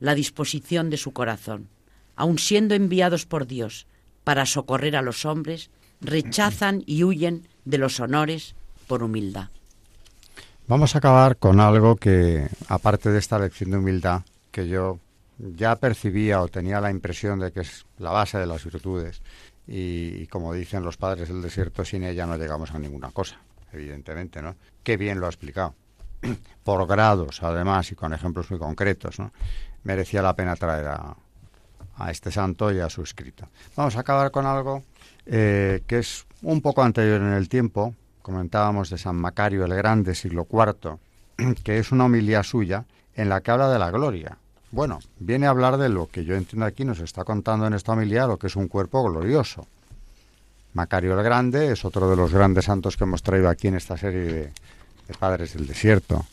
la 0.00 0.14
disposición 0.14 0.90
de 0.90 0.96
su 0.96 1.12
corazón. 1.12 1.68
Aun 2.16 2.38
siendo 2.38 2.74
enviados 2.74 3.26
por 3.26 3.46
Dios 3.46 3.86
para 4.24 4.46
socorrer 4.46 4.96
a 4.96 5.02
los 5.02 5.24
hombres, 5.24 5.70
rechazan 6.00 6.82
y 6.86 7.04
huyen 7.04 7.46
de 7.64 7.78
los 7.78 8.00
honores 8.00 8.54
por 8.86 9.02
humildad. 9.02 9.48
Vamos 10.66 10.94
a 10.94 10.98
acabar 10.98 11.36
con 11.36 11.60
algo 11.60 11.96
que, 11.96 12.48
aparte 12.68 13.10
de 13.10 13.18
esta 13.18 13.38
lección 13.38 13.70
de 13.70 13.78
humildad, 13.78 14.22
que 14.50 14.68
yo 14.68 14.98
ya 15.42 15.76
percibía 15.76 16.40
o 16.40 16.48
tenía 16.48 16.80
la 16.80 16.90
impresión 16.90 17.40
de 17.40 17.52
que 17.52 17.60
es 17.60 17.84
la 17.98 18.10
base 18.10 18.38
de 18.38 18.46
las 18.46 18.64
virtudes, 18.64 19.22
y, 19.66 20.26
como 20.26 20.52
dicen 20.52 20.84
los 20.84 20.96
padres 20.96 21.28
del 21.28 21.42
desierto, 21.42 21.84
sin 21.84 22.04
ella 22.04 22.26
no 22.26 22.36
llegamos 22.36 22.72
a 22.72 22.78
ninguna 22.78 23.10
cosa, 23.10 23.40
evidentemente, 23.72 24.42
¿no? 24.42 24.56
Qué 24.82 24.96
bien 24.96 25.20
lo 25.20 25.26
ha 25.26 25.28
explicado. 25.28 25.74
Por 26.64 26.86
grados, 26.86 27.42
además, 27.42 27.90
y 27.92 27.94
con 27.94 28.12
ejemplos 28.12 28.50
muy 28.50 28.58
concretos, 28.58 29.18
¿no? 29.18 29.32
Merecía 29.84 30.22
la 30.22 30.34
pena 30.34 30.56
traer 30.56 30.86
a, 30.86 31.16
este 32.10 32.32
santo 32.32 32.72
y 32.72 32.80
a 32.80 32.88
su 32.88 33.02
escrito. 33.02 33.48
Vamos 33.76 33.94
a 33.96 34.00
acabar 34.00 34.32
con 34.32 34.44
algo 34.44 34.82
eh, 35.24 35.82
que 35.86 36.00
es 36.00 36.26
un 36.42 36.60
poco 36.60 36.82
anterior 36.82 37.20
en 37.20 37.32
el 37.32 37.48
tiempo. 37.48 37.94
Comentábamos 38.22 38.90
de 38.90 38.98
San 38.98 39.14
Macario 39.14 39.64
el 39.64 39.74
Grande, 39.74 40.16
siglo 40.16 40.48
IV, 40.50 40.98
que 41.62 41.78
es 41.78 41.92
una 41.92 42.06
homilía 42.06 42.42
suya 42.42 42.86
en 43.14 43.28
la 43.28 43.40
que 43.40 43.52
habla 43.52 43.70
de 43.70 43.78
la 43.78 43.92
gloria 43.92 44.38
bueno, 44.72 45.00
viene 45.18 45.46
a 45.46 45.50
hablar 45.50 45.76
de 45.76 45.90
lo 45.90 46.08
que 46.08 46.24
yo 46.24 46.34
entiendo 46.34 46.64
aquí, 46.66 46.84
nos 46.84 46.98
está 47.00 47.24
contando 47.24 47.66
en 47.66 47.74
esta 47.74 47.92
homilía, 47.92 48.26
lo 48.26 48.38
que 48.38 48.46
es 48.46 48.56
un 48.56 48.68
cuerpo 48.68 49.04
glorioso. 49.04 49.66
Macario 50.72 51.16
el 51.16 51.22
Grande 51.22 51.72
es 51.72 51.84
otro 51.84 52.08
de 52.08 52.16
los 52.16 52.32
grandes 52.32 52.64
santos 52.64 52.96
que 52.96 53.04
hemos 53.04 53.22
traído 53.22 53.50
aquí 53.50 53.68
en 53.68 53.74
esta 53.74 53.98
serie 53.98 54.20
de, 54.20 54.52
Padres 55.18 55.52
del 55.52 55.66
Desierto. 55.66 56.24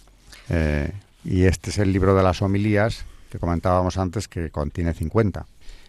Eh, 0.48 0.90
y 1.26 1.44
este 1.44 1.70
es 1.70 1.78
el 1.80 1.92
libro 1.92 2.16
de 2.16 2.24
las 2.24 2.42
homilías 2.42 3.04
que 3.30 3.40
comentábamos 3.40 3.98
antes, 3.98 4.30
que 4.30 4.50
contiene 4.50 4.94
50. 4.94 5.46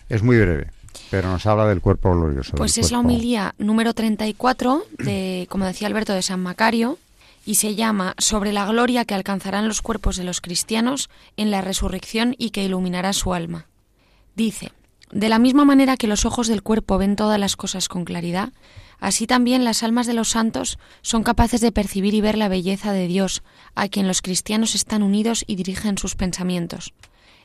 Es 0.08 0.24
muy 0.24 0.36
breve, 0.36 0.70
pero 1.08 1.30
nos 1.30 1.46
habla 1.46 1.66
del 1.66 1.80
cuerpo 1.80 2.12
glorioso. 2.12 2.56
Pues 2.56 2.76
es 2.78 2.90
la 2.90 2.98
homilía 2.98 3.54
número 3.58 3.94
34, 3.94 4.84
de, 4.98 5.46
como 5.48 5.66
decía 5.66 5.86
Alberto, 5.86 6.12
de 6.12 6.22
San 6.22 6.42
Macario, 6.42 6.98
y 7.44 7.56
se 7.56 7.74
llama 7.74 8.14
Sobre 8.18 8.52
la 8.52 8.66
gloria 8.66 9.04
que 9.04 9.14
alcanzarán 9.14 9.68
los 9.68 9.82
cuerpos 9.82 10.16
de 10.16 10.24
los 10.24 10.40
cristianos 10.40 11.10
en 11.36 11.50
la 11.50 11.60
resurrección 11.60 12.34
y 12.38 12.50
que 12.50 12.64
iluminará 12.64 13.12
su 13.12 13.34
alma. 13.34 13.66
Dice, 14.36 14.72
de 15.10 15.28
la 15.28 15.38
misma 15.38 15.64
manera 15.64 15.96
que 15.96 16.06
los 16.06 16.24
ojos 16.24 16.46
del 16.46 16.62
cuerpo 16.62 16.98
ven 16.98 17.16
todas 17.16 17.38
las 17.38 17.56
cosas 17.56 17.88
con 17.88 18.04
claridad, 18.04 18.52
así 19.00 19.26
también 19.26 19.64
las 19.64 19.82
almas 19.82 20.06
de 20.06 20.14
los 20.14 20.28
santos 20.28 20.78
son 21.02 21.24
capaces 21.24 21.60
de 21.60 21.72
percibir 21.72 22.14
y 22.14 22.20
ver 22.20 22.38
la 22.38 22.48
belleza 22.48 22.92
de 22.92 23.08
Dios, 23.08 23.42
a 23.74 23.88
quien 23.88 24.06
los 24.06 24.22
cristianos 24.22 24.74
están 24.74 25.02
unidos 25.02 25.44
y 25.46 25.56
dirigen 25.56 25.98
sus 25.98 26.14
pensamientos. 26.14 26.92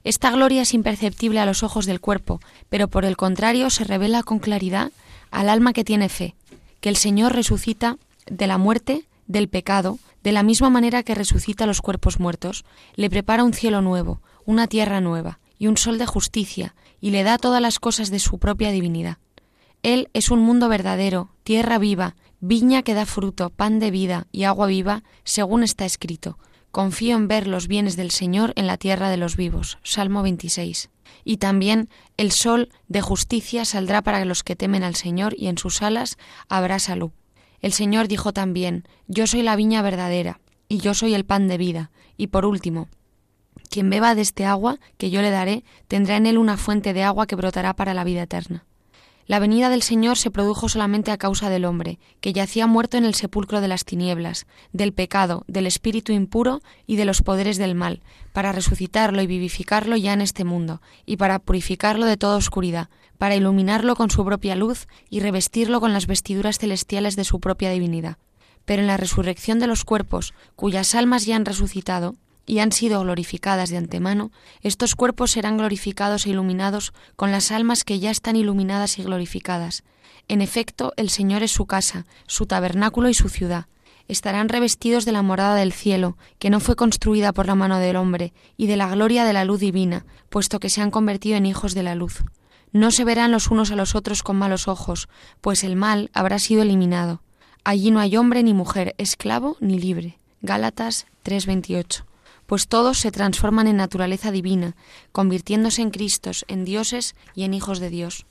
Esta 0.03 0.29
gloria 0.29 0.61
es 0.61 0.75
imperceptible 0.75 1.39
a 1.39 1.47
los 1.47 1.63
ojos 1.63 1.87
del 1.87 1.99
cuerpo, 1.99 2.39
pero 2.69 2.87
por 2.87 3.05
el 3.05 3.17
contrario 3.17 3.71
se 3.71 3.83
revela 3.83 4.21
con 4.21 4.37
claridad 4.37 4.91
al 5.31 5.49
alma 5.49 5.73
que 5.73 5.83
tiene 5.83 6.09
fe, 6.09 6.35
que 6.79 6.89
el 6.89 6.97
Señor 6.97 7.33
resucita 7.33 7.97
de 8.27 8.45
la 8.45 8.59
muerte 8.59 9.05
del 9.27 9.49
pecado, 9.49 9.99
de 10.23 10.31
la 10.31 10.43
misma 10.43 10.69
manera 10.69 11.03
que 11.03 11.15
resucita 11.15 11.65
los 11.65 11.81
cuerpos 11.81 12.19
muertos, 12.19 12.65
le 12.95 13.09
prepara 13.09 13.43
un 13.43 13.53
cielo 13.53 13.81
nuevo, 13.81 14.21
una 14.45 14.67
tierra 14.67 15.01
nueva 15.01 15.39
y 15.57 15.67
un 15.67 15.77
sol 15.77 15.97
de 15.97 16.05
justicia, 16.05 16.75
y 16.99 17.11
le 17.11 17.23
da 17.23 17.37
todas 17.37 17.61
las 17.61 17.79
cosas 17.79 18.09
de 18.09 18.19
su 18.19 18.39
propia 18.39 18.71
divinidad. 18.71 19.17
Él 19.83 20.09
es 20.13 20.31
un 20.31 20.39
mundo 20.39 20.67
verdadero, 20.67 21.29
tierra 21.43 21.77
viva, 21.77 22.15
viña 22.39 22.83
que 22.83 22.93
da 22.93 23.05
fruto, 23.05 23.49
pan 23.49 23.79
de 23.79 23.91
vida 23.91 24.27
y 24.31 24.43
agua 24.43 24.67
viva, 24.67 25.03
según 25.23 25.63
está 25.63 25.85
escrito. 25.85 26.37
Confío 26.71 27.15
en 27.15 27.27
ver 27.27 27.47
los 27.47 27.67
bienes 27.67 27.95
del 27.95 28.11
Señor 28.11 28.51
en 28.55 28.67
la 28.67 28.77
tierra 28.77 29.09
de 29.09 29.17
los 29.17 29.37
vivos. 29.37 29.77
Salmo 29.83 30.23
26. 30.23 30.89
Y 31.23 31.37
también 31.37 31.89
el 32.17 32.31
sol 32.31 32.69
de 32.87 33.01
justicia 33.01 33.63
saldrá 33.63 34.01
para 34.01 34.25
los 34.25 34.43
que 34.43 34.55
temen 34.55 34.83
al 34.83 34.95
Señor 34.95 35.35
y 35.37 35.47
en 35.47 35.57
sus 35.57 35.81
alas 35.81 36.17
habrá 36.49 36.79
salud. 36.79 37.11
El 37.65 37.73
Señor 37.73 38.07
dijo 38.07 38.31
también, 38.31 38.83
Yo 39.07 39.25
soy 39.25 39.41
la 39.41 39.55
viña 39.55 39.81
verdadera, 39.81 40.39
y 40.69 40.77
yo 40.77 40.93
soy 40.93 41.15
el 41.15 41.25
pan 41.25 41.47
de 41.47 41.57
vida. 41.57 41.89
Y 42.15 42.27
por 42.27 42.45
último, 42.45 42.89
quien 43.71 43.89
beba 43.89 44.13
de 44.13 44.21
este 44.21 44.45
agua 44.45 44.77
que 44.99 45.09
yo 45.09 45.23
le 45.23 45.31
daré, 45.31 45.63
tendrá 45.87 46.15
en 46.17 46.27
él 46.27 46.37
una 46.37 46.57
fuente 46.57 46.93
de 46.93 47.01
agua 47.01 47.25
que 47.25 47.35
brotará 47.35 47.75
para 47.75 47.95
la 47.95 48.03
vida 48.03 48.21
eterna. 48.21 48.65
La 49.27 49.39
venida 49.39 49.69
del 49.69 49.81
Señor 49.81 50.17
se 50.17 50.29
produjo 50.29 50.69
solamente 50.69 51.09
a 51.09 51.17
causa 51.17 51.49
del 51.49 51.65
hombre, 51.65 51.97
que 52.21 52.31
yacía 52.31 52.67
muerto 52.67 52.97
en 52.97 53.05
el 53.05 53.15
sepulcro 53.15 53.59
de 53.59 53.67
las 53.67 53.83
tinieblas, 53.83 54.45
del 54.71 54.93
pecado, 54.93 55.43
del 55.47 55.65
espíritu 55.65 56.11
impuro 56.11 56.61
y 56.85 56.95
de 56.95 57.05
los 57.05 57.23
poderes 57.23 57.57
del 57.57 57.73
mal, 57.73 58.01
para 58.33 58.51
resucitarlo 58.51 59.23
y 59.23 59.27
vivificarlo 59.27 59.95
ya 59.97 60.13
en 60.13 60.21
este 60.21 60.43
mundo, 60.43 60.79
y 61.07 61.17
para 61.17 61.39
purificarlo 61.39 62.05
de 62.05 62.17
toda 62.17 62.37
oscuridad, 62.37 62.89
para 63.17 63.35
iluminarlo 63.35 63.95
con 63.95 64.11
su 64.11 64.23
propia 64.23 64.55
luz 64.55 64.87
y 65.09 65.21
revestirlo 65.21 65.79
con 65.79 65.91
las 65.91 66.05
vestiduras 66.05 66.59
celestiales 66.59 67.15
de 67.15 67.23
su 67.23 67.39
propia 67.39 67.71
divinidad. 67.71 68.17
Pero 68.63 68.83
en 68.83 68.87
la 68.87 68.97
resurrección 68.97 69.57
de 69.57 69.67
los 69.67 69.85
cuerpos, 69.85 70.35
cuyas 70.55 70.93
almas 70.93 71.25
ya 71.25 71.35
han 71.35 71.45
resucitado, 71.45 72.15
y 72.45 72.59
han 72.59 72.71
sido 72.71 73.01
glorificadas 73.01 73.69
de 73.69 73.77
antemano, 73.77 74.31
estos 74.61 74.95
cuerpos 74.95 75.31
serán 75.31 75.57
glorificados 75.57 76.25
e 76.25 76.29
iluminados 76.29 76.93
con 77.15 77.31
las 77.31 77.51
almas 77.51 77.83
que 77.83 77.99
ya 77.99 78.11
están 78.11 78.35
iluminadas 78.35 78.99
y 78.99 79.03
glorificadas. 79.03 79.83
En 80.27 80.41
efecto, 80.41 80.93
el 80.97 81.09
Señor 81.09 81.43
es 81.43 81.51
su 81.51 81.65
casa, 81.65 82.05
su 82.27 82.45
tabernáculo 82.45 83.09
y 83.09 83.13
su 83.13 83.29
ciudad. 83.29 83.65
Estarán 84.07 84.49
revestidos 84.49 85.05
de 85.05 85.11
la 85.11 85.23
morada 85.23 85.55
del 85.55 85.73
cielo, 85.73 86.17
que 86.37 86.51
no 86.51 86.59
fue 86.59 86.75
construida 86.75 87.33
por 87.33 87.47
la 87.47 87.55
mano 87.55 87.79
del 87.79 87.95
hombre, 87.95 88.33
y 88.57 88.67
de 88.67 88.77
la 88.77 88.89
gloria 88.89 89.25
de 89.25 89.33
la 89.33 89.45
luz 89.45 89.59
divina, 89.59 90.05
puesto 90.29 90.59
que 90.59 90.69
se 90.69 90.81
han 90.81 90.91
convertido 90.91 91.37
en 91.37 91.47
hijos 91.47 91.73
de 91.73 91.83
la 91.83 91.95
luz. 91.95 92.23
No 92.71 92.91
se 92.91 93.03
verán 93.03 93.31
los 93.31 93.49
unos 93.49 93.71
a 93.71 93.75
los 93.75 93.95
otros 93.95 94.21
con 94.21 94.35
malos 94.35 94.67
ojos, 94.67 95.09
pues 95.41 95.63
el 95.63 95.75
mal 95.75 96.11
habrá 96.13 96.37
sido 96.39 96.61
eliminado. 96.61 97.21
Allí 97.63 97.89
no 97.89 97.99
hay 97.99 98.15
hombre 98.17 98.43
ni 98.43 98.53
mujer, 98.53 98.93
esclavo 98.99 99.57
ni 99.59 99.79
libre. 99.79 100.19
Gálatas 100.41 101.07
3:28 101.23 102.05
pues 102.45 102.67
todos 102.67 102.99
se 102.99 103.11
transforman 103.11 103.67
en 103.67 103.77
naturaleza 103.77 104.31
divina, 104.31 104.75
convirtiéndose 105.11 105.81
en 105.81 105.91
Cristos, 105.91 106.45
en 106.47 106.65
dioses 106.65 107.15
y 107.33 107.43
en 107.43 107.53
hijos 107.53 107.79
de 107.79 107.89
Dios. 107.89 108.25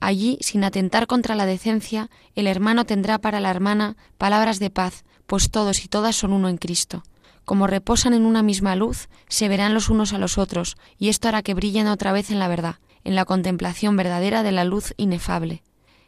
Allí, 0.00 0.38
sin 0.40 0.64
atentar 0.64 1.06
contra 1.06 1.34
la 1.34 1.46
decencia, 1.46 2.08
el 2.34 2.46
hermano 2.46 2.86
tendrá 2.86 3.18
para 3.18 3.40
la 3.40 3.50
hermana 3.50 3.96
palabras 4.16 4.58
de 4.58 4.70
paz, 4.70 5.04
pues 5.26 5.50
todos 5.50 5.84
y 5.84 5.88
todas 5.88 6.16
son 6.16 6.32
uno 6.32 6.48
en 6.48 6.56
Cristo. 6.56 7.04
Como 7.44 7.66
reposan 7.66 8.14
en 8.14 8.26
una 8.26 8.42
misma 8.42 8.76
luz, 8.76 9.08
se 9.28 9.48
verán 9.48 9.74
los 9.74 9.90
unos 9.90 10.12
a 10.12 10.18
los 10.18 10.38
otros, 10.38 10.76
y 10.98 11.08
esto 11.08 11.28
hará 11.28 11.42
que 11.42 11.54
brillen 11.54 11.86
otra 11.86 12.12
vez 12.12 12.30
en 12.30 12.38
la 12.38 12.48
verdad, 12.48 12.76
en 13.04 13.14
la 13.14 13.24
contemplación 13.24 13.96
verdadera 13.96 14.42
de 14.42 14.52
la 14.52 14.64
luz 14.64 14.94
inefable. 14.96 15.62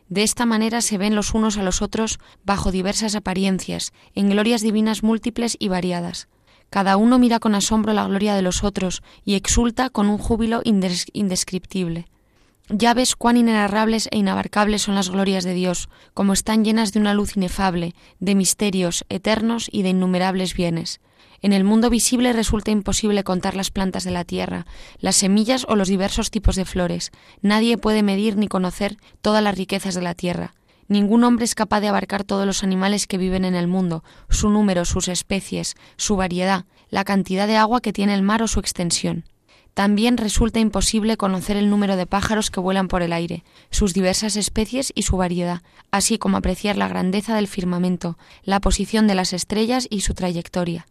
De 0.09 0.23
esta 0.23 0.47
manera 0.47 0.81
se 0.83 0.99
ven 0.99 1.15
los 1.15 1.35
unos 1.35 1.57
a 1.57 1.63
los 1.63 1.83
otros 1.83 2.19
bajo 2.45 2.71
diversas 2.71 3.15
apariencias, 3.15 3.93
en 4.15 4.31
glorias 4.31 4.61
divinas 4.61 5.03
múltiples 5.03 5.57
y 5.59 5.69
variadas. 5.69 6.29
Cada 6.73 6.97
uno 6.97 7.19
mira 7.19 7.39
con 7.39 7.55
asombro 7.55 7.93
la 7.93 8.07
gloria 8.07 8.35
de 8.35 8.41
los 8.41 8.65
otros 8.65 9.03
y 9.27 9.35
exulta 9.35 9.91
con 9.91 10.09
un 10.09 10.17
júbilo 10.17 10.63
indescriptible. 10.65 12.07
Ya 12.71 12.95
ves 12.95 13.15
cuán 13.15 13.37
inenarrables 13.37 14.09
e 14.11 14.17
inabarcables 14.17 14.81
son 14.81 14.95
las 14.95 15.11
glorias 15.11 15.45
de 15.45 15.53
Dios, 15.53 15.91
como 16.15 16.33
están 16.33 16.65
llenas 16.65 16.95
de 16.95 17.01
una 17.01 17.13
luz 17.13 17.37
inefable, 17.37 17.95
de 18.21 18.35
misterios 18.35 19.05
eternos 19.11 19.69
y 19.71 19.83
de 19.83 19.91
innumerables 19.91 20.55
bienes. 20.55 21.03
En 21.43 21.53
el 21.53 21.63
mundo 21.63 21.91
visible 21.91 22.33
resulta 22.33 22.71
imposible 22.71 23.23
contar 23.23 23.55
las 23.55 23.71
plantas 23.71 24.05
de 24.05 24.13
la 24.13 24.25
tierra, 24.25 24.65
las 24.99 25.17
semillas 25.17 25.67
o 25.69 25.77
los 25.77 25.89
diversos 25.89 26.31
tipos 26.31 26.57
de 26.57 26.65
flores. 26.65 27.13
Nadie 27.43 27.77
puede 27.77 28.03
medir 28.03 28.39
ni 28.39 28.49
conocer 28.49 28.97
todas 29.21 29.45
las 29.45 29.59
riquezas 29.59 29.95
de 29.95 30.01
la 30.01 30.15
tierra. 30.15 30.55
Ningún 30.89 31.25
hombre 31.25 31.45
es 31.45 31.55
capaz 31.55 31.81
de 31.81 31.89
abarcar 31.89 32.25
todos 32.25 32.47
los 32.47 32.63
animales 32.63 33.07
que 33.07 33.19
viven 33.19 33.45
en 33.45 33.55
el 33.55 33.69
mundo, 33.69 34.05
su 34.29 34.51
número, 34.51 34.85
sus 34.85 35.09
especies, 35.09 35.75
su 35.97 36.17
variedad, 36.17 36.65
la 36.91 37.05
cantidad 37.05 37.47
de 37.47 37.57
agua 37.57 37.81
que 37.81 37.93
tiene 37.93 38.15
el 38.15 38.23
mar 38.23 38.43
o 38.43 38.49
su 38.49 38.61
extensión. 38.61 39.25
También 39.75 40.19
resulta 40.19 40.61
imposible 40.61 41.17
conocer 41.17 41.57
el 41.57 41.71
número 41.71 41.97
de 41.97 42.07
pájaros 42.07 42.51
que 42.51 42.61
vuelan 42.61 42.89
por 42.89 43.01
el 43.01 43.13
aire, 43.13 43.43
sus 43.71 43.95
diversas 43.95 44.37
especies 44.37 44.93
y 44.95 45.03
su 45.03 45.17
variedad, 45.17 45.63
así 45.91 46.19
como 46.19 46.37
apreciar 46.37 46.77
la 46.77 46.89
grandeza 46.89 47.35
del 47.35 47.49
firmamento, 47.49 48.19
la 48.43 48.61
posición 48.61 49.07
de 49.07 49.15
las 49.15 49.33
estrellas 49.33 49.87
y 49.89 50.03
su 50.03 50.13
trayectoria. 50.13 50.87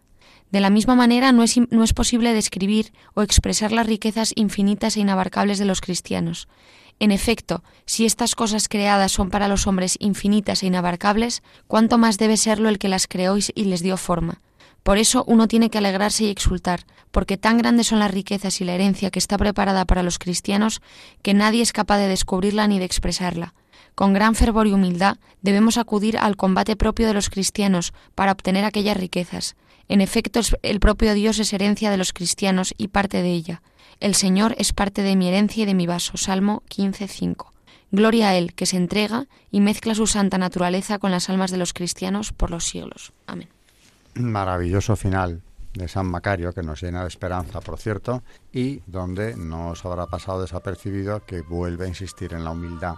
De 0.50 0.60
la 0.60 0.72
misma 0.72 0.96
manera, 0.96 1.32
no 1.32 1.44
es, 1.44 1.56
no 1.70 1.84
es 1.84 1.94
posible 1.94 2.34
describir 2.34 2.92
o 3.14 3.22
expresar 3.22 3.72
las 3.72 3.86
riquezas 3.86 4.34
infinitas 4.36 4.98
e 4.98 5.02
inabarcables 5.02 5.60
de 5.60 5.66
los 5.66 5.80
cristianos. 5.80 6.48
En 7.02 7.10
efecto, 7.10 7.64
si 7.88 8.06
estas 8.06 8.36
cosas 8.36 8.70
creadas 8.70 9.12
son 9.12 9.32
para 9.32 9.48
los 9.48 9.66
hombres 9.66 9.98
infinitas 10.00 10.62
e 10.62 10.68
inabarcables, 10.68 11.42
cuánto 11.66 11.98
más 11.98 12.20
debe 12.20 12.38
serlo 12.38 12.70
el 12.70 12.78
que 12.78 12.90
las 12.90 13.08
creó 13.08 13.38
y 13.56 13.64
les 13.64 13.82
dio 13.82 13.98
forma. 13.98 14.40
Por 14.84 15.00
eso 15.00 15.24
uno 15.26 15.48
tiene 15.48 15.72
que 15.72 15.80
alegrarse 15.80 16.26
y 16.26 16.30
exultar, 16.30 16.86
porque 17.10 17.38
tan 17.38 17.58
grandes 17.58 17.88
son 17.88 17.98
las 17.98 18.12
riquezas 18.12 18.62
y 18.62 18.66
la 18.66 18.74
herencia 18.74 19.10
que 19.10 19.18
está 19.18 19.40
preparada 19.40 19.86
para 19.86 20.04
los 20.04 20.20
cristianos 20.20 20.80
que 21.24 21.34
nadie 21.34 21.64
es 21.64 21.74
capaz 21.74 21.98
de 21.98 22.08
descubrirla 22.08 22.68
ni 22.68 22.78
de 22.78 22.86
expresarla. 22.86 23.56
Con 23.96 24.14
gran 24.14 24.36
fervor 24.36 24.68
y 24.68 24.74
humildad 24.74 25.18
debemos 25.42 25.80
acudir 25.80 26.20
al 26.20 26.38
combate 26.38 26.76
propio 26.76 27.08
de 27.08 27.16
los 27.16 27.32
cristianos 27.32 27.94
para 28.14 28.32
obtener 28.32 28.64
aquellas 28.64 28.98
riquezas. 28.98 29.56
En 29.88 30.02
efecto, 30.02 30.42
el 30.62 30.80
propio 30.80 31.16
Dios 31.16 31.40
es 31.40 31.52
herencia 31.52 31.90
de 31.90 31.98
los 31.98 32.14
cristianos 32.14 32.76
y 32.78 32.90
parte 32.90 33.24
de 33.24 33.32
ella. 33.32 33.64
El 34.02 34.16
Señor 34.16 34.56
es 34.58 34.74
parte 34.74 35.04
de 35.04 35.16
mi 35.16 35.28
herencia 35.28 35.62
y 35.62 35.66
de 35.68 35.76
mi 35.76 35.86
vaso. 35.86 36.18
Salmo 36.18 36.64
15.5. 36.72 37.52
Gloria 37.92 38.30
a 38.30 38.36
Él, 38.36 38.56
que 38.56 38.66
se 38.66 38.78
entrega 38.78 39.28
y 39.52 39.62
mezcla 39.62 39.94
su 39.94 40.08
santa 40.08 40.40
naturaleza 40.40 40.98
con 40.98 41.12
las 41.12 41.30
almas 41.30 41.52
de 41.52 41.58
los 41.58 41.72
cristianos 41.72 42.34
por 42.34 42.50
los 42.50 42.66
siglos. 42.66 43.14
Amén. 43.28 43.48
Maravilloso 44.16 44.96
final 44.96 45.44
de 45.76 45.88
San 45.88 46.08
Macario, 46.08 46.52
que 46.52 46.64
nos 46.64 46.82
llena 46.82 47.04
de 47.04 47.10
esperanza, 47.10 47.62
por 47.62 47.78
cierto, 47.78 48.24
y 48.52 48.82
donde 48.88 49.36
no 49.38 49.70
os 49.70 49.86
habrá 49.86 50.08
pasado 50.08 50.42
desapercibido 50.42 51.24
que 51.24 51.42
vuelve 51.42 51.86
a 51.86 51.88
insistir 51.88 52.34
en 52.34 52.44
la 52.44 52.52
humildad, 52.52 52.96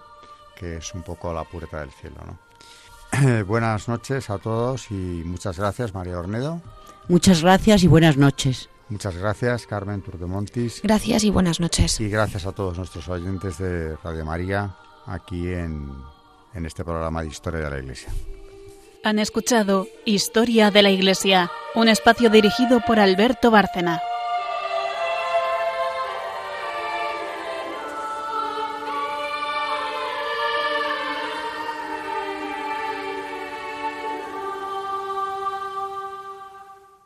que 0.56 0.78
es 0.78 0.94
un 0.94 1.04
poco 1.04 1.34
la 1.34 1.44
puerta 1.44 1.82
del 1.82 1.92
cielo. 1.92 2.16
¿no? 2.26 3.46
buenas 3.46 3.90
noches 3.90 4.30
a 4.30 4.38
todos 4.38 4.90
y 4.90 4.94
muchas 4.94 5.60
gracias, 5.60 5.94
María 5.94 6.18
Ornedo. 6.18 6.62
Muchas 7.10 7.42
gracias 7.42 7.84
y 7.84 7.88
buenas 7.88 8.16
noches. 8.16 8.70
Muchas 8.94 9.18
gracias, 9.18 9.66
Carmen 9.66 10.04
Turquemontis. 10.04 10.82
Gracias 10.84 11.24
y 11.24 11.32
buenas 11.32 11.60
noches. 11.60 12.00
Y 12.00 12.10
gracias 12.10 12.46
a 12.46 12.52
todos 12.52 12.78
nuestros 12.78 13.10
oyentes 13.10 13.58
de 13.58 13.96
Radio 14.04 14.24
María 14.24 14.76
aquí 15.08 15.52
en, 15.52 15.92
en 16.54 16.66
este 16.68 16.84
programa 16.84 17.24
de 17.24 17.30
Historia 17.30 17.62
de 17.62 17.70
la 17.72 17.80
Iglesia. 17.80 18.10
Han 19.04 19.18
escuchado 19.18 19.88
Historia 20.06 20.70
de 20.70 20.84
la 20.84 20.92
Iglesia, 20.92 21.50
un 21.74 21.88
espacio 21.88 22.30
dirigido 22.30 22.82
por 22.82 23.00
Alberto 23.00 23.50
Bárcena. 23.50 24.00